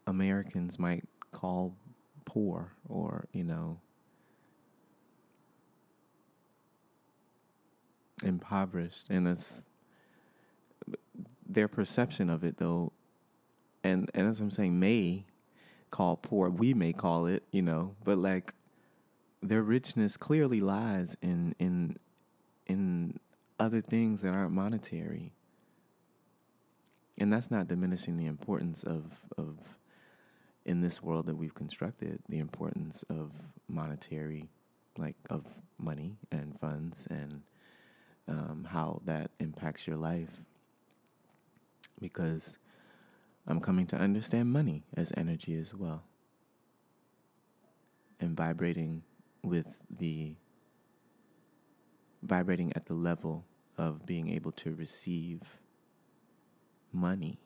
Americans 0.06 0.78
might 0.78 1.04
call 1.32 1.76
poor 2.26 2.74
or, 2.88 3.26
you 3.32 3.43
know, 3.43 3.80
impoverished. 8.24 9.08
And 9.10 9.28
it's 9.28 9.66
their 11.48 11.68
perception 11.68 12.30
of 12.30 12.43
it, 12.43 12.58
though, 12.58 12.91
and, 13.84 14.10
and 14.14 14.28
as 14.28 14.39
I'm 14.39 14.52
saying, 14.52 14.80
may 14.80 15.26
call 15.91 16.18
poor, 16.18 16.50
we 16.50 16.74
may 16.74 16.93
call 16.93 17.26
it, 17.26 17.43
you 17.52 17.62
know, 17.62 17.95
but 18.04 18.18
like 18.18 18.54
their 19.42 19.62
richness 19.62 20.18
clearly 20.18 20.62
lies 20.62 21.16
in 21.22 21.56
in 21.60 21.98
in 22.66 23.20
other 23.60 23.82
things 23.82 24.22
that 24.22 24.34
aren't 24.34 24.52
monetary. 24.52 25.34
And 27.20 27.34
that's 27.34 27.50
not 27.50 27.68
diminishing 27.68 28.18
the 28.18 28.26
importance 28.26 28.84
of 28.84 29.20
of 29.38 29.58
in 30.66 30.82
this 30.82 31.02
world 31.02 31.26
that 31.28 31.38
we've 31.38 31.56
constructed, 31.56 32.20
the 32.28 32.40
importance 32.40 33.04
of 33.10 33.32
monetary 33.68 34.50
like 34.98 35.16
of 35.30 35.46
money 35.80 36.18
and 36.32 36.60
funds 36.60 37.08
and 37.10 37.42
um, 38.28 38.68
how 38.70 39.02
that 39.06 39.32
impacts 39.40 39.88
your 39.88 39.98
life. 39.98 40.42
Because 42.00 42.58
I'm 43.48 43.60
coming 43.60 43.88
to 43.88 43.96
understand 43.96 44.52
money 44.52 44.84
as 44.96 45.12
energy 45.16 45.56
as 45.56 45.74
well. 45.74 46.04
And 48.20 48.36
vibrating 48.36 49.04
with 49.44 49.84
the 49.90 50.36
vibrating 52.24 52.74
at 52.76 52.86
the 52.86 52.94
level 52.94 53.46
of 53.78 54.06
being 54.06 54.30
able 54.30 54.52
to 54.52 54.74
receive 54.74 55.42
money 56.92 57.40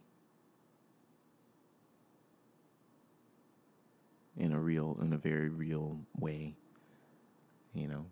in 4.37 4.53
a 4.53 4.59
real 4.59 4.97
in 5.01 5.13
a 5.13 5.17
very 5.17 5.49
real 5.49 5.99
way 6.17 6.55
you 7.73 7.87
know? 7.87 8.05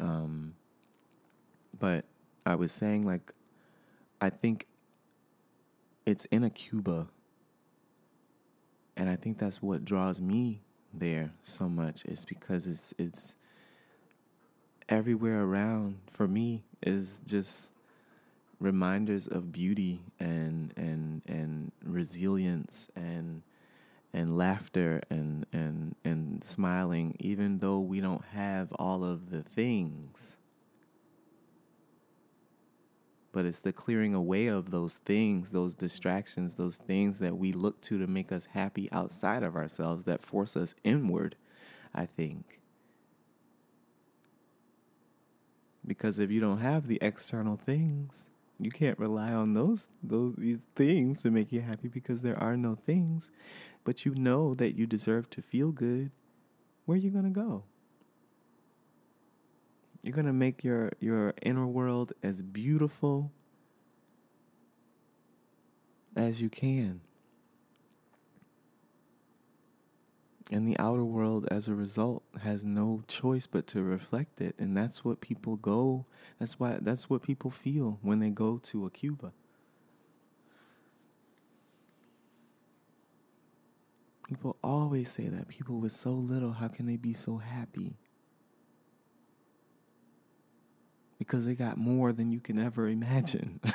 Um 0.00 0.54
but 1.78 2.04
i 2.46 2.54
was 2.54 2.72
saying 2.72 3.02
like 3.02 3.32
i 4.20 4.30
think 4.30 4.66
it's 6.06 6.24
in 6.26 6.44
a 6.44 6.50
cuba 6.50 7.08
and 8.96 9.08
i 9.08 9.16
think 9.16 9.38
that's 9.38 9.62
what 9.62 9.84
draws 9.84 10.20
me 10.20 10.62
there 10.98 11.32
so 11.42 11.68
much. 11.68 12.04
Is 12.04 12.24
because 12.24 12.66
it's 12.66 12.94
it's 12.98 13.34
everywhere 14.88 15.42
around 15.42 15.98
for 16.10 16.26
me 16.26 16.62
is 16.82 17.20
just 17.26 17.72
reminders 18.60 19.26
of 19.26 19.52
beauty 19.52 20.00
and 20.18 20.72
and 20.76 21.22
and 21.28 21.72
resilience 21.84 22.88
and 22.96 23.42
and 24.12 24.36
laughter 24.36 25.02
and 25.10 25.46
and 25.52 25.94
and 26.04 26.42
smiling 26.42 27.14
even 27.20 27.58
though 27.58 27.78
we 27.78 28.00
don't 28.00 28.24
have 28.32 28.72
all 28.72 29.04
of 29.04 29.30
the 29.30 29.42
things 29.42 30.37
but 33.38 33.46
it's 33.46 33.60
the 33.60 33.72
clearing 33.72 34.14
away 34.14 34.48
of 34.48 34.72
those 34.72 34.96
things, 34.96 35.52
those 35.52 35.76
distractions, 35.76 36.56
those 36.56 36.74
things 36.74 37.20
that 37.20 37.38
we 37.38 37.52
look 37.52 37.80
to 37.80 37.96
to 37.96 38.08
make 38.08 38.32
us 38.32 38.46
happy 38.46 38.88
outside 38.90 39.44
of 39.44 39.54
ourselves 39.54 40.02
that 40.02 40.24
force 40.24 40.56
us 40.56 40.74
inward, 40.82 41.36
I 41.94 42.06
think. 42.06 42.58
Because 45.86 46.18
if 46.18 46.32
you 46.32 46.40
don't 46.40 46.58
have 46.58 46.88
the 46.88 46.98
external 47.00 47.54
things, 47.54 48.28
you 48.58 48.72
can't 48.72 48.98
rely 48.98 49.32
on 49.32 49.54
those 49.54 49.86
those 50.02 50.34
these 50.34 50.66
things 50.74 51.22
to 51.22 51.30
make 51.30 51.52
you 51.52 51.60
happy 51.60 51.86
because 51.86 52.22
there 52.22 52.42
are 52.42 52.56
no 52.56 52.74
things. 52.74 53.30
But 53.84 54.04
you 54.04 54.14
know 54.16 54.52
that 54.54 54.74
you 54.74 54.84
deserve 54.84 55.30
to 55.30 55.42
feel 55.42 55.70
good. 55.70 56.10
Where 56.86 56.98
are 56.98 57.00
you 57.00 57.10
gonna 57.10 57.30
go? 57.30 57.62
You're 60.02 60.14
going 60.14 60.26
to 60.26 60.32
make 60.32 60.64
your, 60.64 60.92
your 61.00 61.34
inner 61.42 61.66
world 61.66 62.12
as 62.22 62.42
beautiful 62.42 63.32
as 66.16 66.40
you 66.40 66.48
can. 66.48 67.00
And 70.50 70.66
the 70.66 70.78
outer 70.78 71.04
world, 71.04 71.46
as 71.50 71.68
a 71.68 71.74
result, 71.74 72.22
has 72.42 72.64
no 72.64 73.02
choice 73.06 73.46
but 73.46 73.66
to 73.68 73.82
reflect 73.82 74.40
it. 74.40 74.54
And 74.58 74.76
that's 74.76 75.04
what 75.04 75.20
people 75.20 75.56
go, 75.56 76.06
that's 76.38 76.58
why 76.58 76.78
that's 76.80 77.10
what 77.10 77.22
people 77.22 77.50
feel 77.50 77.98
when 78.00 78.20
they 78.20 78.30
go 78.30 78.58
to 78.64 78.86
a 78.86 78.90
Cuba. 78.90 79.32
People 84.26 84.56
always 84.62 85.10
say 85.10 85.28
that. 85.28 85.48
People 85.48 85.80
with 85.80 85.92
so 85.92 86.12
little, 86.12 86.52
how 86.52 86.68
can 86.68 86.86
they 86.86 86.96
be 86.96 87.12
so 87.12 87.38
happy? 87.38 87.96
Because 91.18 91.46
they 91.46 91.54
got 91.54 91.76
more 91.76 92.12
than 92.12 92.30
you 92.30 92.40
can 92.40 92.58
ever 92.58 92.88
imagine. 92.88 93.60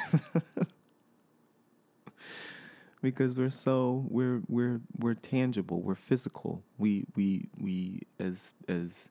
because 3.01 3.35
we're 3.35 3.49
so 3.49 4.05
we're 4.09 4.41
we're 4.47 4.81
we're 4.97 5.13
tangible, 5.13 5.81
we're 5.81 5.93
physical. 5.93 6.63
We 6.77 7.05
we 7.15 7.49
we 7.59 8.01
as 8.17 8.53
as 8.67 9.09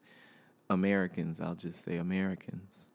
Americans, 0.69 1.39
I'll 1.39 1.55
just 1.55 1.83
say 1.83 1.97
Americans. 1.97 2.89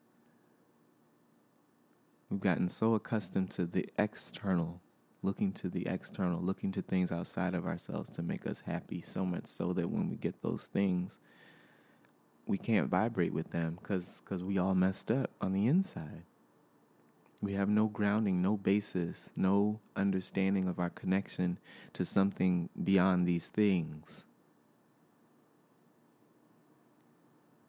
We've 2.29 2.41
gotten 2.41 2.69
so 2.69 2.95
accustomed 2.95 3.51
to 3.53 3.65
the 3.65 3.89
external, 3.99 4.83
looking 5.23 5.53
to 5.53 5.69
the 5.71 5.87
external, 5.87 6.43
looking 6.43 6.73
to 6.73 6.83
things 6.83 7.11
outside 7.11 7.55
of 7.55 7.65
ourselves 7.65 8.11
to 8.11 8.23
make 8.23 8.47
us 8.47 8.61
happy, 8.61 9.01
so 9.01 9.25
much 9.25 9.47
so 9.47 9.73
that 9.73 9.89
when 9.89 10.11
we 10.11 10.17
get 10.17 10.43
those 10.43 10.67
things, 10.67 11.21
we 12.49 12.57
can't 12.57 12.89
vibrate 12.89 13.33
with 13.33 13.51
them 13.51 13.79
because 13.81 14.23
cause 14.25 14.43
we 14.43 14.59
all 14.59 14.75
messed 14.75 15.11
up 15.11 15.31
on 15.41 15.53
the 15.53 15.67
inside. 15.67 16.23
We 17.41 17.53
have 17.53 17.69
no 17.69 17.87
grounding, 17.87 18.43
no 18.43 18.57
basis, 18.57 19.31
no 19.37 19.79
understanding 19.95 20.67
of 20.67 20.81
our 20.81 20.91
connection 20.91 21.59
to 21.93 22.05
something 22.05 22.71
beyond 22.83 23.29
these 23.29 23.47
things. 23.49 24.27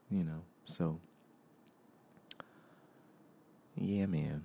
You 0.09 0.23
know, 0.23 0.41
so 0.63 0.99
yeah, 3.75 4.05
man. 4.07 4.43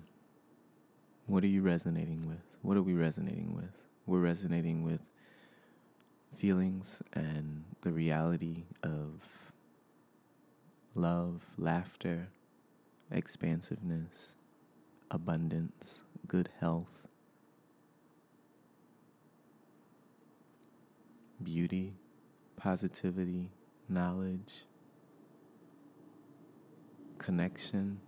What 1.27 1.43
are 1.43 1.47
you 1.47 1.61
resonating 1.61 2.27
with? 2.27 2.43
What 2.61 2.77
are 2.77 2.83
we 2.83 2.93
resonating 2.93 3.55
with? 3.55 3.71
We're 4.05 4.19
resonating 4.19 4.83
with 4.83 4.99
feelings 6.35 7.01
and 7.13 7.63
the 7.81 7.91
reality 7.91 8.65
of 8.83 9.21
love, 10.95 11.41
laughter, 11.57 12.29
expansiveness, 13.11 14.37
abundance, 15.11 16.03
good 16.27 16.49
health, 16.59 17.01
beauty, 21.43 21.93
positivity, 22.55 23.51
knowledge, 23.89 24.63
connection 27.17 27.99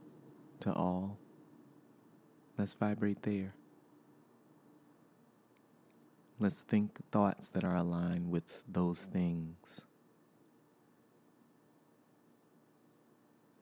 to 0.62 0.72
all. 0.72 1.18
Let's 2.58 2.74
vibrate 2.74 3.22
there. 3.24 3.54
Let's 6.40 6.62
think 6.62 7.00
thoughts 7.12 7.50
that 7.50 7.64
are 7.64 7.76
aligned 7.76 8.32
with 8.32 8.64
those 8.68 9.02
things. 9.04 9.82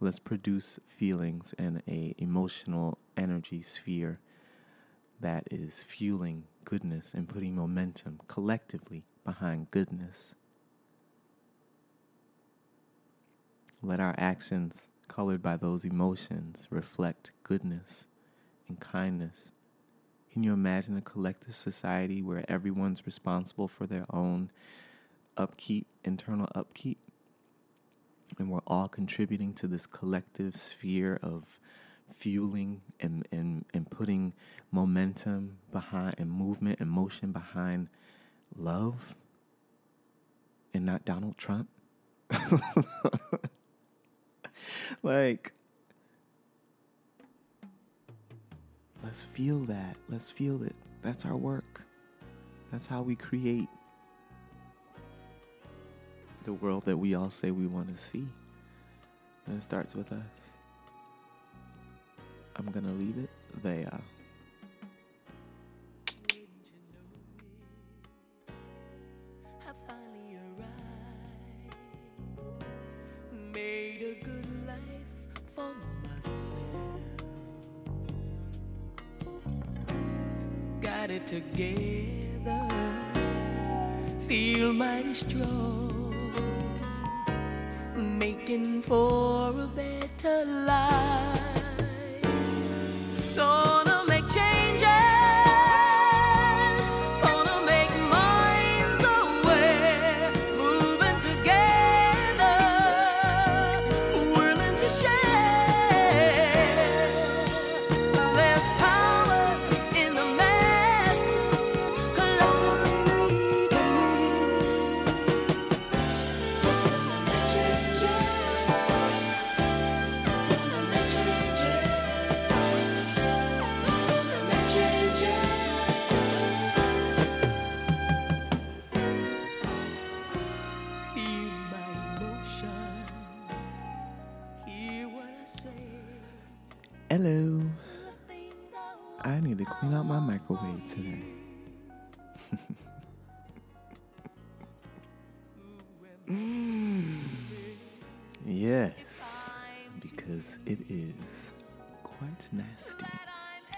Let's 0.06 0.20
produce 0.20 0.78
feelings 0.86 1.56
and 1.58 1.82
a 1.88 2.14
emotional 2.20 2.99
energy 3.18 3.64
sphere 3.64 4.20
that 5.20 5.47
is 5.49 5.84
fueling 5.84 6.43
goodness 6.64 7.16
and 7.16 7.28
putting 7.28 7.56
momentum 7.56 8.20
collectively 8.28 9.03
behind 9.24 9.72
goodness. 9.72 10.36
Let 13.82 13.99
our 13.99 14.14
actions, 14.20 14.86
colored 15.08 15.41
by 15.41 15.58
those 15.58 15.84
emotions, 15.84 16.68
reflect 16.70 17.32
goodness 17.41 18.06
and 18.68 18.80
kindness. 18.80 19.53
Can 20.32 20.43
you 20.43 20.53
imagine 20.53 20.97
a 20.97 21.01
collective 21.01 21.56
society 21.56 22.22
where 22.22 22.45
everyone's 22.47 23.08
responsible 23.08 23.68
for 23.68 23.88
their 23.88 24.06
own 24.12 24.51
upkeep, 25.36 25.88
internal 26.03 26.47
upkeep? 26.53 26.99
And 28.38 28.50
we're 28.50 28.60
all 28.68 28.88
contributing 28.88 29.54
to 29.56 29.68
this 29.68 29.86
collective 29.86 30.56
sphere 30.56 31.20
of 31.22 31.60
fueling 32.14 32.82
and, 33.00 33.28
and, 33.32 33.66
and 33.74 33.90
putting 33.90 34.34
momentum 34.72 35.58
behind 35.72 36.16
and 36.18 36.32
movement 36.32 36.80
and 36.80 36.90
motion 36.90 37.32
behind 37.32 37.90
love 38.56 39.16
and 40.74 40.86
not 40.86 41.06
Donald 41.06 41.38
Trump. 41.38 41.70
like, 45.04 45.54
let's 49.04 49.26
feel 49.26 49.60
that. 49.66 49.98
Let's 50.10 50.32
feel 50.32 50.64
it. 50.64 50.76
That's 51.02 51.26
our 51.26 51.38
work. 51.38 51.82
That's 52.72 52.88
how 52.88 53.02
we 53.02 53.16
create 53.16 53.70
the 56.46 56.54
world 56.54 56.86
that 56.86 56.98
we 56.98 57.16
all 57.16 57.30
say 57.30 57.52
we 57.52 57.68
want 57.68 57.93
to 57.93 58.02
see. 58.02 58.28
And 59.48 59.58
it 59.58 59.64
starts 59.64 59.96
with 59.96 60.12
us. 60.12 60.56
I'm 62.56 62.72
going 62.72 62.86
to 62.86 62.91
leave 62.91 63.18
it 63.18 63.30
there. 63.62 64.00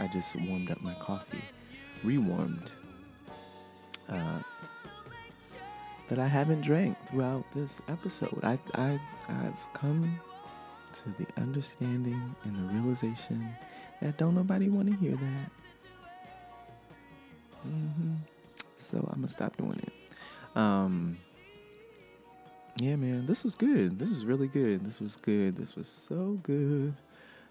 I 0.08 0.10
just 0.10 0.38
warmed 0.38 0.72
up 0.72 0.82
my 0.82 0.94
coffee, 0.94 1.42
rewarmed, 2.02 2.72
uh, 4.08 4.40
that 6.08 6.18
I 6.18 6.28
haven't 6.28 6.62
drank 6.62 6.96
throughout 7.10 7.44
this 7.54 7.82
episode. 7.90 8.40
I, 8.42 8.58
I, 8.76 8.98
I've 9.28 9.74
come 9.74 10.18
to 10.94 11.10
the 11.18 11.28
understanding 11.36 12.36
and 12.46 12.56
the 12.56 12.74
realization 12.74 13.54
that 14.02 14.18
don't 14.18 14.36
nobody 14.36 14.70
want 14.70 14.90
to 14.90 14.96
hear 14.96 15.18
that. 15.18 15.52
hmm 17.64 18.14
So 18.78 19.00
I'm 19.12 19.16
gonna 19.16 19.28
stop 19.28 19.58
doing 19.58 19.82
it. 19.84 19.94
Um, 20.56 21.18
yeah, 22.80 22.96
man, 22.96 23.26
this 23.26 23.44
was 23.44 23.56
good. 23.56 24.00
This 24.00 24.08
was 24.08 24.26
really 24.26 24.48
good. 24.48 24.86
This 24.86 25.02
was 25.02 25.18
good. 25.18 25.58
This 25.58 25.76
was 25.76 25.90
so 25.90 26.40
good. 26.44 26.94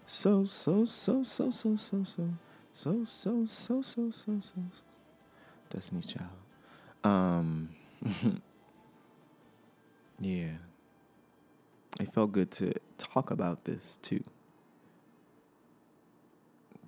So 0.07 0.45
so 0.45 0.85
so 0.85 1.23
so 1.23 1.51
so 1.51 1.75
so 1.75 2.03
so 2.03 2.29
so 2.77 3.05
so 3.05 3.43
so 3.47 3.81
so 3.81 4.11
so 4.11 4.39
so. 4.39 4.61
Destiny's 5.71 6.05
Child. 6.05 6.29
Um. 7.03 7.69
yeah. 10.19 10.57
It 11.99 12.13
felt 12.13 12.33
good 12.33 12.51
to 12.51 12.73
talk 12.99 13.31
about 13.31 13.63
this 13.65 13.97
too. 14.03 14.23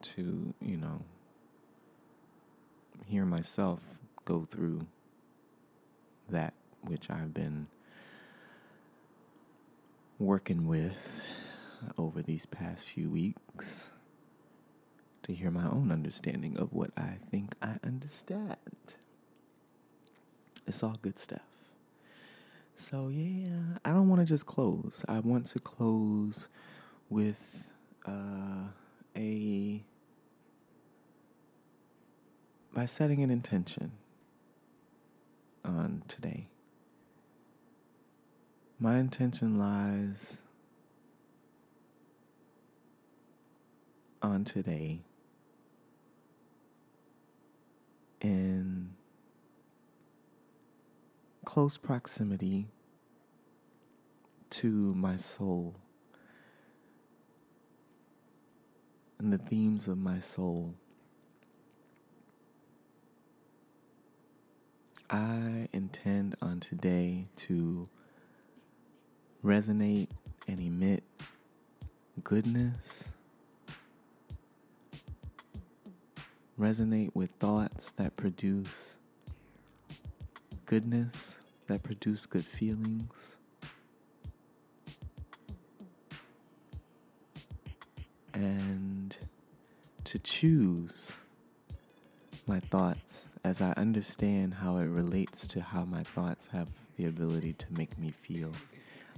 To, 0.02 0.54
you 0.62 0.78
know, 0.78 1.02
hear 3.08 3.26
myself 3.26 3.80
go 4.26 4.46
through 4.48 4.86
that 6.30 6.54
which 6.82 7.10
I've 7.10 7.34
been 7.34 7.66
working 10.20 10.68
with 10.68 11.20
over 11.98 12.22
these 12.22 12.46
past 12.46 12.86
few 12.86 13.10
weeks. 13.10 13.92
To 15.30 15.36
hear 15.36 15.52
my 15.52 15.70
own 15.70 15.92
understanding 15.92 16.58
of 16.58 16.74
what 16.74 16.90
I 16.98 17.18
think 17.30 17.54
I 17.62 17.76
understand. 17.84 18.58
It's 20.66 20.82
all 20.82 20.98
good 21.04 21.20
stuff. 21.20 21.42
So, 22.76 23.10
yeah, 23.10 23.78
I 23.86 23.92
don't 23.92 24.10
want 24.10 24.22
to 24.22 24.26
just 24.26 24.48
close. 24.48 25.06
I 25.08 25.20
want 25.20 25.46
to 25.48 25.60
close 25.60 26.50
with 27.12 27.70
uh, 28.08 28.70
a. 29.16 29.84
by 32.74 32.88
setting 32.88 33.22
an 33.22 33.30
intention 33.30 33.92
on 35.64 36.02
today. 36.08 36.48
My 38.80 38.98
intention 38.98 39.60
lies 39.60 40.42
on 44.24 44.44
today 44.44 45.02
in 48.22 48.92
close 51.46 51.78
proximity 51.78 52.68
to 54.50 54.94
my 54.96 55.16
soul 55.18 55.76
and 59.20 59.34
the 59.34 59.38
themes 59.38 59.88
of 59.88 59.98
my 59.98 60.20
soul. 60.20 60.74
I 65.10 65.68
intend 65.74 66.36
on 66.42 66.60
today 66.60 67.28
to 67.38 67.88
resonate 69.44 70.10
and 70.48 70.60
emit 70.60 71.04
goodness, 72.24 73.12
resonate 76.60 77.12
with 77.14 77.32
thoughts 77.32 77.92
that 77.92 78.18
produce 78.18 78.98
goodness, 80.66 81.40
that 81.68 81.84
produce 81.84 82.26
good 82.26 82.46
feelings. 82.46 83.38
And 88.34 89.18
to 90.04 90.20
choose 90.20 91.16
my 92.46 92.60
thoughts 92.60 93.30
as 93.44 93.62
I 93.62 93.72
understand 93.78 94.56
how 94.56 94.78
it 94.78 94.88
relates 94.88 95.48
to 95.48 95.62
how 95.62 95.86
my 95.86 96.04
thoughts 96.04 96.48
have 96.48 96.70
the 96.98 97.06
ability 97.06 97.54
to 97.54 97.66
make 97.78 97.98
me 97.98 98.12
feel, 98.12 98.52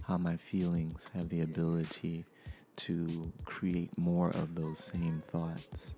how 0.04 0.18
my 0.18 0.38
feelings 0.38 1.10
have 1.14 1.30
the 1.30 1.42
ability 1.42 2.26
to 2.78 3.32
create 3.46 3.98
more 3.98 4.30
of 4.30 4.56
those 4.56 4.80
same 4.80 5.22
thoughts, 5.32 5.96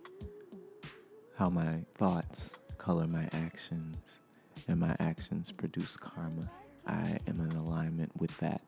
how 1.36 1.50
my 1.50 1.84
thoughts 1.96 2.60
color 2.78 3.08
my 3.08 3.28
actions, 3.34 4.20
and 4.68 4.80
my 4.80 4.96
actions 5.00 5.52
produce 5.52 5.98
karma. 5.98 6.50
I 6.86 7.18
am 7.28 7.40
in 7.40 7.52
alignment 7.56 8.12
with 8.20 8.36
that 8.38 8.62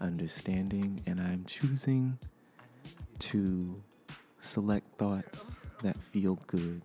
understanding, 0.00 1.02
and 1.06 1.20
I'm 1.20 1.44
choosing 1.46 2.18
to 3.18 3.82
select 4.38 4.86
thoughts 4.98 5.56
that 5.82 5.96
feel 5.96 6.36
good 6.46 6.82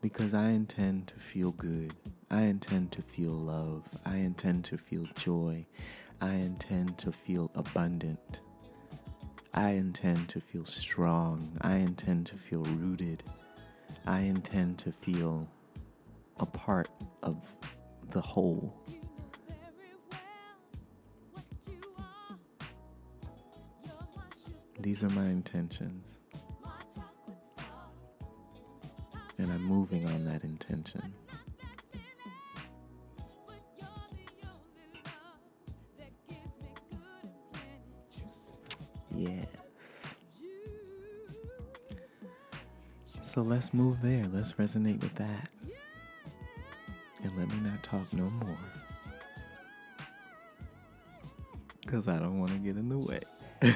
because 0.00 0.34
I 0.34 0.50
intend 0.50 1.06
to 1.08 1.14
feel 1.14 1.52
good. 1.52 1.94
I 2.30 2.42
intend 2.42 2.90
to 2.92 3.02
feel 3.02 3.32
love. 3.32 3.84
I 4.04 4.16
intend 4.16 4.64
to 4.66 4.78
feel 4.78 5.06
joy. 5.14 5.64
I 6.20 6.34
intend 6.34 6.98
to 6.98 7.12
feel 7.12 7.50
abundant. 7.54 8.40
I 9.54 9.70
intend 9.70 10.30
to 10.30 10.40
feel 10.40 10.64
strong. 10.64 11.58
I 11.60 11.76
intend 11.76 12.26
to 12.26 12.36
feel 12.36 12.62
rooted. 12.64 13.22
I 14.06 14.20
intend 14.20 14.78
to 14.78 14.92
feel 14.92 15.46
a 16.38 16.46
part 16.46 16.88
of 17.22 17.36
the 18.10 18.20
whole. 18.20 18.74
These 24.80 25.04
are 25.04 25.10
my 25.10 25.26
intentions. 25.26 26.20
And 29.38 29.52
I'm 29.52 29.62
moving 29.62 30.06
on 30.06 30.24
that 30.24 30.44
intention. 30.44 31.12
So 43.32 43.40
let's 43.40 43.72
move 43.72 44.02
there. 44.02 44.26
Let's 44.30 44.52
resonate 44.52 45.00
with 45.02 45.14
that. 45.14 45.48
And 47.22 47.34
let 47.38 47.48
me 47.48 47.60
not 47.60 47.82
talk 47.82 48.12
no 48.12 48.24
more. 48.24 48.58
Because 51.80 52.08
I 52.08 52.18
don't 52.18 52.38
want 52.38 52.52
to 52.52 52.58
get 52.58 52.76
in 52.76 52.90
the 52.90 52.98
way. 52.98 53.20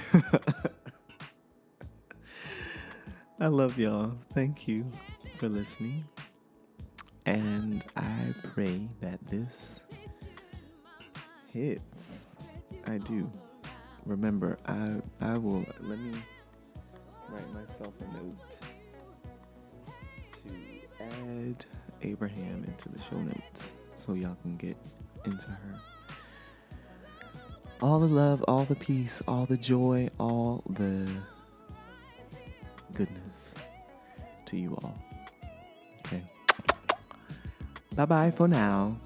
I 3.40 3.46
love 3.46 3.78
y'all. 3.78 4.18
Thank 4.34 4.68
you 4.68 4.92
for 5.38 5.48
listening. 5.48 6.04
And 7.24 7.82
I 7.96 8.34
pray 8.52 8.86
that 9.00 9.26
this 9.26 9.84
hits. 11.50 12.26
I 12.86 12.98
do. 12.98 13.32
Remember, 14.04 14.58
I 14.66 15.00
I 15.22 15.38
will 15.38 15.64
let 15.80 15.98
me 15.98 16.12
write 17.30 17.54
myself 17.54 17.94
a 18.02 18.04
note 18.18 18.36
add 21.26 21.64
Abraham 22.02 22.64
into 22.66 22.88
the 22.88 22.98
show 23.02 23.16
notes 23.16 23.74
so 23.94 24.14
y'all 24.14 24.36
can 24.42 24.56
get 24.56 24.76
into 25.24 25.48
her. 25.48 25.80
All 27.82 27.98
the 27.98 28.06
love, 28.06 28.42
all 28.48 28.64
the 28.64 28.76
peace, 28.76 29.22
all 29.28 29.44
the 29.44 29.56
joy, 29.56 30.08
all 30.18 30.62
the 30.70 31.08
goodness 32.94 33.54
to 34.46 34.56
you 34.56 34.78
all. 34.82 34.98
Okay. 36.06 36.22
Bye 37.94 38.06
bye 38.06 38.30
for 38.30 38.48
now. 38.48 38.96